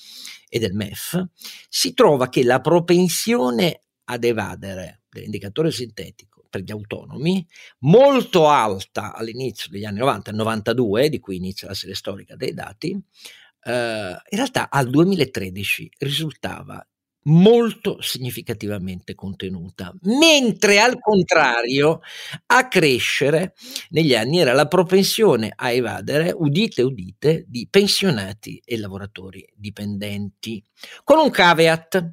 e 0.48 0.60
del 0.60 0.74
MEF, 0.74 1.22
si 1.68 1.94
trova 1.94 2.30
che 2.30 2.44
la 2.44 2.62
propensione 2.62 3.82
ad 4.06 4.24
evadere 4.24 5.02
dell'indicatore 5.10 5.72
sintetico 5.72 6.33
per 6.54 6.62
gli 6.62 6.72
autonomi, 6.72 7.44
molto 7.80 8.48
alta 8.48 9.16
all'inizio 9.16 9.72
degli 9.72 9.86
anni 9.86 9.98
90, 9.98 10.32
92, 10.32 11.10
di 11.10 11.20
cui 11.20 11.38
inizia 11.38 11.68
la 11.68 11.74
serie 11.74 11.96
storica 11.96 12.36
dei 12.36 12.54
dati, 12.54 12.92
eh, 12.92 13.72
in 13.72 14.38
realtà 14.38 14.70
al 14.70 14.88
2013 14.88 15.90
risultava 15.98 16.86
molto 17.24 18.00
significativamente 18.02 19.16
contenuta, 19.16 19.92
mentre 20.04 20.80
al 20.80 21.00
contrario 21.00 22.02
a 22.48 22.68
crescere 22.68 23.56
negli 23.90 24.14
anni 24.14 24.42
era 24.42 24.54
la 24.54 24.68
propensione 24.68 25.52
a 25.56 25.72
evadere, 25.72 26.36
udite 26.36 26.84
udite, 26.84 27.46
di 27.48 27.68
pensionati 27.68 28.62
e 28.64 28.78
lavoratori 28.78 29.44
dipendenti, 29.56 30.64
con 31.04 31.18
un 31.18 31.32
caveat. 31.32 32.12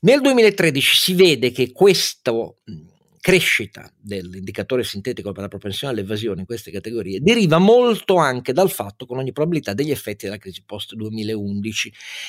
Nel 0.00 0.20
2013 0.22 0.96
si 0.96 1.14
vede 1.14 1.52
che 1.52 1.70
questo 1.70 2.56
crescita 3.26 3.90
dell'indicatore 3.98 4.84
sintetico 4.84 5.32
per 5.32 5.42
la 5.42 5.48
propensione 5.48 5.92
all'evasione 5.92 6.38
in 6.38 6.46
queste 6.46 6.70
categorie 6.70 7.18
deriva 7.20 7.58
molto 7.58 8.18
anche 8.18 8.52
dal 8.52 8.70
fatto, 8.70 9.04
con 9.04 9.18
ogni 9.18 9.32
probabilità, 9.32 9.74
degli 9.74 9.90
effetti 9.90 10.26
della 10.26 10.38
crisi 10.38 10.62
post-2011, 10.64 11.88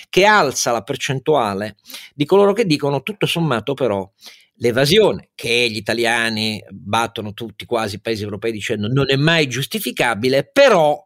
che 0.09 0.25
alza 0.25 0.71
la 0.71 0.81
percentuale 0.81 1.75
di 2.15 2.25
coloro 2.25 2.51
che 2.53 2.65
dicono 2.65 3.03
tutto 3.03 3.27
sommato 3.27 3.75
però 3.75 4.11
l'evasione, 4.55 5.29
che 5.35 5.69
gli 5.69 5.75
italiani 5.75 6.63
battono 6.71 7.35
tutti 7.35 7.65
quasi 7.65 7.97
i 7.97 8.01
paesi 8.01 8.23
europei 8.23 8.51
dicendo 8.51 8.87
non 8.87 9.05
è 9.07 9.17
mai 9.17 9.45
giustificabile, 9.45 10.49
però 10.51 10.99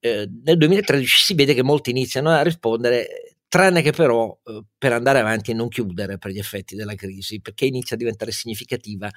eh, 0.00 0.28
nel 0.44 0.58
2013 0.58 1.24
si 1.24 1.32
vede 1.32 1.54
che 1.54 1.62
molti 1.62 1.88
iniziano 1.88 2.28
a 2.28 2.42
rispondere 2.42 3.31
tranne 3.52 3.82
che 3.82 3.92
però 3.92 4.34
eh, 4.46 4.62
per 4.78 4.94
andare 4.94 5.18
avanti 5.18 5.50
e 5.50 5.54
non 5.54 5.68
chiudere 5.68 6.16
per 6.16 6.30
gli 6.30 6.38
effetti 6.38 6.74
della 6.74 6.94
crisi, 6.94 7.38
perché 7.42 7.66
inizia 7.66 7.96
a 7.96 7.98
diventare 7.98 8.30
significativa 8.32 9.10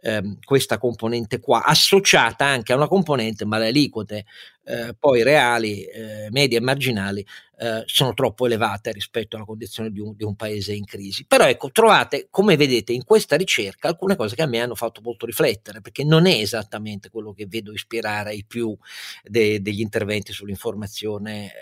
ehm, 0.00 0.38
questa 0.42 0.78
componente 0.78 1.40
qua, 1.40 1.62
associata 1.62 2.46
anche 2.46 2.72
a 2.72 2.76
una 2.76 2.88
componente, 2.88 3.44
ma 3.44 3.58
le 3.58 3.66
aliquote 3.68 4.24
eh, 4.64 4.94
poi 4.98 5.22
reali, 5.22 5.84
eh, 5.84 6.28
medie 6.30 6.56
e 6.56 6.60
marginali, 6.62 7.26
eh, 7.62 7.84
sono 7.86 8.12
troppo 8.12 8.46
elevate 8.46 8.90
rispetto 8.90 9.36
alla 9.36 9.44
condizione 9.44 9.92
di 9.92 10.00
un, 10.00 10.16
di 10.16 10.24
un, 10.24 10.34
paese 10.34 10.74
in 10.74 10.84
crisi. 10.84 11.24
Però 11.26 11.44
ecco, 11.44 11.70
trovate, 11.70 12.26
come 12.28 12.56
vedete 12.56 12.92
in 12.92 13.04
questa 13.04 13.36
ricerca, 13.36 13.86
alcune 13.86 14.16
cose 14.16 14.34
che 14.34 14.42
a 14.42 14.46
me 14.46 14.58
hanno 14.58 14.74
fatto 14.74 15.00
molto 15.00 15.26
riflettere, 15.26 15.80
perché 15.80 16.02
non 16.02 16.26
è 16.26 16.32
esattamente 16.32 17.08
quello 17.08 17.32
che 17.32 17.46
vedo 17.46 17.72
ispirare 17.72 18.34
i 18.34 18.44
più 18.44 18.76
de, 19.22 19.62
degli 19.62 19.80
interventi 19.80 20.32
sull'informazione 20.32 21.46
eh, 21.46 21.52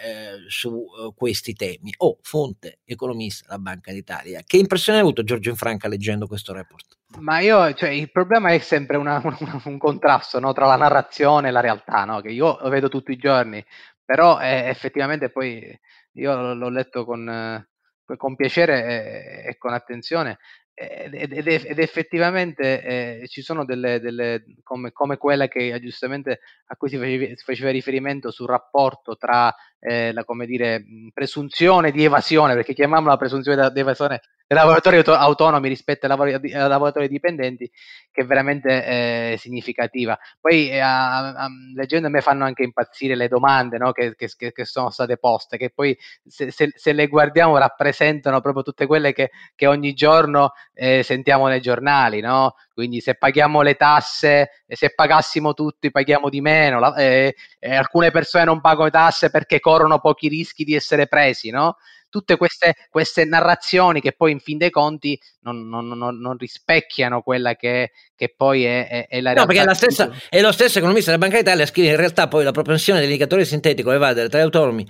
su 0.49 0.71
uh, 0.71 1.13
questi 1.15 1.53
temi. 1.53 1.93
Oh, 1.99 2.17
fonte 2.23 2.79
economista, 2.85 3.45
la 3.51 3.59
Banca 3.59 3.93
d'Italia. 3.93 4.43
Che 4.47 4.57
impressione 4.57 4.99
hai 4.99 5.05
avuto 5.05 5.23
Giorgio 5.23 5.51
Infranca 5.51 5.87
leggendo 5.87 6.27
questo 6.27 6.55
report? 6.55 6.97
Ma 7.19 7.41
io, 7.41 7.75
cioè, 7.75 7.89
il 7.89 8.11
problema 8.11 8.53
è 8.53 8.59
sempre 8.61 8.97
una, 8.97 9.21
una, 9.25 9.63
un 9.65 9.79
contrasto 9.79 10.39
no, 10.39 10.53
tra 10.53 10.67
la 10.67 10.77
narrazione 10.77 11.49
e 11.49 11.51
la 11.51 11.61
realtà, 11.61 12.05
no? 12.05 12.21
che 12.21 12.31
io 12.31 12.57
vedo 12.69 12.89
tutti 12.89 13.11
i 13.11 13.17
giorni, 13.17 13.65
però 14.11 14.41
eh, 14.41 14.67
effettivamente 14.69 15.31
poi 15.31 15.73
io 16.15 16.53
l'ho 16.55 16.69
letto 16.69 17.05
con, 17.05 17.29
eh, 17.29 18.17
con 18.17 18.35
piacere 18.35 19.45
e, 19.45 19.51
e, 19.51 19.57
con 19.57 19.73
attenzione. 19.73 20.39
Ed, 20.75 21.15
ed, 21.15 21.47
ed 21.47 21.79
effettivamente 21.79 22.83
eh, 23.21 23.29
ci 23.29 23.41
sono 23.41 23.65
delle, 23.65 24.01
delle 24.01 24.43
come, 24.65 24.91
come, 24.91 25.17
quella 25.17 25.47
che 25.47 25.79
giustamente 25.81 26.41
a 26.67 26.75
cui 26.75 26.89
si 26.89 26.97
faceva, 26.97 27.27
si 27.37 27.45
faceva 27.45 27.71
riferimento 27.71 28.33
sul 28.33 28.49
rapporto 28.49 29.17
tra 29.17 29.55
eh, 29.81 30.13
la 30.13 30.25
come 30.25 30.47
dire, 30.47 30.85
presunzione 31.13 31.91
di 31.91 32.05
evasione, 32.05 32.55
perché 32.55 32.75
chiamiamola 32.75 33.17
presunzione 33.17 33.73
di 33.73 33.81
evasione 33.81 34.21
dei 34.47 34.59
lavoratori 34.59 34.97
auto- 34.97 35.15
autonomi 35.15 35.69
rispetto 35.69 36.07
ai, 36.07 36.11
lavori, 36.11 36.35
ai, 36.35 36.51
lavoratori 36.51 37.09
dipendenti, 37.09 37.71
che 38.11 38.23
è 38.23 38.25
veramente 38.27 38.85
eh, 38.85 39.37
significativa. 39.39 40.19
Poi 40.41 40.71
eh, 40.71 40.81
a, 40.81 41.33
a, 41.33 41.49
leggendo 41.75 42.09
a 42.09 42.11
me 42.11 42.21
fanno 42.21 42.45
anche 42.45 42.63
impazzire 42.63 43.15
le 43.15 43.29
domande 43.29 43.79
no, 43.79 43.93
che, 43.93 44.15
che, 44.17 44.53
che, 44.53 44.65
sono 44.65 44.91
state 44.91 45.17
poste, 45.17 45.57
che 45.57 45.71
poi 45.71 45.97
se, 46.27 46.51
se, 46.51 46.73
se, 46.75 46.93
le 46.93 47.07
guardiamo 47.07 47.57
rappresentano 47.57 48.41
proprio 48.41 48.63
tutte 48.63 48.87
quelle 48.87 49.13
che, 49.13 49.31
che 49.55 49.67
ogni 49.67 49.95
giorno 49.95 50.53
eh, 50.75 51.03
sentiamo 51.03 51.47
nei 51.47 51.61
giornali, 51.61 52.21
no? 52.21 52.55
Quindi 52.81 53.01
se 53.01 53.15
paghiamo 53.15 53.63
le 53.63 53.75
tasse, 53.75 54.63
se 54.67 54.93
pagassimo 54.95 55.55
tutti 55.55 55.91
paghiamo 55.91 56.29
di 56.29 56.41
meno, 56.41 56.81
la, 56.81 56.95
eh, 56.97 57.35
eh, 57.59 57.75
alcune 57.77 58.11
persone 58.11 58.45
non 58.45 58.61
pagano 58.61 58.85
le 58.85 58.91
tasse 58.91 59.31
perché 59.31 59.61
corrono 59.61 60.01
pochi 60.01 60.29
rischi 60.29 60.65
di 60.65 60.75
essere 60.75 61.07
presi, 61.07 61.51
no? 61.51 61.77
tutte 62.11 62.37
queste, 62.37 62.75
queste, 62.91 63.25
narrazioni 63.25 64.01
che 64.01 64.13
poi 64.13 64.33
in 64.33 64.41
fin 64.41 64.59
dei 64.59 64.71
conti 64.71 65.19
non, 65.43 65.69
non, 65.69 65.87
non, 65.89 66.19
non 66.19 66.37
rispecchiano 66.37 67.23
quella 67.23 67.55
che, 67.55 67.93
che 68.15 68.35
poi 68.37 68.65
è, 68.65 68.89
è, 68.89 69.07
è, 69.09 69.21
la 69.21 69.33
realtà. 69.33 69.41
No, 69.41 69.47
perché 69.47 69.63
è, 69.63 69.65
la 69.65 69.75
stessa, 69.75 70.11
è 70.29 70.41
lo 70.41 70.53
stesso 70.53 70.79
economista 70.79 71.11
della 71.11 71.23
Banca 71.23 71.39
d'Italia 71.39 71.65
scrive 71.65 71.89
in 71.89 71.97
realtà 71.97 72.29
poi 72.29 72.45
la 72.45 72.51
propensione 72.51 72.99
dell'indicatore 72.99 73.45
sintetico 73.45 73.93
evadere 73.93 74.29
tra 74.29 74.41
gli 74.41 74.43
autonomi 74.43 74.87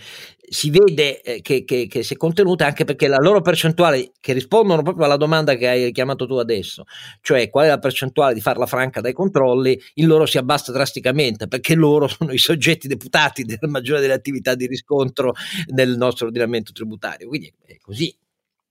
si 0.53 0.71
vede 0.71 1.23
eh, 1.23 1.43
che, 1.43 1.63
che, 1.63 1.87
che, 1.87 2.03
si 2.03 2.15
è 2.15 2.17
contenuta 2.17 2.67
anche 2.67 2.85
perché 2.85 3.07
la 3.07 3.19
loro 3.19 3.41
percentuale, 3.41 4.11
che 4.19 4.33
rispondono 4.33 4.83
proprio 4.83 5.05
alla 5.05 5.17
domanda 5.17 5.55
che 5.55 5.69
hai 5.69 5.93
chiamato 5.93 6.27
tu 6.27 6.35
adesso, 6.35 6.87
cioè 7.21 7.49
qual 7.51 7.67
è 7.67 7.69
la 7.69 7.79
percentuale 7.79 8.35
di 8.35 8.41
farla 8.41 8.67
franca 8.67 9.01
dai 9.01 9.13
controlli, 9.13 9.81
in 9.95 10.09
loro 10.09 10.27
si 10.27 10.39
abbassa 10.39 10.73
drasticamente 10.73 11.47
perché 11.47 11.77
loro 11.77 12.09
sono 12.11 12.33
i 12.33 12.39
soggetti 12.39 12.89
deputati 12.89 13.45
della 13.45 13.69
maggiore 13.69 14.01
delle 14.01 14.13
attività 14.13 14.57
di 14.57 14.67
riscontro 14.67 15.35
nel 15.69 15.97
nostro 15.97 16.27
ordinamento 16.27 16.73
tributario. 16.73 17.29
Quindi 17.29 17.53
è 17.65 17.77
così. 17.81 18.13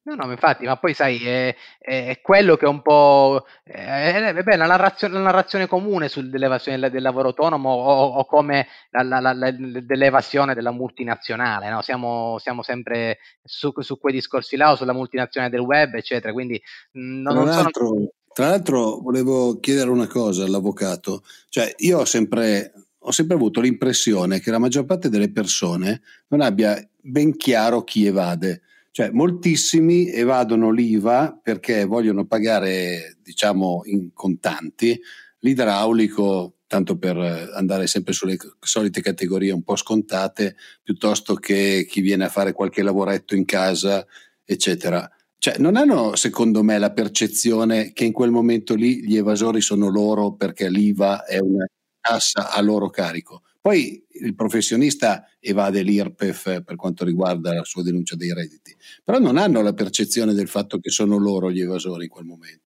No, 0.10 0.26
no, 0.26 0.32
infatti, 0.32 0.66
ma 0.66 0.76
poi 0.78 0.95
sai, 0.95 1.24
è, 1.24 1.55
è 1.78 2.20
quello 2.20 2.57
che 2.57 2.66
è 2.66 2.68
un 2.68 2.82
po'. 2.82 3.45
È, 3.64 4.34
beh, 4.43 4.55
la, 4.55 4.66
narrazione, 4.66 5.14
la 5.14 5.20
narrazione 5.20 5.68
comune 5.68 6.10
sull'evasione 6.10 6.80
del, 6.80 6.89
del 6.89 7.03
lavoro 7.03 7.28
autonomo 7.28 7.70
o, 7.70 8.16
o 8.16 8.26
come 8.26 8.66
la, 8.89 9.03
la, 9.03 9.34
la, 9.34 9.51
dell'evasione 9.51 10.55
della 10.55 10.72
multinazionale, 10.72 11.70
no? 11.70 11.84
siamo, 11.84 12.38
siamo, 12.39 12.64
sempre 12.64 13.20
su, 13.43 13.72
su, 13.78 13.99
quei 13.99 14.14
discorsi 14.14 14.55
là 14.55 14.72
o 14.72 14.76
sulla 14.76 14.93
multinazionale 14.93 15.51
del 15.51 15.62
web, 15.64 15.93
eccetera. 15.93 16.34
Quindi, 16.34 16.60
mm, 16.97 17.22
non, 17.22 17.34
tra, 17.34 17.43
non 17.43 17.45
l'altro, 17.45 17.88
sono... 17.88 18.07
tra 18.34 18.47
l'altro, 18.47 18.97
volevo 19.01 19.60
chiedere 19.60 19.91
una 19.91 20.07
cosa 20.07 20.43
all'avvocato, 20.43 21.22
cioè 21.49 21.72
io 21.78 21.99
ho 21.99 22.05
sempre 22.05 22.74
ho 23.03 23.12
sempre 23.12 23.36
avuto 23.36 23.62
l'impressione 23.62 24.39
che 24.39 24.51
la 24.51 24.60
maggior 24.60 24.86
parte 24.86 25.07
delle 25.07 25.32
persone 25.32 26.01
non 26.28 26.41
abbia 26.41 26.86
ben 26.99 27.38
chiaro 27.38 27.84
chi 27.84 28.05
evade. 28.05 28.64
Cioè, 28.99 29.11
moltissimi 29.11 30.11
evadono 30.11 30.71
l'IVA 30.71 31.39
perché 31.41 31.85
vogliono 31.85 32.25
pagare, 32.25 33.15
diciamo, 33.23 33.83
in 33.85 34.11
contanti 34.11 34.99
l'idraulico, 35.37 36.57
tanto 36.67 36.97
per 36.97 37.15
andare 37.53 37.87
sempre 37.87 38.11
sulle 38.11 38.35
solite 38.59 38.99
categorie 38.99 39.53
un 39.53 39.63
po' 39.63 39.77
scontate, 39.77 40.57
piuttosto 40.83 41.35
che 41.35 41.87
chi 41.89 42.01
viene 42.01 42.25
a 42.25 42.29
fare 42.29 42.51
qualche 42.51 42.83
lavoretto 42.83 43.35
in 43.35 43.45
casa, 43.45 44.05
eccetera. 44.43 45.09
Cioè, 45.37 45.59
non 45.59 45.77
hanno, 45.77 46.17
secondo 46.17 46.61
me, 46.61 46.77
la 46.77 46.91
percezione 46.91 47.93
che 47.93 48.03
in 48.03 48.11
quel 48.11 48.31
momento 48.31 48.75
lì 48.75 49.01
gli 49.05 49.15
evasori 49.15 49.61
sono 49.61 49.87
loro 49.87 50.33
perché 50.33 50.69
l'IVA 50.69 51.23
è 51.23 51.37
una 51.39 51.65
tassa 52.01 52.51
a 52.51 52.59
loro 52.59 52.89
carico. 52.89 53.43
Poi 53.62 54.05
il 54.22 54.36
professionista 54.36 55.28
evade 55.39 55.82
l'IRPEF 55.82 56.64
per 56.64 56.76
quanto 56.76 57.03
riguarda 57.03 57.53
la 57.53 57.66
sua 57.66 57.84
denuncia 57.84 58.16
dei 58.16 58.34
redditi, 58.34 58.76
però 59.03 59.20
non 59.20 59.38
hanno 59.38 59.62
la 59.62 59.74
percezione 59.74 60.34
del 60.34 60.47
fatto 60.47 60.80
che 60.80 60.89
sono 60.89 61.18
loro 61.18 61.51
gli 61.51 61.60
evasori 61.60 62.05
in 62.05 62.10
quel 62.10 62.26
momento. 62.26 62.68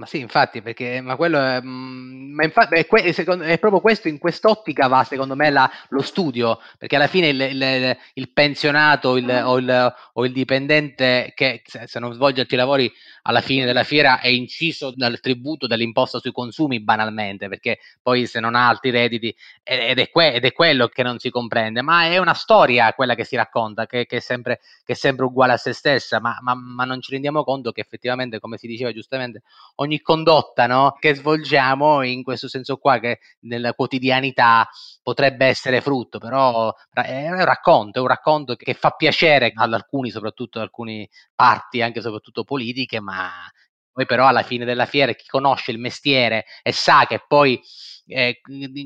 Ma 0.00 0.06
sì, 0.06 0.18
infatti, 0.18 0.62
perché 0.62 1.02
ma 1.02 1.14
quello 1.14 1.38
è, 1.38 1.60
mm, 1.60 2.32
ma 2.32 2.44
infatti, 2.44 2.74
è, 2.74 2.86
que- 2.86 3.12
secondo, 3.12 3.44
è, 3.44 3.58
proprio 3.58 3.82
questo, 3.82 4.08
in 4.08 4.16
quest'ottica 4.16 4.86
va 4.86 5.04
secondo 5.04 5.36
me 5.36 5.50
la, 5.50 5.70
lo 5.90 6.00
studio, 6.00 6.58
perché 6.78 6.96
alla 6.96 7.06
fine 7.06 7.28
il, 7.28 7.38
il, 7.38 7.96
il 8.14 8.32
pensionato 8.32 9.18
il, 9.18 9.28
o, 9.28 9.58
il, 9.58 9.94
o, 10.14 10.24
il, 10.24 10.32
dipendente 10.32 11.32
che 11.34 11.60
se 11.66 11.98
non 11.98 12.14
svolge 12.14 12.40
altri 12.40 12.56
lavori 12.56 12.90
alla 13.30 13.40
fine 13.40 13.64
della 13.64 13.84
fiera 13.84 14.20
è 14.20 14.26
inciso 14.26 14.92
dal 14.94 15.20
tributo 15.20 15.66
dell'imposta 15.66 16.18
sui 16.18 16.32
consumi 16.32 16.80
banalmente, 16.82 17.48
perché 17.48 17.78
poi 18.02 18.26
se 18.26 18.40
non 18.40 18.56
ha 18.56 18.68
altri 18.68 18.90
redditi 18.90 19.34
ed 19.62 19.98
è, 19.98 20.10
que- 20.10 20.34
ed 20.34 20.44
è 20.44 20.52
quello 20.52 20.88
che 20.88 21.04
non 21.04 21.18
si 21.18 21.30
comprende, 21.30 21.80
ma 21.80 22.06
è 22.06 22.18
una 22.18 22.34
storia 22.34 22.92
quella 22.92 23.14
che 23.14 23.24
si 23.24 23.36
racconta, 23.36 23.86
che, 23.86 24.06
che, 24.06 24.16
è, 24.16 24.20
sempre, 24.20 24.60
che 24.84 24.92
è, 24.92 24.96
sempre, 24.96 25.24
uguale 25.26 25.52
a 25.52 25.56
se 25.56 25.72
stessa, 25.72 26.20
ma, 26.20 26.36
ma, 26.40 26.54
ma 26.54 26.84
non 26.84 27.00
ci 27.00 27.12
rendiamo 27.12 27.44
conto 27.44 27.70
che 27.70 27.80
effettivamente, 27.80 28.40
come 28.40 28.56
si 28.58 28.66
diceva 28.66 28.92
giustamente, 28.92 29.42
ogni 29.76 30.00
condotta 30.00 30.66
no, 30.66 30.96
che 30.98 31.14
svolgiamo 31.14 32.02
in 32.02 32.24
questo 32.24 32.48
senso 32.48 32.78
qua, 32.78 32.98
che 32.98 33.20
nella 33.40 33.74
quotidianità 33.74 34.68
potrebbe 35.02 35.46
essere 35.46 35.80
frutto, 35.80 36.18
però 36.18 36.74
è 36.92 37.30
un 37.30 37.44
racconto, 37.44 37.98
è 37.98 38.02
un 38.02 38.08
racconto 38.08 38.56
che 38.56 38.74
fa 38.74 38.90
piacere 38.90 39.52
ad 39.54 39.72
alcuni, 39.72 40.10
soprattutto 40.10 40.58
ad 40.58 40.64
alcune 40.64 41.08
parti, 41.34 41.80
anche 41.80 42.00
soprattutto 42.00 42.44
politiche, 42.44 43.00
ma 43.00 43.19
poi 43.92 44.06
però 44.06 44.26
alla 44.26 44.42
fine 44.42 44.64
della 44.64 44.86
fiera 44.86 45.12
chi 45.12 45.26
conosce 45.26 45.72
il 45.72 45.78
mestiere 45.78 46.44
e 46.62 46.72
sa 46.72 47.06
che 47.06 47.22
poi 47.26 47.60
eh, 48.10 48.40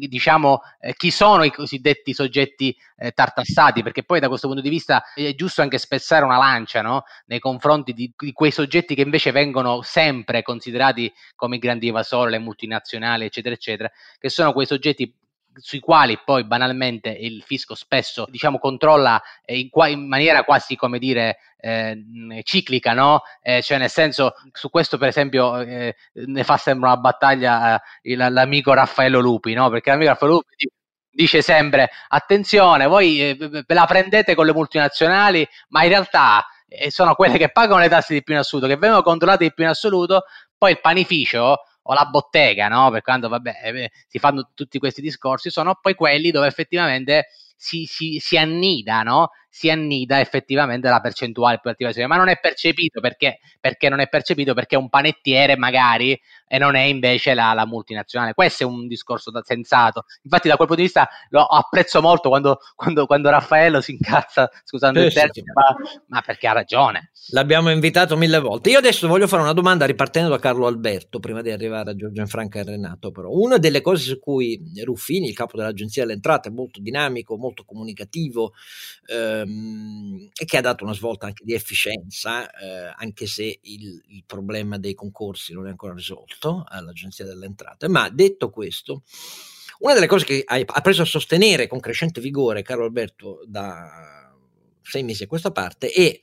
diciamo 0.08 0.60
eh, 0.80 0.94
chi 0.94 1.10
sono 1.10 1.44
i 1.44 1.50
cosiddetti 1.50 2.12
soggetti 2.12 2.76
eh, 2.96 3.12
tartassati, 3.12 3.82
perché 3.82 4.04
poi 4.04 4.20
da 4.20 4.28
questo 4.28 4.46
punto 4.46 4.62
di 4.62 4.68
vista 4.68 5.02
è 5.14 5.34
giusto 5.34 5.62
anche 5.62 5.78
spezzare 5.78 6.24
una 6.24 6.36
lancia 6.36 6.82
no? 6.82 7.04
nei 7.26 7.38
confronti 7.38 7.92
di, 7.92 8.12
di, 8.16 8.32
quei 8.32 8.50
soggetti 8.50 8.94
che 8.94 9.02
invece 9.02 9.32
vengono 9.32 9.82
sempre 9.82 10.42
considerati 10.42 11.12
come 11.34 11.56
i 11.56 11.58
grandi 11.58 11.88
evasori, 11.88 12.30
le 12.30 12.38
multinazionali, 12.38 13.24
eccetera, 13.24 13.54
eccetera, 13.54 13.90
che 14.18 14.28
sono 14.28 14.52
quei 14.52 14.66
soggetti 14.66 15.12
sui 15.56 15.80
quali 15.80 16.18
poi 16.24 16.44
banalmente 16.44 17.08
il 17.08 17.42
fisco 17.42 17.74
spesso 17.74 18.26
diciamo 18.28 18.58
controlla 18.58 19.22
in, 19.46 19.68
qua, 19.70 19.88
in 19.88 20.06
maniera 20.06 20.44
quasi 20.44 20.76
come 20.76 20.98
dire 20.98 21.38
eh, 21.64 22.42
ciclica, 22.42 22.92
no? 22.92 23.22
Eh, 23.40 23.62
cioè 23.62 23.78
nel 23.78 23.88
senso 23.88 24.34
su 24.52 24.68
questo 24.68 24.98
per 24.98 25.08
esempio 25.08 25.60
eh, 25.60 25.96
ne 26.12 26.44
fa 26.44 26.56
sempre 26.58 26.86
una 26.88 26.98
battaglia 26.98 27.80
eh, 28.02 28.16
l'amico 28.16 28.74
Raffaello 28.74 29.20
Lupi, 29.20 29.54
no? 29.54 29.70
Perché 29.70 29.90
l'amico 29.90 30.10
Raffaello 30.10 30.34
Lupi 30.34 30.68
dice 31.10 31.42
sempre 31.42 31.90
attenzione, 32.08 32.86
voi 32.86 33.20
eh, 33.20 33.36
ve 33.36 33.64
la 33.68 33.86
prendete 33.86 34.34
con 34.34 34.46
le 34.46 34.52
multinazionali, 34.52 35.46
ma 35.68 35.84
in 35.84 35.88
realtà 35.88 36.44
eh, 36.68 36.90
sono 36.90 37.14
quelle 37.14 37.38
che 37.38 37.50
pagano 37.50 37.80
le 37.80 37.88
tasse 37.88 38.14
di 38.14 38.22
più 38.22 38.34
in 38.34 38.40
assoluto, 38.40 38.68
che 38.68 38.76
vengono 38.76 39.02
controllate 39.02 39.44
di 39.44 39.54
più 39.54 39.64
in 39.64 39.70
assoluto, 39.70 40.24
poi 40.58 40.72
il 40.72 40.80
panificio 40.80 41.60
o 41.84 41.94
la 41.94 42.04
bottega, 42.06 42.68
no? 42.68 42.90
Per 42.90 43.02
quando 43.02 43.28
vabbè, 43.28 43.60
eh, 43.64 43.90
si 44.06 44.18
fanno 44.18 44.50
tutti 44.54 44.78
questi 44.78 45.00
discorsi, 45.00 45.50
sono 45.50 45.78
poi 45.80 45.94
quelli 45.94 46.30
dove 46.30 46.46
effettivamente 46.46 47.26
si, 47.56 47.86
si, 47.86 48.18
si 48.20 48.36
annida, 48.36 49.02
no? 49.02 49.30
Si 49.54 49.70
annida 49.70 50.18
effettivamente 50.18 50.88
la 50.88 50.98
percentuale 50.98 51.60
più 51.60 51.70
attivazione, 51.70 52.08
ma 52.08 52.16
non 52.16 52.26
è 52.26 52.40
percepito 52.40 53.00
perché, 53.00 53.38
perché 53.60 53.88
non 53.88 54.00
è 54.00 54.08
percepito 54.08 54.52
perché 54.52 54.74
è 54.74 54.78
un 54.78 54.88
panettiere 54.88 55.56
magari 55.56 56.20
e 56.48 56.58
non 56.58 56.74
è 56.74 56.80
invece 56.80 57.34
la, 57.34 57.52
la, 57.52 57.64
multinazionale. 57.64 58.34
Questo 58.34 58.64
è 58.64 58.66
un 58.66 58.88
discorso 58.88 59.30
da, 59.30 59.42
sensato. 59.44 60.06
Infatti, 60.22 60.48
da 60.48 60.56
quel 60.56 60.66
punto 60.66 60.82
di 60.82 60.88
vista 60.88 61.08
lo 61.28 61.44
apprezzo 61.44 62.00
molto 62.00 62.30
quando, 62.30 62.58
quando, 62.74 63.06
quando 63.06 63.30
Raffaello 63.30 63.80
si 63.80 63.92
incazza, 63.92 64.50
scusando 64.64 65.00
il 65.00 65.12
termine, 65.12 65.52
ma, 65.54 65.76
ma, 66.08 66.20
perché 66.20 66.48
ha 66.48 66.52
ragione. 66.52 67.12
L'abbiamo 67.28 67.70
invitato 67.70 68.16
mille 68.16 68.40
volte. 68.40 68.70
Io 68.70 68.78
adesso 68.78 69.06
voglio 69.06 69.28
fare 69.28 69.42
una 69.42 69.52
domanda 69.52 69.86
ripartendo 69.86 70.30
da 70.30 70.40
Carlo 70.40 70.66
Alberto, 70.66 71.20
prima 71.20 71.42
di 71.42 71.52
arrivare 71.52 71.90
a 71.90 71.94
Giorgio 71.94 72.26
Franca 72.26 72.58
e 72.58 72.64
Renato. 72.64 73.12
Però 73.12 73.30
una 73.30 73.58
delle 73.58 73.80
cose 73.80 74.02
su 74.02 74.18
cui 74.18 74.60
Ruffini, 74.82 75.28
il 75.28 75.34
capo 75.34 75.56
dell'Agenzia 75.56 76.02
delle 76.02 76.14
Entrate, 76.14 76.48
è 76.48 76.52
molto 76.52 76.80
dinamico, 76.80 77.36
molto 77.36 77.64
comunicativo. 77.64 78.52
Eh, 79.06 79.43
ehm, 79.44 80.30
e 80.36 80.44
che 80.44 80.56
ha 80.56 80.60
dato 80.60 80.84
una 80.84 80.94
svolta 80.94 81.26
anche 81.26 81.44
di 81.44 81.54
efficienza, 81.54 82.50
eh, 82.50 82.94
anche 82.96 83.26
se 83.26 83.58
il, 83.62 84.02
il, 84.06 84.24
problema 84.26 84.78
dei 84.78 84.94
concorsi 84.94 85.52
non 85.52 85.66
è 85.66 85.70
ancora 85.70 85.94
risolto 85.94 86.64
all'Agenzia 86.66 87.24
delle 87.24 87.46
Entrate. 87.46 87.88
Ma 87.88 88.08
detto 88.10 88.50
questo, 88.50 89.02
una 89.80 89.94
delle 89.94 90.06
cose 90.06 90.24
che 90.24 90.42
ha, 90.44 90.80
preso 90.80 91.02
a 91.02 91.06
sostenere 91.06 91.66
con 91.66 91.80
crescente 91.80 92.20
vigore 92.20 92.62
Carlo 92.62 92.84
Alberto 92.84 93.42
da 93.46 94.32
sei 94.82 95.02
mesi 95.02 95.24
a 95.24 95.26
questa 95.26 95.50
parte 95.50 95.90
è 95.90 96.20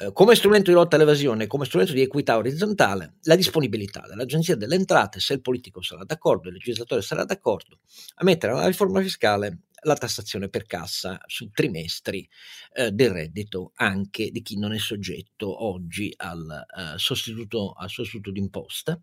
eh, 0.00 0.12
come 0.12 0.34
strumento 0.34 0.70
di 0.70 0.76
lotta 0.76 0.96
all'evasione, 0.96 1.46
come 1.46 1.66
strumento 1.66 1.92
di 1.92 2.00
equità 2.00 2.36
orizzontale, 2.38 3.16
la 3.24 3.36
disponibilità 3.36 4.04
dell'Agenzia 4.08 4.56
delle 4.56 4.74
Entrate, 4.74 5.20
se 5.20 5.34
il 5.34 5.42
politico 5.42 5.82
sarà 5.82 6.04
d'accordo, 6.04 6.48
il 6.48 6.54
legislatore 6.54 7.02
sarà 7.02 7.24
d'accordo, 7.24 7.80
a 8.14 8.24
mettere 8.24 8.54
la 8.54 8.66
riforma 8.66 9.02
fiscale 9.02 9.64
la 9.82 9.96
tassazione 9.96 10.48
per 10.48 10.66
cassa 10.66 11.20
su 11.26 11.50
trimestri 11.50 12.28
eh, 12.74 12.90
del 12.90 13.10
reddito 13.10 13.72
anche 13.74 14.30
di 14.30 14.42
chi 14.42 14.58
non 14.58 14.72
è 14.72 14.78
soggetto 14.78 15.64
oggi 15.64 16.12
al, 16.16 16.64
uh, 16.76 16.98
sostituto, 16.98 17.72
al 17.72 17.90
sostituto 17.90 18.30
d'imposta 18.30 19.00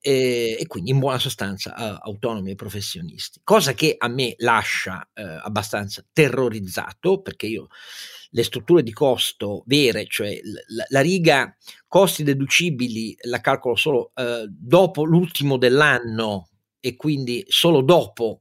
eh, 0.00 0.56
e 0.58 0.66
quindi 0.66 0.90
in 0.90 0.98
buona 0.98 1.18
sostanza 1.18 1.74
a 1.74 1.98
autonomi 2.02 2.52
e 2.52 2.54
professionisti, 2.54 3.40
cosa 3.44 3.72
che 3.72 3.94
a 3.96 4.08
me 4.08 4.34
lascia 4.38 5.08
eh, 5.12 5.22
abbastanza 5.22 6.04
terrorizzato 6.12 7.20
perché 7.20 7.46
io 7.46 7.68
le 8.30 8.44
strutture 8.44 8.82
di 8.82 8.92
costo 8.92 9.62
vere, 9.66 10.06
cioè 10.06 10.38
la, 10.68 10.84
la 10.88 11.00
riga 11.00 11.54
costi 11.86 12.22
deducibili 12.22 13.16
la 13.22 13.40
calcolo 13.40 13.74
solo 13.74 14.12
eh, 14.14 14.46
dopo 14.48 15.04
l'ultimo 15.04 15.56
dell'anno 15.56 16.49
e 16.80 16.96
quindi 16.96 17.44
solo 17.48 17.82
dopo 17.82 18.40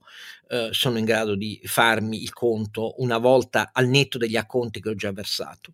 eh, 0.49 0.69
sono 0.71 0.97
in 0.97 1.05
grado 1.05 1.35
di 1.35 1.59
farmi 1.63 2.21
il 2.21 2.33
conto 2.33 2.95
una 3.01 3.17
volta 3.17 3.69
al 3.71 3.87
netto 3.87 4.17
degli 4.17 4.35
acconti 4.35 4.81
che 4.81 4.89
ho 4.89 4.95
già 4.95 5.11
versato. 5.11 5.73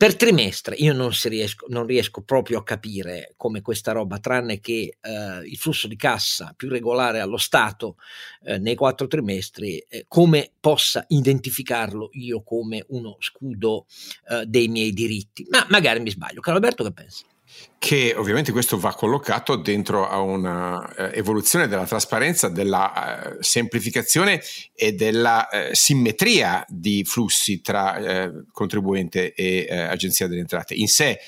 Per 0.00 0.16
trimestre 0.16 0.76
io 0.76 0.94
non, 0.94 1.10
riesco, 1.24 1.66
non 1.68 1.84
riesco 1.84 2.22
proprio 2.22 2.60
a 2.60 2.62
capire 2.62 3.34
come 3.36 3.60
questa 3.60 3.92
roba, 3.92 4.18
tranne 4.18 4.58
che 4.58 4.96
eh, 4.98 5.40
il 5.44 5.58
flusso 5.58 5.88
di 5.88 5.96
cassa 5.96 6.54
più 6.56 6.70
regolare 6.70 7.20
allo 7.20 7.36
Stato 7.36 7.96
eh, 8.44 8.56
nei 8.56 8.76
quattro 8.76 9.06
trimestri, 9.08 9.76
eh, 9.76 10.06
come 10.08 10.52
possa 10.58 11.04
identificarlo 11.06 12.08
io 12.12 12.42
come 12.42 12.86
uno 12.88 13.16
scudo 13.18 13.84
eh, 14.30 14.46
dei 14.46 14.68
miei 14.68 14.94
diritti. 14.94 15.46
Ma 15.50 15.66
magari 15.68 16.00
mi 16.00 16.08
sbaglio. 16.08 16.40
Caro 16.40 16.56
Alberto, 16.56 16.82
che 16.82 16.92
pensi? 16.92 17.24
Che 17.80 18.14
ovviamente 18.14 18.52
questo 18.52 18.78
va 18.78 18.94
collocato 18.94 19.56
dentro 19.56 20.06
a 20.06 20.20
un'evoluzione 20.20 21.64
eh, 21.64 21.68
della 21.68 21.86
trasparenza, 21.86 22.50
della 22.50 23.38
eh, 23.38 23.42
semplificazione 23.42 24.42
e 24.74 24.92
della 24.92 25.48
eh, 25.48 25.74
simmetria 25.74 26.62
di 26.68 27.04
flussi 27.04 27.62
tra 27.62 27.96
eh, 27.96 28.44
contribuente 28.52 29.32
e 29.32 29.66
eh, 29.66 29.78
agenzia 29.78 30.28
delle 30.28 30.40
entrate. 30.40 30.74
In 30.74 30.88
sé 30.88 31.18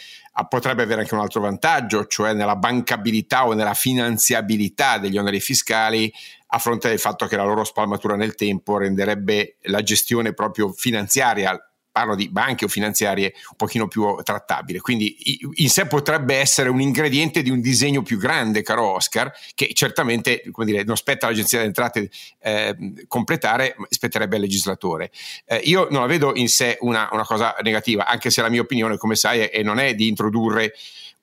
potrebbe 0.47 0.83
avere 0.83 1.01
anche 1.01 1.15
un 1.15 1.21
altro 1.21 1.41
vantaggio, 1.41 2.07
cioè 2.07 2.35
nella 2.35 2.57
bancabilità 2.57 3.47
o 3.47 3.55
nella 3.55 3.75
finanziabilità 3.75 4.99
degli 4.99 5.17
oneri 5.17 5.41
fiscali 5.41 6.13
a 6.55 6.59
fronte 6.59 6.91
del 6.91 6.99
fatto 6.99 7.27
che 7.27 7.37
la 7.37 7.45
loro 7.45 7.65
spalmatura 7.65 8.15
nel 8.15 8.35
tempo 8.35 8.77
renderebbe 8.77 9.57
la 9.63 9.83
gestione 9.83 10.35
proprio 10.35 10.71
finanziaria 10.71 11.59
parlo 11.93 12.17
di 12.17 12.29
banche 12.29 12.65
o 12.65 12.69
finanziarie 12.69 13.35
un 13.51 13.57
pochino 13.57 13.87
più 13.87 14.17
trattabile. 14.25 14.81
Quindi 14.81 15.17
in 15.57 15.69
sé 15.69 15.87
potrebbe 15.87 16.37
essere 16.37 16.71
un 16.71 16.81
ingrediente 16.81 17.43
di 17.43 17.51
un 17.51 17.61
disegno 17.61 18.03
più 18.03 18.19
grande, 18.19 18.63
caro 18.63 18.95
Oscar, 18.95 19.31
che 19.55 19.71
certamente 19.75 20.43
dire, 20.65 20.83
non 20.85 20.97
spetta 20.97 21.27
all'Agenzia 21.27 21.59
delle 21.59 21.69
Entrate 21.69 22.11
eh, 22.41 23.07
completare, 23.07 23.77
spetterebbe 23.91 24.37
al 24.37 24.43
legislatore. 24.43 25.11
Eh, 25.45 25.59
io 25.65 25.87
non 25.91 26.01
la 26.01 26.07
vedo 26.07 26.35
in 26.35 26.49
sé 26.49 26.79
una, 26.81 27.09
una, 27.13 27.25
cosa 27.25 27.55
negativa, 27.63 28.07
anche 28.07 28.31
se 28.31 28.41
la 28.41 28.49
mia 28.49 28.63
opinione, 28.63 28.97
come 28.97 29.15
sai, 29.15 29.41
è, 29.41 29.63
non 29.63 29.79
è 29.79 29.95
di 29.95 30.09
introdurre 30.09 30.73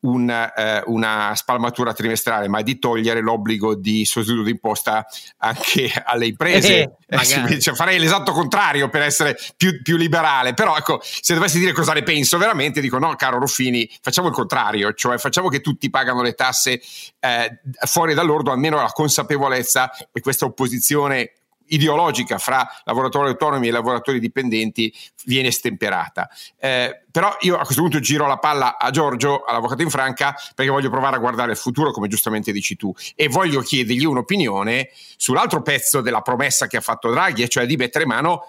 un, 0.02 0.30
eh, 0.30 0.84
una 0.86 1.34
spalmatura 1.36 1.94
trimestrale, 1.94 2.48
ma 2.48 2.62
di 2.62 2.80
togliere 2.80 3.22
l'obbligo 3.22 3.76
di 3.76 4.06
sostituto 4.06 4.44
d'imposta 4.44 5.06
anche 5.38 5.92
alle 6.06 6.28
imprese. 6.28 6.98
Eh, 7.06 7.18
eh, 7.18 7.60
cioè, 7.60 7.76
farei 7.76 8.00
l'esatto 8.00 8.32
contrario 8.32 8.90
per 8.90 9.02
essere 9.02 9.38
più, 9.58 9.82
più, 9.82 9.98
liberale, 9.98 10.54
però 10.54 10.78
ecco, 10.78 11.00
se 11.02 11.34
dovessi 11.34 11.60
dire 11.60 11.74
cosa 11.74 11.94
ne 11.94 12.04
penso 12.04 12.38
veramente, 12.38 12.82
dico 12.82 12.98
no, 13.00 13.16
caro 13.16 13.40
Ruffini, 13.40 13.90
facciamo 14.02 14.28
il 14.28 14.34
contrario, 14.34 14.94
cioè 14.94 15.18
facciamo 15.18 15.50
che 15.50 15.62
tutti 15.62 15.90
pagano 15.90 16.22
le 16.22 16.34
tasse 16.34 16.80
eh, 17.20 17.60
fuori 17.88 18.14
dall'ordo, 18.14 18.52
almeno 18.52 18.78
la 18.78 18.92
consapevolezza 18.94 19.92
e 20.12 20.22
questa 20.22 20.46
opposizione 20.46 21.34
ideologica 21.70 22.38
fra 22.38 22.68
lavoratori 22.84 23.30
autonomi 23.30 23.68
e 23.68 23.72
lavoratori 23.72 24.20
dipendenti 24.20 24.94
viene 25.26 25.52
stemperata. 25.52 26.30
Eh, 26.58 27.04
però 27.12 27.36
io 27.42 27.56
a 27.56 27.64
questo 27.64 27.82
punto 27.82 28.00
giro 28.00 28.28
la 28.28 28.38
palla 28.38 28.78
a 28.78 28.92
Giorgio, 28.92 29.44
all'avvocato 29.44 29.82
in 29.82 29.90
franca, 29.90 30.36
perché 30.56 30.72
voglio 30.72 30.90
provare 30.90 31.16
a 31.16 31.20
guardare 31.20 31.52
il 31.52 31.58
futuro, 31.58 31.92
come 31.92 32.08
giustamente 32.08 32.52
dici 32.52 32.76
tu, 32.76 32.94
e 33.16 33.28
voglio 33.28 33.62
chiedergli 33.62 34.06
un'opinione 34.06 34.90
sull'altro 35.18 35.62
pezzo 35.62 36.02
della 36.02 36.22
promessa 36.22 36.68
che 36.68 36.78
ha 36.78 36.82
fatto 36.82 37.10
Draghi, 37.10 37.50
cioè 37.50 37.66
di 37.66 37.76
mettere 37.76 38.06
mano 38.06 38.46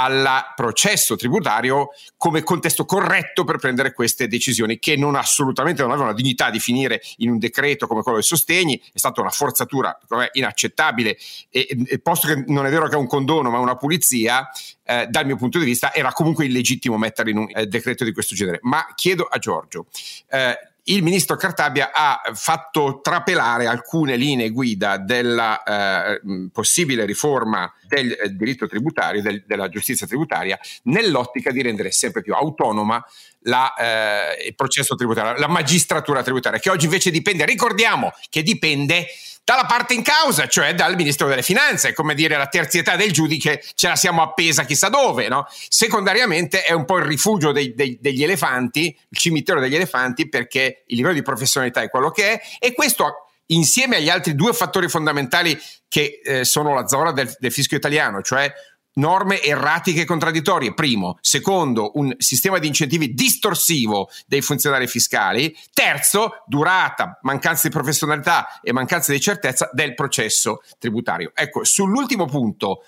al 0.00 0.52
processo 0.54 1.16
tributario 1.16 1.88
come 2.16 2.44
contesto 2.44 2.84
corretto 2.84 3.42
per 3.42 3.58
prendere 3.58 3.92
queste 3.92 4.28
decisioni 4.28 4.78
che 4.78 4.96
non 4.96 5.16
assolutamente 5.16 5.82
non 5.82 5.90
avevano 5.90 6.12
la 6.12 6.16
dignità 6.16 6.50
di 6.50 6.60
finire 6.60 7.00
in 7.16 7.30
un 7.30 7.38
decreto 7.38 7.88
come 7.88 8.02
quello 8.02 8.18
dei 8.18 8.26
sostegni, 8.26 8.80
è 8.92 8.98
stata 8.98 9.20
una 9.20 9.30
forzatura 9.30 9.98
inaccettabile 10.32 11.16
e, 11.50 11.66
e 11.86 11.98
posto 11.98 12.28
che 12.28 12.44
non 12.46 12.66
è 12.66 12.70
vero 12.70 12.86
che 12.86 12.94
è 12.94 12.98
un 12.98 13.08
condono 13.08 13.50
ma 13.50 13.58
una 13.58 13.76
pulizia, 13.76 14.48
eh, 14.84 15.06
dal 15.08 15.26
mio 15.26 15.36
punto 15.36 15.58
di 15.58 15.64
vista 15.64 15.92
era 15.92 16.12
comunque 16.12 16.44
illegittimo 16.44 16.96
metterli 16.96 17.32
in 17.32 17.38
un 17.38 17.48
eh, 17.52 17.66
decreto 17.66 18.04
di 18.04 18.12
questo 18.12 18.34
genere. 18.34 18.60
Ma 18.62 18.86
chiedo 18.94 19.24
a 19.24 19.38
Giorgio, 19.38 19.86
eh, 20.30 20.56
il 20.88 21.02
ministro 21.02 21.36
Cartabia 21.36 21.90
ha 21.92 22.20
fatto 22.34 23.00
trapelare 23.02 23.66
alcune 23.66 24.16
linee 24.16 24.50
guida 24.50 24.96
della 24.96 25.62
eh, 25.62 26.20
possibile 26.52 27.04
riforma 27.04 27.72
del 27.86 28.12
eh, 28.12 28.34
diritto 28.34 28.66
tributario, 28.66 29.22
del, 29.22 29.44
della 29.46 29.68
giustizia 29.68 30.06
tributaria, 30.06 30.58
nell'ottica 30.84 31.50
di 31.50 31.62
rendere 31.62 31.92
sempre 31.92 32.22
più 32.22 32.34
autonoma 32.34 33.04
la, 33.42 33.74
eh, 33.74 34.46
il 34.46 34.54
processo 34.54 34.94
tributario, 34.94 35.38
la 35.38 35.48
magistratura 35.48 36.22
tributaria, 36.22 36.58
che 36.58 36.70
oggi 36.70 36.86
invece 36.86 37.10
dipende, 37.10 37.44
ricordiamo 37.44 38.12
che 38.28 38.42
dipende 38.42 39.06
dalla 39.48 39.64
parte 39.64 39.94
in 39.94 40.02
causa, 40.02 40.46
cioè 40.46 40.74
dal 40.74 40.94
Ministro 40.94 41.26
delle 41.26 41.42
Finanze, 41.42 41.94
come 41.94 42.14
dire 42.14 42.36
la 42.36 42.48
terzietà 42.48 42.96
del 42.96 43.12
giudice 43.12 43.62
ce 43.74 43.88
la 43.88 43.96
siamo 43.96 44.20
appesa 44.20 44.66
chissà 44.66 44.90
dove, 44.90 45.28
no? 45.28 45.46
Secondariamente 45.48 46.64
è 46.64 46.72
un 46.72 46.84
po' 46.84 46.98
il 46.98 47.06
rifugio 47.06 47.50
dei, 47.50 47.72
dei, 47.72 47.96
degli 47.98 48.22
elefanti, 48.22 48.94
il 49.08 49.18
cimitero 49.18 49.58
degli 49.58 49.74
elefanti, 49.74 50.28
perché 50.28 50.82
il 50.88 50.96
livello 50.96 51.14
di 51.14 51.22
professionalità 51.22 51.80
è 51.80 51.88
quello 51.88 52.10
che 52.10 52.32
è 52.32 52.40
e 52.58 52.74
questo 52.74 53.28
insieme 53.46 53.96
agli 53.96 54.10
altri 54.10 54.34
due 54.34 54.52
fattori 54.52 54.86
fondamentali 54.86 55.58
che 55.88 56.20
eh, 56.22 56.44
sono 56.44 56.74
la 56.74 56.86
zona 56.86 57.12
del, 57.12 57.34
del 57.38 57.50
fischio 57.50 57.78
italiano, 57.78 58.20
cioè 58.20 58.52
norme 58.98 59.42
erratiche 59.42 60.02
e 60.02 60.04
contraddittorie, 60.04 60.74
primo. 60.74 61.18
Secondo, 61.20 61.92
un 61.94 62.14
sistema 62.18 62.58
di 62.58 62.66
incentivi 62.66 63.14
distorsivo 63.14 64.10
dei 64.26 64.42
funzionari 64.42 64.86
fiscali. 64.86 65.56
Terzo, 65.72 66.42
durata, 66.46 67.18
mancanza 67.22 67.66
di 67.68 67.74
professionalità 67.74 68.60
e 68.62 68.72
mancanza 68.72 69.12
di 69.12 69.20
certezza 69.20 69.70
del 69.72 69.94
processo 69.94 70.60
tributario. 70.78 71.32
Ecco, 71.34 71.64
sull'ultimo 71.64 72.26
punto, 72.26 72.84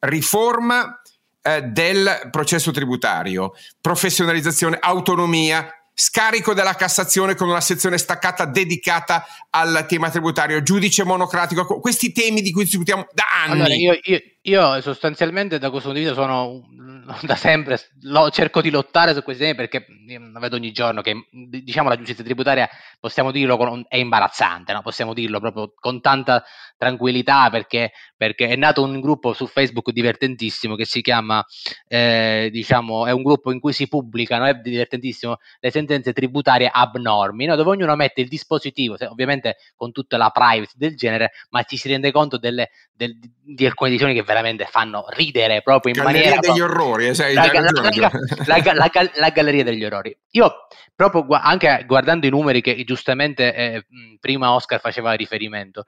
riforma 0.00 1.00
eh, 1.42 1.62
del 1.62 2.28
processo 2.30 2.70
tributario, 2.70 3.52
professionalizzazione, 3.80 4.78
autonomia, 4.80 5.68
scarico 5.94 6.54
della 6.54 6.74
Cassazione 6.74 7.34
con 7.34 7.48
una 7.48 7.60
sezione 7.60 7.98
staccata 7.98 8.44
dedicata 8.44 9.26
al 9.50 9.84
tema 9.86 10.10
tributario, 10.10 10.62
giudice 10.62 11.04
monocratico, 11.04 11.80
questi 11.80 12.12
temi 12.12 12.40
di 12.40 12.50
cui 12.50 12.64
discutiamo 12.64 13.06
da 13.12 13.24
anni. 13.44 13.52
Allora, 13.52 13.74
io, 13.74 13.98
io, 14.02 14.20
io 14.42 14.80
sostanzialmente 14.80 15.58
da 15.58 15.70
questo 15.70 15.90
punto 15.90 16.02
di 16.02 16.08
vista 16.08 16.20
sono 16.20 16.62
da 17.22 17.36
sempre 17.36 17.78
lo, 18.02 18.30
cerco 18.30 18.60
di 18.60 18.70
lottare 18.70 19.14
su 19.14 19.22
questi 19.22 19.42
temi 19.42 19.54
perché 19.54 19.86
lo 20.32 20.40
vedo 20.40 20.56
ogni 20.56 20.72
giorno 20.72 21.00
che 21.00 21.28
diciamo 21.30 21.88
la 21.88 21.96
giustizia 21.96 22.24
tributaria 22.24 22.68
possiamo 22.98 23.30
dirlo 23.30 23.56
con, 23.56 23.84
è 23.88 23.96
imbarazzante, 23.96 24.72
no? 24.72 24.82
possiamo 24.82 25.14
dirlo 25.14 25.40
proprio 25.40 25.72
con 25.74 26.00
tanta 26.00 26.44
tranquillità 26.76 27.50
perché, 27.50 27.92
perché, 28.16 28.48
è 28.48 28.56
nato 28.56 28.82
un 28.82 29.00
gruppo 29.00 29.32
su 29.32 29.46
Facebook 29.46 29.90
divertentissimo 29.90 30.74
che 30.74 30.84
si 30.84 31.00
chiama 31.00 31.44
eh, 31.86 32.48
diciamo 32.50 33.06
è 33.06 33.12
un 33.12 33.22
gruppo 33.22 33.52
in 33.52 33.60
cui 33.60 33.72
si 33.72 33.88
pubblicano 33.88 34.46
è 34.46 34.54
divertentissimo 34.54 35.36
le 35.60 35.70
sentenze 35.70 36.12
tributarie 36.12 36.68
abnormi 36.72 37.46
no? 37.46 37.56
dove 37.56 37.70
ognuno 37.70 37.94
mette 37.94 38.20
il 38.20 38.28
dispositivo 38.28 38.96
ovviamente 39.08 39.56
con 39.76 39.92
tutta 39.92 40.16
la 40.16 40.30
privacy 40.30 40.74
del 40.76 40.96
genere 40.96 41.32
ma 41.50 41.62
ci 41.62 41.76
si 41.76 41.88
rende 41.88 42.10
conto 42.10 42.38
delle, 42.38 42.70
del, 42.92 43.16
di 43.18 43.66
alcune 43.66 43.90
decisioni 43.90 44.18
che 44.18 44.24
veramente 44.32 44.64
fanno 44.64 45.04
ridere 45.10 45.62
proprio 45.62 45.92
in 45.94 46.02
galleria 46.02 46.34
maniera... 46.34 46.52
degli 46.52 46.60
orrori, 46.60 47.08
eh, 47.08 47.14
sai, 47.14 47.34
la, 47.34 47.50
la, 47.52 47.60
la, 47.60 48.62
la, 48.72 49.10
la, 49.14 49.28
galleria 49.28 49.62
degli 49.62 49.84
orrori. 49.84 50.16
Io 50.30 50.66
proprio 50.94 51.26
anche 51.30 51.84
guardando 51.86 52.26
i 52.26 52.30
numeri 52.30 52.62
che 52.62 52.82
giustamente 52.84 53.54
eh, 53.54 53.86
prima 54.18 54.54
Oscar 54.54 54.80
faceva 54.80 55.12
riferimento, 55.12 55.86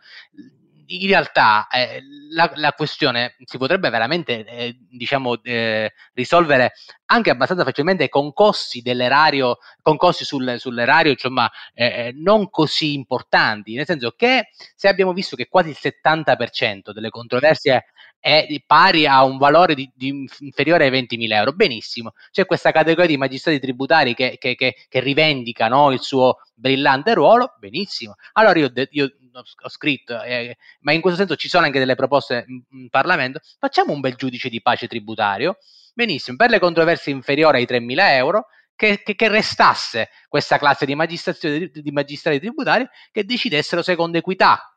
in 0.87 1.07
realtà 1.09 1.67
eh, 1.69 2.03
la, 2.31 2.51
la, 2.57 2.73
questione 2.73 3.37
si 3.45 3.59
potrebbe 3.59 3.91
veramente 3.91 4.45
eh, 4.45 4.77
diciamo, 4.91 5.43
eh, 5.43 5.93
risolvere 6.13 6.73
anche 7.07 7.31
abbastanza 7.31 7.65
facilmente 7.65 8.09
con 8.09 8.33
costi 8.33 8.83
dell'erario, 8.83 9.59
con 9.81 9.97
costi 9.97 10.25
sul, 10.25 10.57
sull'erario 10.59 11.13
insomma, 11.13 11.51
eh, 11.73 11.87
eh, 11.87 12.13
non 12.15 12.51
così 12.51 12.95
importanti, 12.95 13.75
nel 13.75 13.87
senso 13.87 14.13
che 14.17 14.49
se 14.75 14.89
abbiamo 14.89 15.13
visto 15.13 15.37
che 15.37 15.49
quasi 15.49 15.71
il 15.71 15.77
70% 15.81 16.93
delle 16.93 17.11
controversie 17.11 17.87
è 18.25 18.47
pari 18.67 19.07
a 19.07 19.23
un 19.23 19.37
valore 19.37 19.75
di, 19.75 19.91
di 19.95 20.27
inferiore 20.39 20.87
ai 20.87 20.91
20.000 20.91 21.31
euro, 21.31 21.53
benissimo, 21.53 22.13
c'è 22.31 22.47
questa 22.47 22.71
categoria 22.71 23.11
di 23.11 23.19
magistrati 23.19 23.61
tributari 23.61 24.15
che, 24.15 24.39
che, 24.39 24.55
che, 24.55 24.75
che 24.89 25.01
rivendica 25.01 25.69
no, 25.69 25.93
il 25.93 26.01
suo 26.01 26.39
brillante 26.55 27.13
ruolo, 27.13 27.55
benissimo, 27.59 28.15
allora 28.33 28.59
io, 28.59 28.73
io 28.91 29.11
ho 29.41 29.69
scritto, 29.69 30.23
eh, 30.23 30.57
ma 30.81 30.93
in 30.93 31.01
questo 31.01 31.19
senso 31.19 31.37
ci 31.37 31.49
sono 31.49 31.65
anche 31.65 31.79
delle 31.79 31.95
proposte 31.95 32.45
in, 32.47 32.63
in 32.71 32.89
Parlamento, 32.89 33.41
facciamo 33.59 33.93
un 33.93 34.01
bel 34.01 34.15
giudice 34.15 34.49
di 34.49 34.63
pace 34.63 34.87
tributario, 34.87 35.59
benissimo, 35.93 36.37
per 36.37 36.51
le 36.51 36.59
controversie 36.59 37.13
inferiori 37.13 37.59
ai 37.59 37.67
3.000 37.69 37.97
euro, 38.17 38.47
che, 38.77 39.03
che, 39.03 39.15
che, 39.15 39.29
restasse 39.29 40.11
questa 40.29 40.59
classe 40.59 40.85
di 40.85 40.95
magistrati, 40.95 41.71
di 41.73 41.91
magistrati 41.93 42.41
tributari 42.41 42.87
che 43.13 43.25
decidessero 43.25 43.83
secondo 43.83 44.19
equità. 44.19 44.77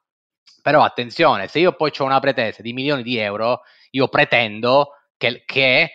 Però 0.62 0.84
attenzione, 0.84 1.48
se 1.48 1.60
io 1.60 1.74
poi 1.76 1.92
ho 1.98 2.04
una 2.04 2.20
pretesa 2.20 2.62
di 2.62 2.74
milioni 2.74 3.02
di 3.02 3.18
euro, 3.18 3.62
io 3.92 4.08
pretendo 4.08 4.90
che, 5.18 5.44
che 5.46 5.92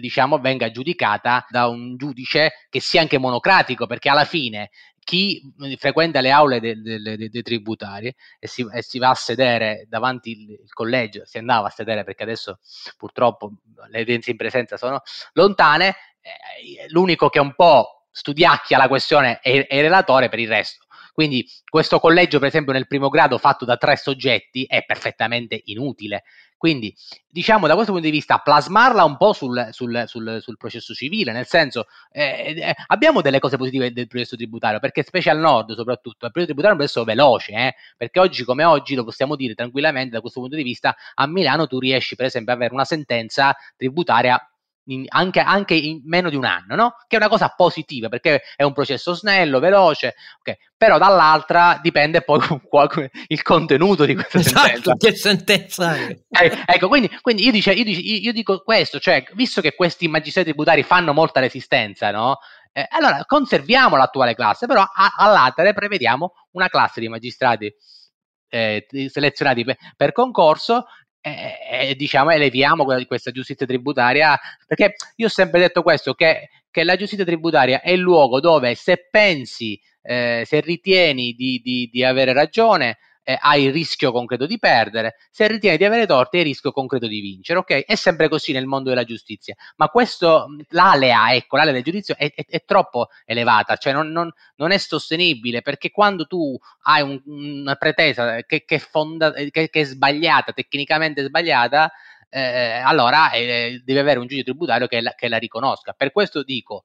diciamo, 0.00 0.38
venga 0.38 0.70
giudicata 0.70 1.44
da 1.48 1.68
un 1.68 1.96
giudice 1.96 2.66
che 2.70 2.80
sia 2.80 3.00
anche 3.00 3.18
monocratico, 3.18 3.86
perché 3.86 4.08
alla 4.08 4.24
fine 4.24 4.70
chi 5.04 5.40
frequenta 5.76 6.20
le 6.20 6.30
aule 6.30 6.60
dei 6.60 6.80
de, 6.80 7.00
de, 7.00 7.28
de 7.28 7.42
tributari 7.42 8.14
e 8.38 8.48
si, 8.48 8.66
e 8.72 8.82
si, 8.82 8.98
va 8.98 9.10
a 9.10 9.14
sedere 9.14 9.86
davanti 9.88 10.30
il, 10.30 10.72
collegio, 10.72 11.24
si 11.26 11.38
andava 11.38 11.68
a 11.68 11.70
sedere 11.70 12.04
perché 12.04 12.22
adesso 12.22 12.58
purtroppo 12.96 13.52
le 13.88 13.98
evidenze 13.98 14.30
in 14.30 14.36
presenza 14.36 14.76
sono 14.76 15.02
lontane, 15.34 15.94
eh, 16.20 16.86
l'unico 16.88 17.28
che 17.28 17.38
un 17.38 17.54
po' 17.54 18.06
studiacchia 18.10 18.78
la 18.78 18.88
questione 18.88 19.40
è, 19.40 19.66
è 19.66 19.76
il 19.76 19.82
relatore 19.82 20.28
per 20.28 20.38
il 20.38 20.48
resto. 20.48 20.83
Quindi 21.14 21.48
questo 21.64 22.00
collegio, 22.00 22.40
per 22.40 22.48
esempio, 22.48 22.72
nel 22.72 22.88
primo 22.88 23.08
grado 23.08 23.38
fatto 23.38 23.64
da 23.64 23.76
tre 23.76 23.96
soggetti 23.96 24.64
è 24.64 24.84
perfettamente 24.84 25.62
inutile. 25.66 26.24
Quindi, 26.56 26.92
diciamo, 27.28 27.68
da 27.68 27.74
questo 27.74 27.92
punto 27.92 28.08
di 28.08 28.12
vista, 28.12 28.38
plasmarla 28.38 29.04
un 29.04 29.16
po' 29.16 29.32
sul, 29.32 29.68
sul, 29.70 30.04
sul, 30.06 30.38
sul 30.40 30.56
processo 30.56 30.92
civile, 30.92 31.30
nel 31.30 31.46
senso, 31.46 31.86
eh, 32.10 32.54
eh, 32.56 32.74
abbiamo 32.88 33.20
delle 33.20 33.38
cose 33.38 33.56
positive 33.56 33.92
del 33.92 34.08
processo 34.08 34.34
tributario, 34.34 34.80
perché 34.80 35.04
specie 35.04 35.30
al 35.30 35.38
nord 35.38 35.74
soprattutto, 35.74 36.26
il 36.26 36.32
processo 36.32 36.52
tributario 36.52 36.70
è 36.70 36.72
un 36.72 36.78
processo 36.78 37.04
veloce, 37.04 37.52
eh, 37.52 37.74
perché 37.96 38.18
oggi 38.18 38.42
come 38.42 38.64
oggi 38.64 38.96
lo 38.96 39.04
possiamo 39.04 39.36
dire 39.36 39.54
tranquillamente 39.54 40.14
da 40.14 40.20
questo 40.20 40.40
punto 40.40 40.56
di 40.56 40.64
vista, 40.64 40.96
a 41.14 41.26
Milano 41.28 41.68
tu 41.68 41.78
riesci 41.78 42.16
per 42.16 42.26
esempio 42.26 42.52
ad 42.52 42.58
avere 42.58 42.74
una 42.74 42.84
sentenza 42.84 43.54
tributaria 43.76 44.40
in, 44.86 45.04
anche, 45.08 45.40
anche, 45.40 45.74
in 45.74 46.02
meno 46.04 46.28
di 46.28 46.36
un 46.36 46.44
anno, 46.44 46.74
no? 46.74 46.94
Che 47.06 47.16
è 47.16 47.18
una 47.18 47.28
cosa 47.28 47.48
positiva 47.56 48.08
perché 48.08 48.42
è 48.56 48.62
un 48.62 48.72
processo 48.72 49.14
snello, 49.14 49.60
veloce, 49.60 50.14
okay. 50.38 50.56
però 50.76 50.98
dall'altra 50.98 51.78
dipende 51.82 52.22
poi 52.22 52.40
il 53.28 53.42
contenuto 53.42 54.04
di 54.04 54.14
questa 54.14 54.38
esatto, 54.38 54.66
sentenza. 54.66 54.94
Che 54.96 55.16
sentenza 55.16 55.96
è? 55.96 56.18
Eh, 56.28 56.62
ecco, 56.66 56.88
quindi, 56.88 57.10
quindi 57.20 57.44
io, 57.44 57.52
dice, 57.52 57.72
io, 57.72 57.84
dice, 57.84 58.00
io, 58.00 58.32
dico 58.32 58.62
questo, 58.62 58.98
cioè, 58.98 59.24
visto 59.34 59.60
che 59.60 59.74
questi 59.74 60.08
magistrati 60.08 60.48
tributari 60.48 60.82
fanno 60.82 61.12
molta 61.12 61.40
resistenza, 61.40 62.10
no? 62.10 62.38
Eh, 62.72 62.86
allora 62.90 63.24
conserviamo 63.24 63.96
l'attuale 63.96 64.34
classe, 64.34 64.66
però 64.66 64.82
a, 64.82 65.14
all'altere 65.16 65.72
prevediamo 65.72 66.32
una 66.52 66.68
classe 66.68 67.00
di 67.00 67.08
magistrati 67.08 67.72
eh, 68.48 68.86
selezionati 69.08 69.64
per, 69.64 69.76
per 69.96 70.12
concorso 70.12 70.86
e, 71.26 71.88
e 71.88 71.94
diciamo 71.94 72.30
eleviamo 72.30 72.84
questa 73.06 73.30
giustizia 73.30 73.64
tributaria 73.64 74.38
perché 74.66 74.94
io 75.16 75.26
ho 75.26 75.30
sempre 75.30 75.58
detto 75.58 75.82
questo 75.82 76.12
che, 76.12 76.50
che 76.70 76.84
la 76.84 76.96
giustizia 76.96 77.24
tributaria 77.24 77.80
è 77.80 77.92
il 77.92 78.00
luogo 78.00 78.40
dove 78.40 78.74
se 78.74 79.08
pensi 79.10 79.80
eh, 80.02 80.42
se 80.44 80.60
ritieni 80.60 81.32
di, 81.32 81.62
di, 81.64 81.88
di 81.90 82.04
avere 82.04 82.34
ragione 82.34 82.98
eh, 83.24 83.36
hai 83.40 83.64
il 83.64 83.72
rischio 83.72 84.12
concreto 84.12 84.46
di 84.46 84.58
perdere, 84.58 85.16
se 85.30 85.48
ritieni 85.48 85.78
di 85.78 85.84
avere 85.84 86.06
torti 86.06 86.36
hai 86.36 86.42
il 86.42 86.48
rischio 86.48 86.70
concreto 86.70 87.06
di 87.06 87.20
vincere, 87.20 87.58
ok? 87.58 87.84
È 87.84 87.94
sempre 87.94 88.28
così 88.28 88.52
nel 88.52 88.66
mondo 88.66 88.90
della 88.90 89.04
giustizia, 89.04 89.54
ma 89.76 89.88
questo, 89.88 90.46
l'alea, 90.68 91.34
ecco, 91.34 91.56
l'alea 91.56 91.72
del 91.72 91.82
giudizio 91.82 92.14
è, 92.16 92.32
è, 92.34 92.44
è 92.46 92.64
troppo 92.64 93.08
elevata, 93.24 93.76
cioè 93.76 93.92
non, 93.92 94.10
non, 94.10 94.30
non, 94.56 94.70
è 94.70 94.78
sostenibile, 94.78 95.62
perché 95.62 95.90
quando 95.90 96.26
tu 96.26 96.56
hai 96.82 97.02
un, 97.02 97.20
una 97.24 97.74
pretesa 97.76 98.42
che, 98.42 98.64
che, 98.64 98.78
fonda, 98.78 99.32
che, 99.32 99.50
che, 99.50 99.80
è 99.80 99.84
sbagliata, 99.84 100.52
tecnicamente 100.52 101.24
sbagliata, 101.24 101.90
eh, 102.28 102.82
allora 102.84 103.30
eh, 103.30 103.80
deve 103.84 104.00
avere 104.00 104.18
un 104.18 104.26
giudice 104.26 104.44
tributario 104.44 104.86
che 104.86 105.00
la, 105.00 105.14
che 105.14 105.28
la 105.28 105.38
riconosca. 105.38 105.92
Per 105.92 106.12
questo 106.12 106.42
dico, 106.42 106.84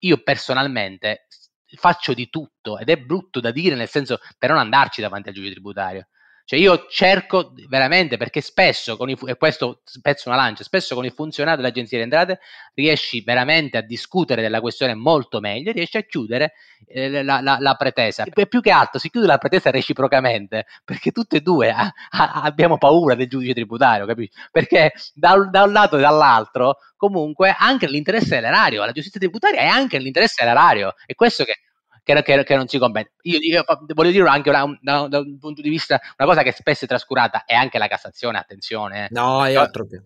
io 0.00 0.22
personalmente 0.22 1.26
faccio 1.76 2.14
di 2.14 2.28
tutto 2.28 2.78
ed 2.78 2.88
è 2.88 2.96
brutto 2.96 3.40
da 3.40 3.50
dire 3.50 3.74
nel 3.74 3.88
senso 3.88 4.18
per 4.38 4.50
non 4.50 4.58
andarci 4.58 5.00
davanti 5.00 5.28
al 5.28 5.34
giudice 5.34 5.52
tributario. 5.52 6.08
Cioè 6.50 6.58
io 6.58 6.86
cerco 6.88 7.52
veramente, 7.68 8.16
perché 8.16 8.40
spesso, 8.40 8.96
con 8.96 9.08
i, 9.08 9.16
e 9.26 9.36
questo 9.36 9.82
spezzo 9.84 10.28
una 10.28 10.36
lancia, 10.36 10.64
spesso 10.64 10.96
con 10.96 11.04
il 11.04 11.12
funzionario 11.12 11.62
dell'agenzia 11.62 11.96
di 11.96 12.02
entrate 12.02 12.40
riesci 12.74 13.22
veramente 13.22 13.76
a 13.76 13.82
discutere 13.82 14.42
della 14.42 14.60
questione 14.60 14.94
molto 14.94 15.38
meglio, 15.38 15.70
riesci 15.70 15.96
a 15.96 16.02
chiudere 16.02 16.54
eh, 16.88 17.22
la, 17.22 17.40
la, 17.40 17.58
la, 17.60 17.74
pretesa. 17.76 18.24
E 18.24 18.48
più 18.48 18.60
che 18.60 18.72
altro 18.72 18.98
si 18.98 19.10
chiude 19.10 19.28
la 19.28 19.38
pretesa 19.38 19.70
reciprocamente, 19.70 20.66
perché 20.84 21.12
tutte 21.12 21.36
e 21.36 21.40
due 21.40 21.70
a, 21.70 21.88
a, 22.10 22.42
abbiamo 22.42 22.78
paura 22.78 23.14
del 23.14 23.28
giudice 23.28 23.54
tributario, 23.54 24.04
capisci? 24.04 24.32
Perché 24.50 24.92
da, 25.14 25.36
da, 25.48 25.62
un 25.62 25.70
lato 25.70 25.98
e 25.98 26.00
dall'altro, 26.00 26.78
comunque, 26.96 27.54
anche 27.56 27.86
l'interesse 27.86 28.34
dell'erario, 28.34 28.84
la 28.84 28.90
giustizia 28.90 29.20
tributaria 29.20 29.60
è 29.60 29.66
anche 29.66 29.98
l'interesse 29.98 30.42
dell'erario, 30.42 30.94
e 31.06 31.14
questo 31.14 31.44
che 31.44 31.60
che, 32.14 32.22
che, 32.22 32.44
che 32.44 32.56
non 32.56 32.68
si 32.68 32.78
compete. 32.78 33.12
Io, 33.22 33.38
io, 33.40 33.64
voglio 33.94 34.10
dire 34.10 34.28
anche 34.28 34.50
da 34.50 34.64
un, 34.64 34.78
da, 34.80 35.08
da 35.08 35.18
un, 35.18 35.38
punto 35.38 35.62
di 35.62 35.68
vista, 35.68 36.00
una 36.18 36.28
cosa 36.28 36.42
che 36.42 36.52
spesso 36.52 36.84
è 36.84 36.88
trascurata 36.88 37.44
è 37.44 37.54
anche 37.54 37.78
la 37.78 37.88
Cassazione, 37.88 38.38
attenzione. 38.38 39.04
Eh. 39.04 39.08
No, 39.10 39.44
è 39.44 39.54
altro 39.54 39.86
che. 39.86 40.02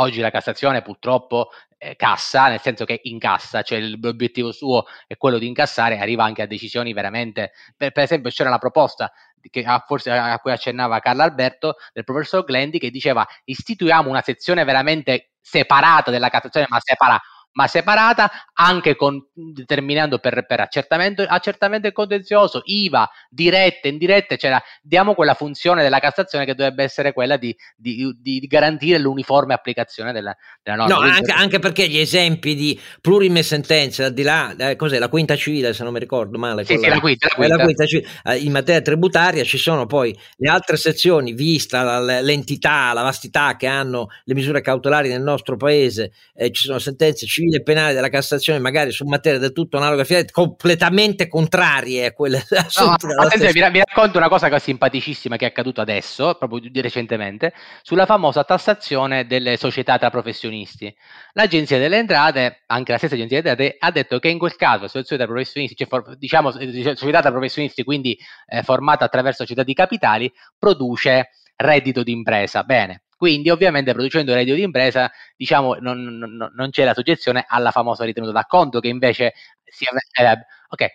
Oggi 0.00 0.20
la 0.20 0.30
Cassazione 0.30 0.82
purtroppo 0.82 1.48
eh, 1.76 1.96
cassa, 1.96 2.48
nel 2.48 2.60
senso 2.60 2.84
che 2.84 3.00
incassa, 3.04 3.62
cioè 3.62 3.80
l'obiettivo 3.80 4.52
suo 4.52 4.84
è 5.06 5.16
quello 5.16 5.38
di 5.38 5.46
incassare, 5.48 5.98
arriva 5.98 6.24
anche 6.24 6.42
a 6.42 6.46
decisioni 6.46 6.92
veramente, 6.92 7.52
per, 7.76 7.90
per 7.92 8.04
esempio 8.04 8.30
c'era 8.30 8.50
la 8.50 8.58
proposta 8.58 9.12
che 9.50 9.62
a, 9.62 9.82
forse 9.86 10.10
a 10.10 10.38
cui 10.40 10.52
accennava 10.52 10.98
Carlo 11.00 11.22
Alberto 11.22 11.76
del 11.92 12.04
professor 12.04 12.44
Glendi 12.44 12.78
che 12.78 12.90
diceva 12.90 13.26
istituiamo 13.44 14.08
una 14.08 14.22
sezione 14.22 14.64
veramente 14.64 15.30
separata 15.40 16.10
della 16.10 16.28
Cassazione, 16.28 16.66
ma 16.68 16.78
separata 16.80 17.22
ma 17.58 17.66
separata 17.66 18.30
anche 18.54 18.94
con, 18.94 19.20
determinando 19.34 20.20
per, 20.20 20.46
per 20.46 20.60
accertamento, 20.60 21.22
accertamento 21.22 21.88
e 21.88 21.92
contenzioso, 21.92 22.62
IVA, 22.64 23.10
dirette, 23.28 23.88
indirette, 23.88 24.38
cioè 24.38 24.56
diamo 24.80 25.14
quella 25.14 25.34
funzione 25.34 25.82
della 25.82 25.98
Cassazione 25.98 26.44
che 26.44 26.54
dovrebbe 26.54 26.84
essere 26.84 27.12
quella 27.12 27.36
di, 27.36 27.54
di, 27.76 28.16
di 28.20 28.38
garantire 28.46 29.00
l'uniforme 29.00 29.54
applicazione 29.54 30.12
della, 30.12 30.36
della 30.62 30.76
norma. 30.76 30.94
No, 30.94 31.00
anche, 31.00 31.32
anche, 31.32 31.58
perché 31.58 31.88
gli 31.88 31.98
esempi 31.98 32.54
di 32.54 32.80
plurime 33.00 33.42
sentenze, 33.42 34.04
al 34.04 34.14
di 34.14 34.22
là, 34.22 34.54
eh, 34.56 34.76
cos'è 34.76 35.00
la 35.00 35.08
quinta 35.08 35.34
civile, 35.34 35.72
se 35.72 35.82
non 35.82 35.92
mi 35.92 35.98
ricordo 35.98 36.38
male, 36.38 36.64
sì, 36.64 36.78
sì, 36.78 36.86
la 36.86 37.00
quinta, 37.00 37.26
la 37.28 37.34
quinta. 37.34 37.56
La 37.56 37.64
quinta 37.64 37.86
civile, 37.86 38.08
eh, 38.22 38.36
in 38.36 38.52
materia 38.52 38.82
tributaria 38.82 39.42
ci 39.42 39.58
sono 39.58 39.86
poi 39.86 40.16
le 40.36 40.48
altre 40.48 40.76
sezioni, 40.76 41.32
vista 41.32 41.98
l'entità, 42.20 42.92
la 42.92 43.02
vastità 43.02 43.56
che 43.56 43.66
hanno 43.66 44.10
le 44.22 44.34
misure 44.34 44.60
cautelari 44.60 45.08
nel 45.08 45.22
nostro 45.22 45.56
paese, 45.56 46.12
eh, 46.34 46.52
ci 46.52 46.62
sono 46.62 46.78
sentenze 46.78 47.26
civili 47.26 47.46
civile 47.48 47.56
e 47.56 47.62
penale 47.62 47.94
della 47.94 48.08
Cassazione, 48.08 48.58
magari 48.58 48.92
su 48.92 49.04
materie 49.06 49.38
del 49.38 49.52
tutto 49.52 49.78
analoghe, 49.78 50.26
completamente 50.30 51.26
contrarie 51.28 52.06
a 52.06 52.12
quelle 52.12 52.44
no, 52.80 52.92
attenzione, 53.20 53.70
vi, 53.70 53.78
racconto 53.78 54.18
una 54.18 54.28
cosa 54.28 54.48
che 54.48 54.56
è 54.56 54.58
simpaticissima 54.58 55.36
che 55.36 55.46
è 55.46 55.48
accaduta 55.48 55.82
adesso, 55.82 56.34
proprio 56.34 56.70
di 56.70 56.80
recentemente, 56.80 57.52
sulla 57.82 58.06
famosa 58.06 58.44
tassazione 58.44 59.26
delle 59.26 59.56
società 59.56 59.98
tra 59.98 60.10
professionisti. 60.10 60.94
L'Agenzia 61.32 61.78
delle 61.78 61.96
Entrate, 61.96 62.62
anche 62.66 62.92
la 62.92 62.98
stessa 62.98 63.14
Agenzia 63.14 63.40
delle 63.40 63.50
Entrate, 63.50 63.76
ha 63.78 63.90
detto 63.90 64.18
che 64.18 64.28
in 64.28 64.38
quel 64.38 64.56
caso, 64.56 64.86
società 64.86 65.16
tra 65.16 65.26
professionisti, 65.26 65.74
cioè 65.74 65.88
for, 65.88 66.16
diciamo 66.16 66.50
società 66.50 67.20
tra 67.20 67.30
professionisti, 67.30 67.82
quindi 67.82 68.18
eh, 68.46 68.62
formata 68.62 69.04
attraverso 69.04 69.42
società 69.42 69.62
di 69.62 69.74
capitali, 69.74 70.32
produce 70.58 71.30
reddito 71.56 72.02
d'impresa. 72.02 72.62
Bene, 72.62 73.02
quindi 73.18 73.50
ovviamente 73.50 73.92
producendo 73.92 74.32
reddito 74.32 74.54
di 74.54 74.62
impresa 74.62 75.10
diciamo 75.36 75.74
non, 75.80 76.02
non, 76.02 76.50
non, 76.54 76.70
c'è 76.70 76.84
la 76.84 76.94
soggezione 76.94 77.44
alla 77.46 77.72
famosa 77.72 78.04
ritenuta 78.04 78.32
d'acconto 78.32 78.78
che 78.78 78.88
invece 78.88 79.34
si 79.64 79.84
eh, 79.84 80.46
ok 80.68 80.86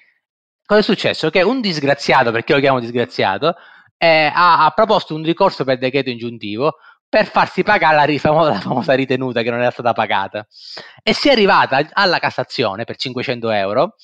cosa 0.66 0.80
è 0.80 0.84
successo? 0.84 1.30
che 1.30 1.42
un 1.42 1.60
disgraziato 1.60 2.32
perché 2.32 2.54
lo 2.54 2.60
chiamo 2.62 2.80
disgraziato 2.80 3.56
eh, 3.98 4.32
ha, 4.34 4.66
ha, 4.66 4.72
proposto 4.72 5.14
un 5.14 5.24
ricorso 5.24 5.66
per 5.66 5.78
decreto 5.78 6.10
ingiuntivo 6.10 6.78
per 7.10 7.28
farsi 7.28 7.62
pagare 7.62 8.12
la, 8.12 8.18
famosa, 8.18 8.52
la 8.52 8.60
famosa 8.60 8.94
ritenuta 8.94 9.42
che 9.42 9.50
non 9.50 9.60
era 9.60 9.72
stata 9.72 9.92
pagata 9.92 10.48
e 11.04 11.14
si 11.14 11.28
è 11.28 11.34
arrivata 11.34 11.86
alla 11.92 12.20
Cassazione 12.20 12.86
per 12.86 12.96
500 12.96 13.52
euro 13.52 13.96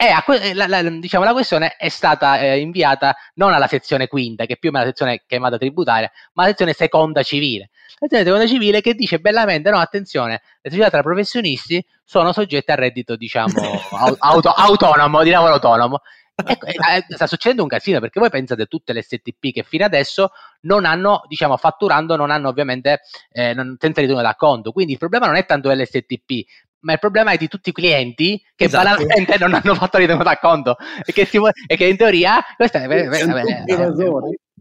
e 0.00 0.14
que- 0.24 0.54
la, 0.54 0.68
la, 0.68 0.80
diciamo, 0.80 1.24
la, 1.24 1.32
questione 1.32 1.74
è 1.76 1.88
stata 1.88 2.38
eh, 2.38 2.60
inviata 2.60 3.16
non 3.34 3.52
alla 3.52 3.66
sezione 3.66 4.06
quinta, 4.06 4.46
che 4.46 4.56
più 4.56 4.68
o 4.68 4.72
meno 4.72 4.84
è 4.84 4.86
la 4.86 4.92
sezione 4.92 5.24
chiamata 5.26 5.58
tributaria, 5.58 6.08
ma 6.34 6.44
alla 6.44 6.52
sezione 6.52 6.72
seconda 6.72 7.24
civile. 7.24 7.70
La 7.98 8.06
sezione 8.06 8.24
seconda 8.24 8.46
civile 8.46 8.80
che 8.80 8.94
dice 8.94 9.18
bellamente: 9.18 9.70
no, 9.70 9.78
attenzione, 9.78 10.40
le 10.60 10.70
società 10.70 10.90
tra 10.90 11.02
professionisti 11.02 11.84
sono 12.04 12.32
soggette 12.32 12.70
a 12.70 12.76
reddito, 12.76 13.16
diciamo, 13.16 13.50
auto- 14.20 14.50
autonomo, 14.50 15.24
di 15.24 15.30
lavoro 15.30 15.54
autonomo. 15.54 16.00
Ecco, 16.46 16.66
eh, 16.66 16.74
eh, 16.74 17.04
sta 17.08 17.26
succedendo 17.26 17.64
un 17.64 17.68
casino 17.68 17.98
perché 17.98 18.20
voi 18.20 18.30
pensate 18.30 18.66
tutte 18.66 18.92
le 18.92 19.02
STP 19.02 19.52
che 19.52 19.64
fino 19.64 19.84
adesso 19.84 20.30
non 20.60 20.84
hanno, 20.84 21.24
diciamo, 21.26 21.56
fatturando, 21.56 22.14
non 22.14 22.30
hanno 22.30 22.48
ovviamente 22.48 23.00
eh, 23.32 23.52
non, 23.52 23.76
senza 23.80 24.00
ritorno 24.00 24.22
d'acconto. 24.22 24.70
Quindi 24.70 24.92
il 24.92 24.98
problema 24.98 25.26
non 25.26 25.34
è 25.34 25.44
tanto 25.44 25.68
l'STP, 25.72 26.46
ma 26.80 26.92
il 26.92 26.98
problema 26.98 27.32
è 27.32 27.36
di 27.36 27.48
tutti 27.48 27.70
i 27.70 27.72
clienti 27.72 28.40
che 28.54 28.64
esatto. 28.64 28.84
banalmente 28.84 29.36
non 29.38 29.54
hanno 29.54 29.74
fatto 29.74 29.98
ritenuto 29.98 30.28
a 30.28 30.36
conto 30.36 30.76
e 31.04 31.12
che, 31.12 31.24
si, 31.24 31.38
e 31.66 31.76
che 31.76 31.86
in 31.86 31.96
teoria 31.96 32.44
questa 32.56 32.82
è, 32.82 32.86
è, 32.86 33.08
è, 33.08 33.08
è, 33.08 33.24
è, 33.24 33.86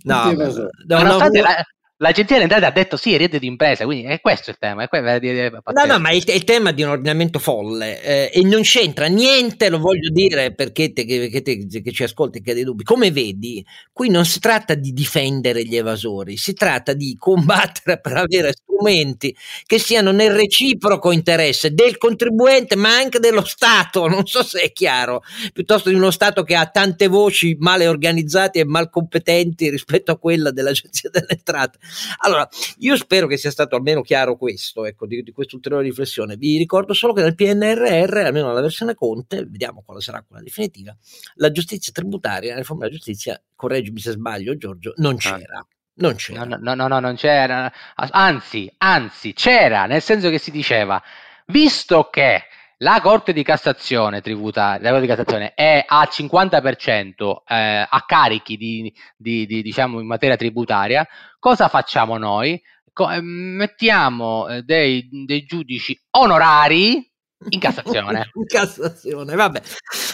no, 0.04 0.32
no, 0.86 1.02
no, 1.04 1.30
la, 1.30 1.66
L'agenzia 2.00 2.36
delle 2.36 2.44
entrate 2.44 2.66
ha 2.66 2.72
detto 2.72 2.96
sì, 2.96 3.18
rete 3.18 3.40
di 3.40 3.48
impresa, 3.48 3.84
quindi 3.86 4.06
è 4.06 4.22
questo 4.22 4.52
il 4.52 4.58
tema. 4.60 4.84
È 4.84 4.88
que- 4.88 5.02
no, 5.02 5.86
no, 5.86 6.00
ma 6.00 6.12
il, 6.12 6.24
il, 6.28 6.44
tema 6.44 6.72
di 6.72 6.84
un 6.84 6.90
ordinamento 6.90 7.40
folle 7.40 8.04
eh, 8.04 8.32
e 8.32 8.44
non 8.44 8.62
c'entra 8.62 9.08
niente, 9.08 9.68
lo 9.70 9.80
voglio 9.80 10.12
dire 10.12 10.54
perché 10.54 10.94
te, 10.94 11.06
che, 11.06 11.42
te, 11.42 11.66
che 11.66 11.92
ci 11.92 12.04
ascolti 12.04 12.42
che 12.42 12.52
hai 12.52 12.56
dei 12.58 12.66
dubbi. 12.66 12.84
Come 12.84 13.10
vedi, 13.10 13.66
qui 13.92 14.10
non 14.10 14.26
si 14.26 14.40
tratta 14.40 14.76
di 14.76 14.94
difendere 14.94 15.64
gli 15.64 15.76
evasori, 15.76 16.38
si 16.38 16.54
tratta 16.54 16.94
di 16.94 17.16
combattere 17.18 18.00
per 18.00 18.16
avere 18.16 18.52
strumenti 18.52 19.36
che 19.66 19.80
siano 19.80 20.12
nel 20.12 20.36
reciproco 20.36 21.12
interesse 21.12 21.74
del 21.74 21.98
contribuente, 21.98 22.76
ma 22.76 22.96
anche 22.96 23.18
dello 23.18 23.44
Stato. 23.44 24.08
Non 24.08 24.28
so 24.28 24.44
se 24.44 24.60
è 24.60 24.72
chiaro, 24.72 25.24
piuttosto 25.52 25.90
di 25.90 25.96
uno 25.96 26.12
Stato 26.12 26.44
che 26.44 26.56
ha 26.56 26.68
tante 26.68 27.08
voci 27.08 27.56
male 27.60 27.88
organizzate 27.88 28.60
e 28.60 28.66
malcompetenti 28.66 29.72
rispetto 29.72 30.12
a 30.12 30.20
quella 30.20 30.52
dell'agenzia 30.52 31.10
delle 31.10 31.30
entrate. 31.30 31.80
Allora, 32.20 32.48
io 32.80 32.96
spero 32.96 33.28
che 33.28 33.38
sia 33.38 33.52
stato 33.52 33.76
almeno 33.76 34.02
chiaro 34.02 34.38
questo, 34.38 34.86
ecco, 34.86 35.06
di, 35.06 35.24
di 35.24 35.32
questa 35.32 35.56
ulteriore 35.56 35.84
riflessione. 35.84 36.36
Vi 36.36 36.58
ricordo 36.58 36.94
solo 36.94 37.14
che 37.14 37.22
nel 37.22 37.36
PNRR, 37.36 38.18
almeno 38.18 38.48
nella 38.48 38.62
versione 38.62 38.96
Conte, 38.96 39.46
vediamo 39.46 39.84
quale 39.86 40.02
sarà 40.02 40.24
quella 40.28 40.44
definitiva, 40.44 40.96
la 41.36 41.52
giustizia 41.52 41.92
tributaria, 41.92 42.54
la 42.54 42.60
riforma 42.60 42.84
della 42.84 42.96
giustizia, 42.96 43.42
correggimi 43.56 44.00
se 44.00 44.12
sbaglio 44.12 44.58
Giorgio, 44.58 44.94
non 44.98 45.16
ah. 45.16 45.18
c'era. 45.18 45.68
Non 46.00 46.16
c'era. 46.16 46.44
No, 46.44 46.58
no, 46.62 46.76
no, 46.76 46.88
no, 46.88 47.00
non 47.00 47.16
c'era. 47.16 47.72
Anzi, 47.96 48.72
anzi, 48.78 49.34
c'era, 49.34 49.88
nel 49.88 50.02
senso 50.02 50.30
che 50.30 50.38
si 50.38 50.52
diceva, 50.52 51.02
visto 51.48 52.10
che 52.12 52.44
la 52.78 53.00
Corte 53.02 53.34
di 53.34 53.44
Cassazione 53.44 54.22
tributaria, 54.22 55.00
di 55.00 55.08
Cassazione 55.08 55.54
è 55.54 55.84
a 55.86 56.08
50% 56.10 57.38
eh, 57.48 57.88
a 57.90 58.04
carichi 58.06 58.56
di, 58.58 58.94
di, 59.16 59.46
di, 59.46 59.62
diciamo 59.62 60.00
in 60.00 60.06
materia 60.06 60.36
tributaria, 60.36 61.08
cosa 61.40 61.70
facciamo 61.70 62.18
noi? 62.18 62.62
Co- 62.94 63.10
eh, 63.10 63.22
mettiamo 63.22 64.48
eh, 64.48 64.62
dei, 64.62 65.08
dei 65.26 65.44
giudici 65.46 66.00
onorari 66.12 67.07
in 67.50 67.60
Cassazione. 67.60 68.32
in 68.34 68.46
Cassazione, 68.46 69.36
vabbè, 69.36 69.62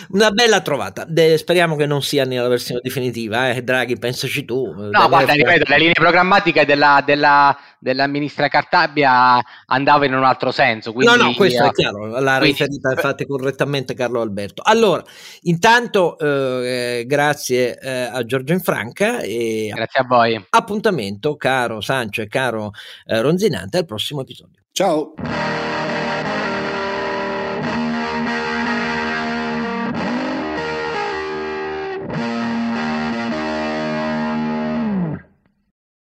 una 0.09 0.31
bella 0.31 0.61
trovata. 0.61 1.05
De- 1.07 1.37
speriamo 1.37 1.75
che 1.75 1.85
non 1.85 2.01
sia 2.01 2.25
nella 2.25 2.47
versione 2.47 2.81
definitiva, 2.83 3.49
eh. 3.49 3.63
Draghi, 3.63 3.97
pensaci 3.97 4.43
tu. 4.43 4.73
No, 4.73 5.07
guarda, 5.07 5.33
ripeto, 5.33 5.65
le 5.67 5.77
linee 5.77 5.93
programmatiche 5.93 6.65
della, 6.65 7.01
della, 7.05 7.57
della, 7.79 8.07
ministra 8.07 8.49
Cartabia 8.49 9.41
andavano 9.67 10.05
in 10.05 10.13
un 10.15 10.23
altro 10.25 10.51
senso. 10.51 10.91
Quindi, 10.91 11.15
no, 11.15 11.23
no, 11.23 11.33
questo 11.33 11.65
è 11.65 11.71
chiaro, 11.71 12.07
l'ha 12.19 12.37
quindi, 12.37 12.57
riferita 12.57 12.91
infatti 12.91 13.25
correttamente 13.25 13.93
Carlo 13.93 14.21
Alberto. 14.21 14.61
Allora, 14.65 15.03
intanto 15.43 16.17
eh, 16.19 17.05
grazie 17.07 17.79
eh, 17.79 18.09
a 18.11 18.23
Giorgio 18.25 18.53
Infranca 18.53 19.19
e 19.21 19.71
grazie 19.73 20.01
a 20.01 20.05
voi. 20.05 20.45
Appuntamento, 20.49 21.37
caro 21.37 21.79
Sancio 21.79 22.21
e 22.21 22.27
caro 22.27 22.71
eh, 23.05 23.21
Ronzinante, 23.21 23.77
al 23.77 23.85
prossimo 23.85 24.21
episodio. 24.21 24.61
Ciao. 24.71 25.13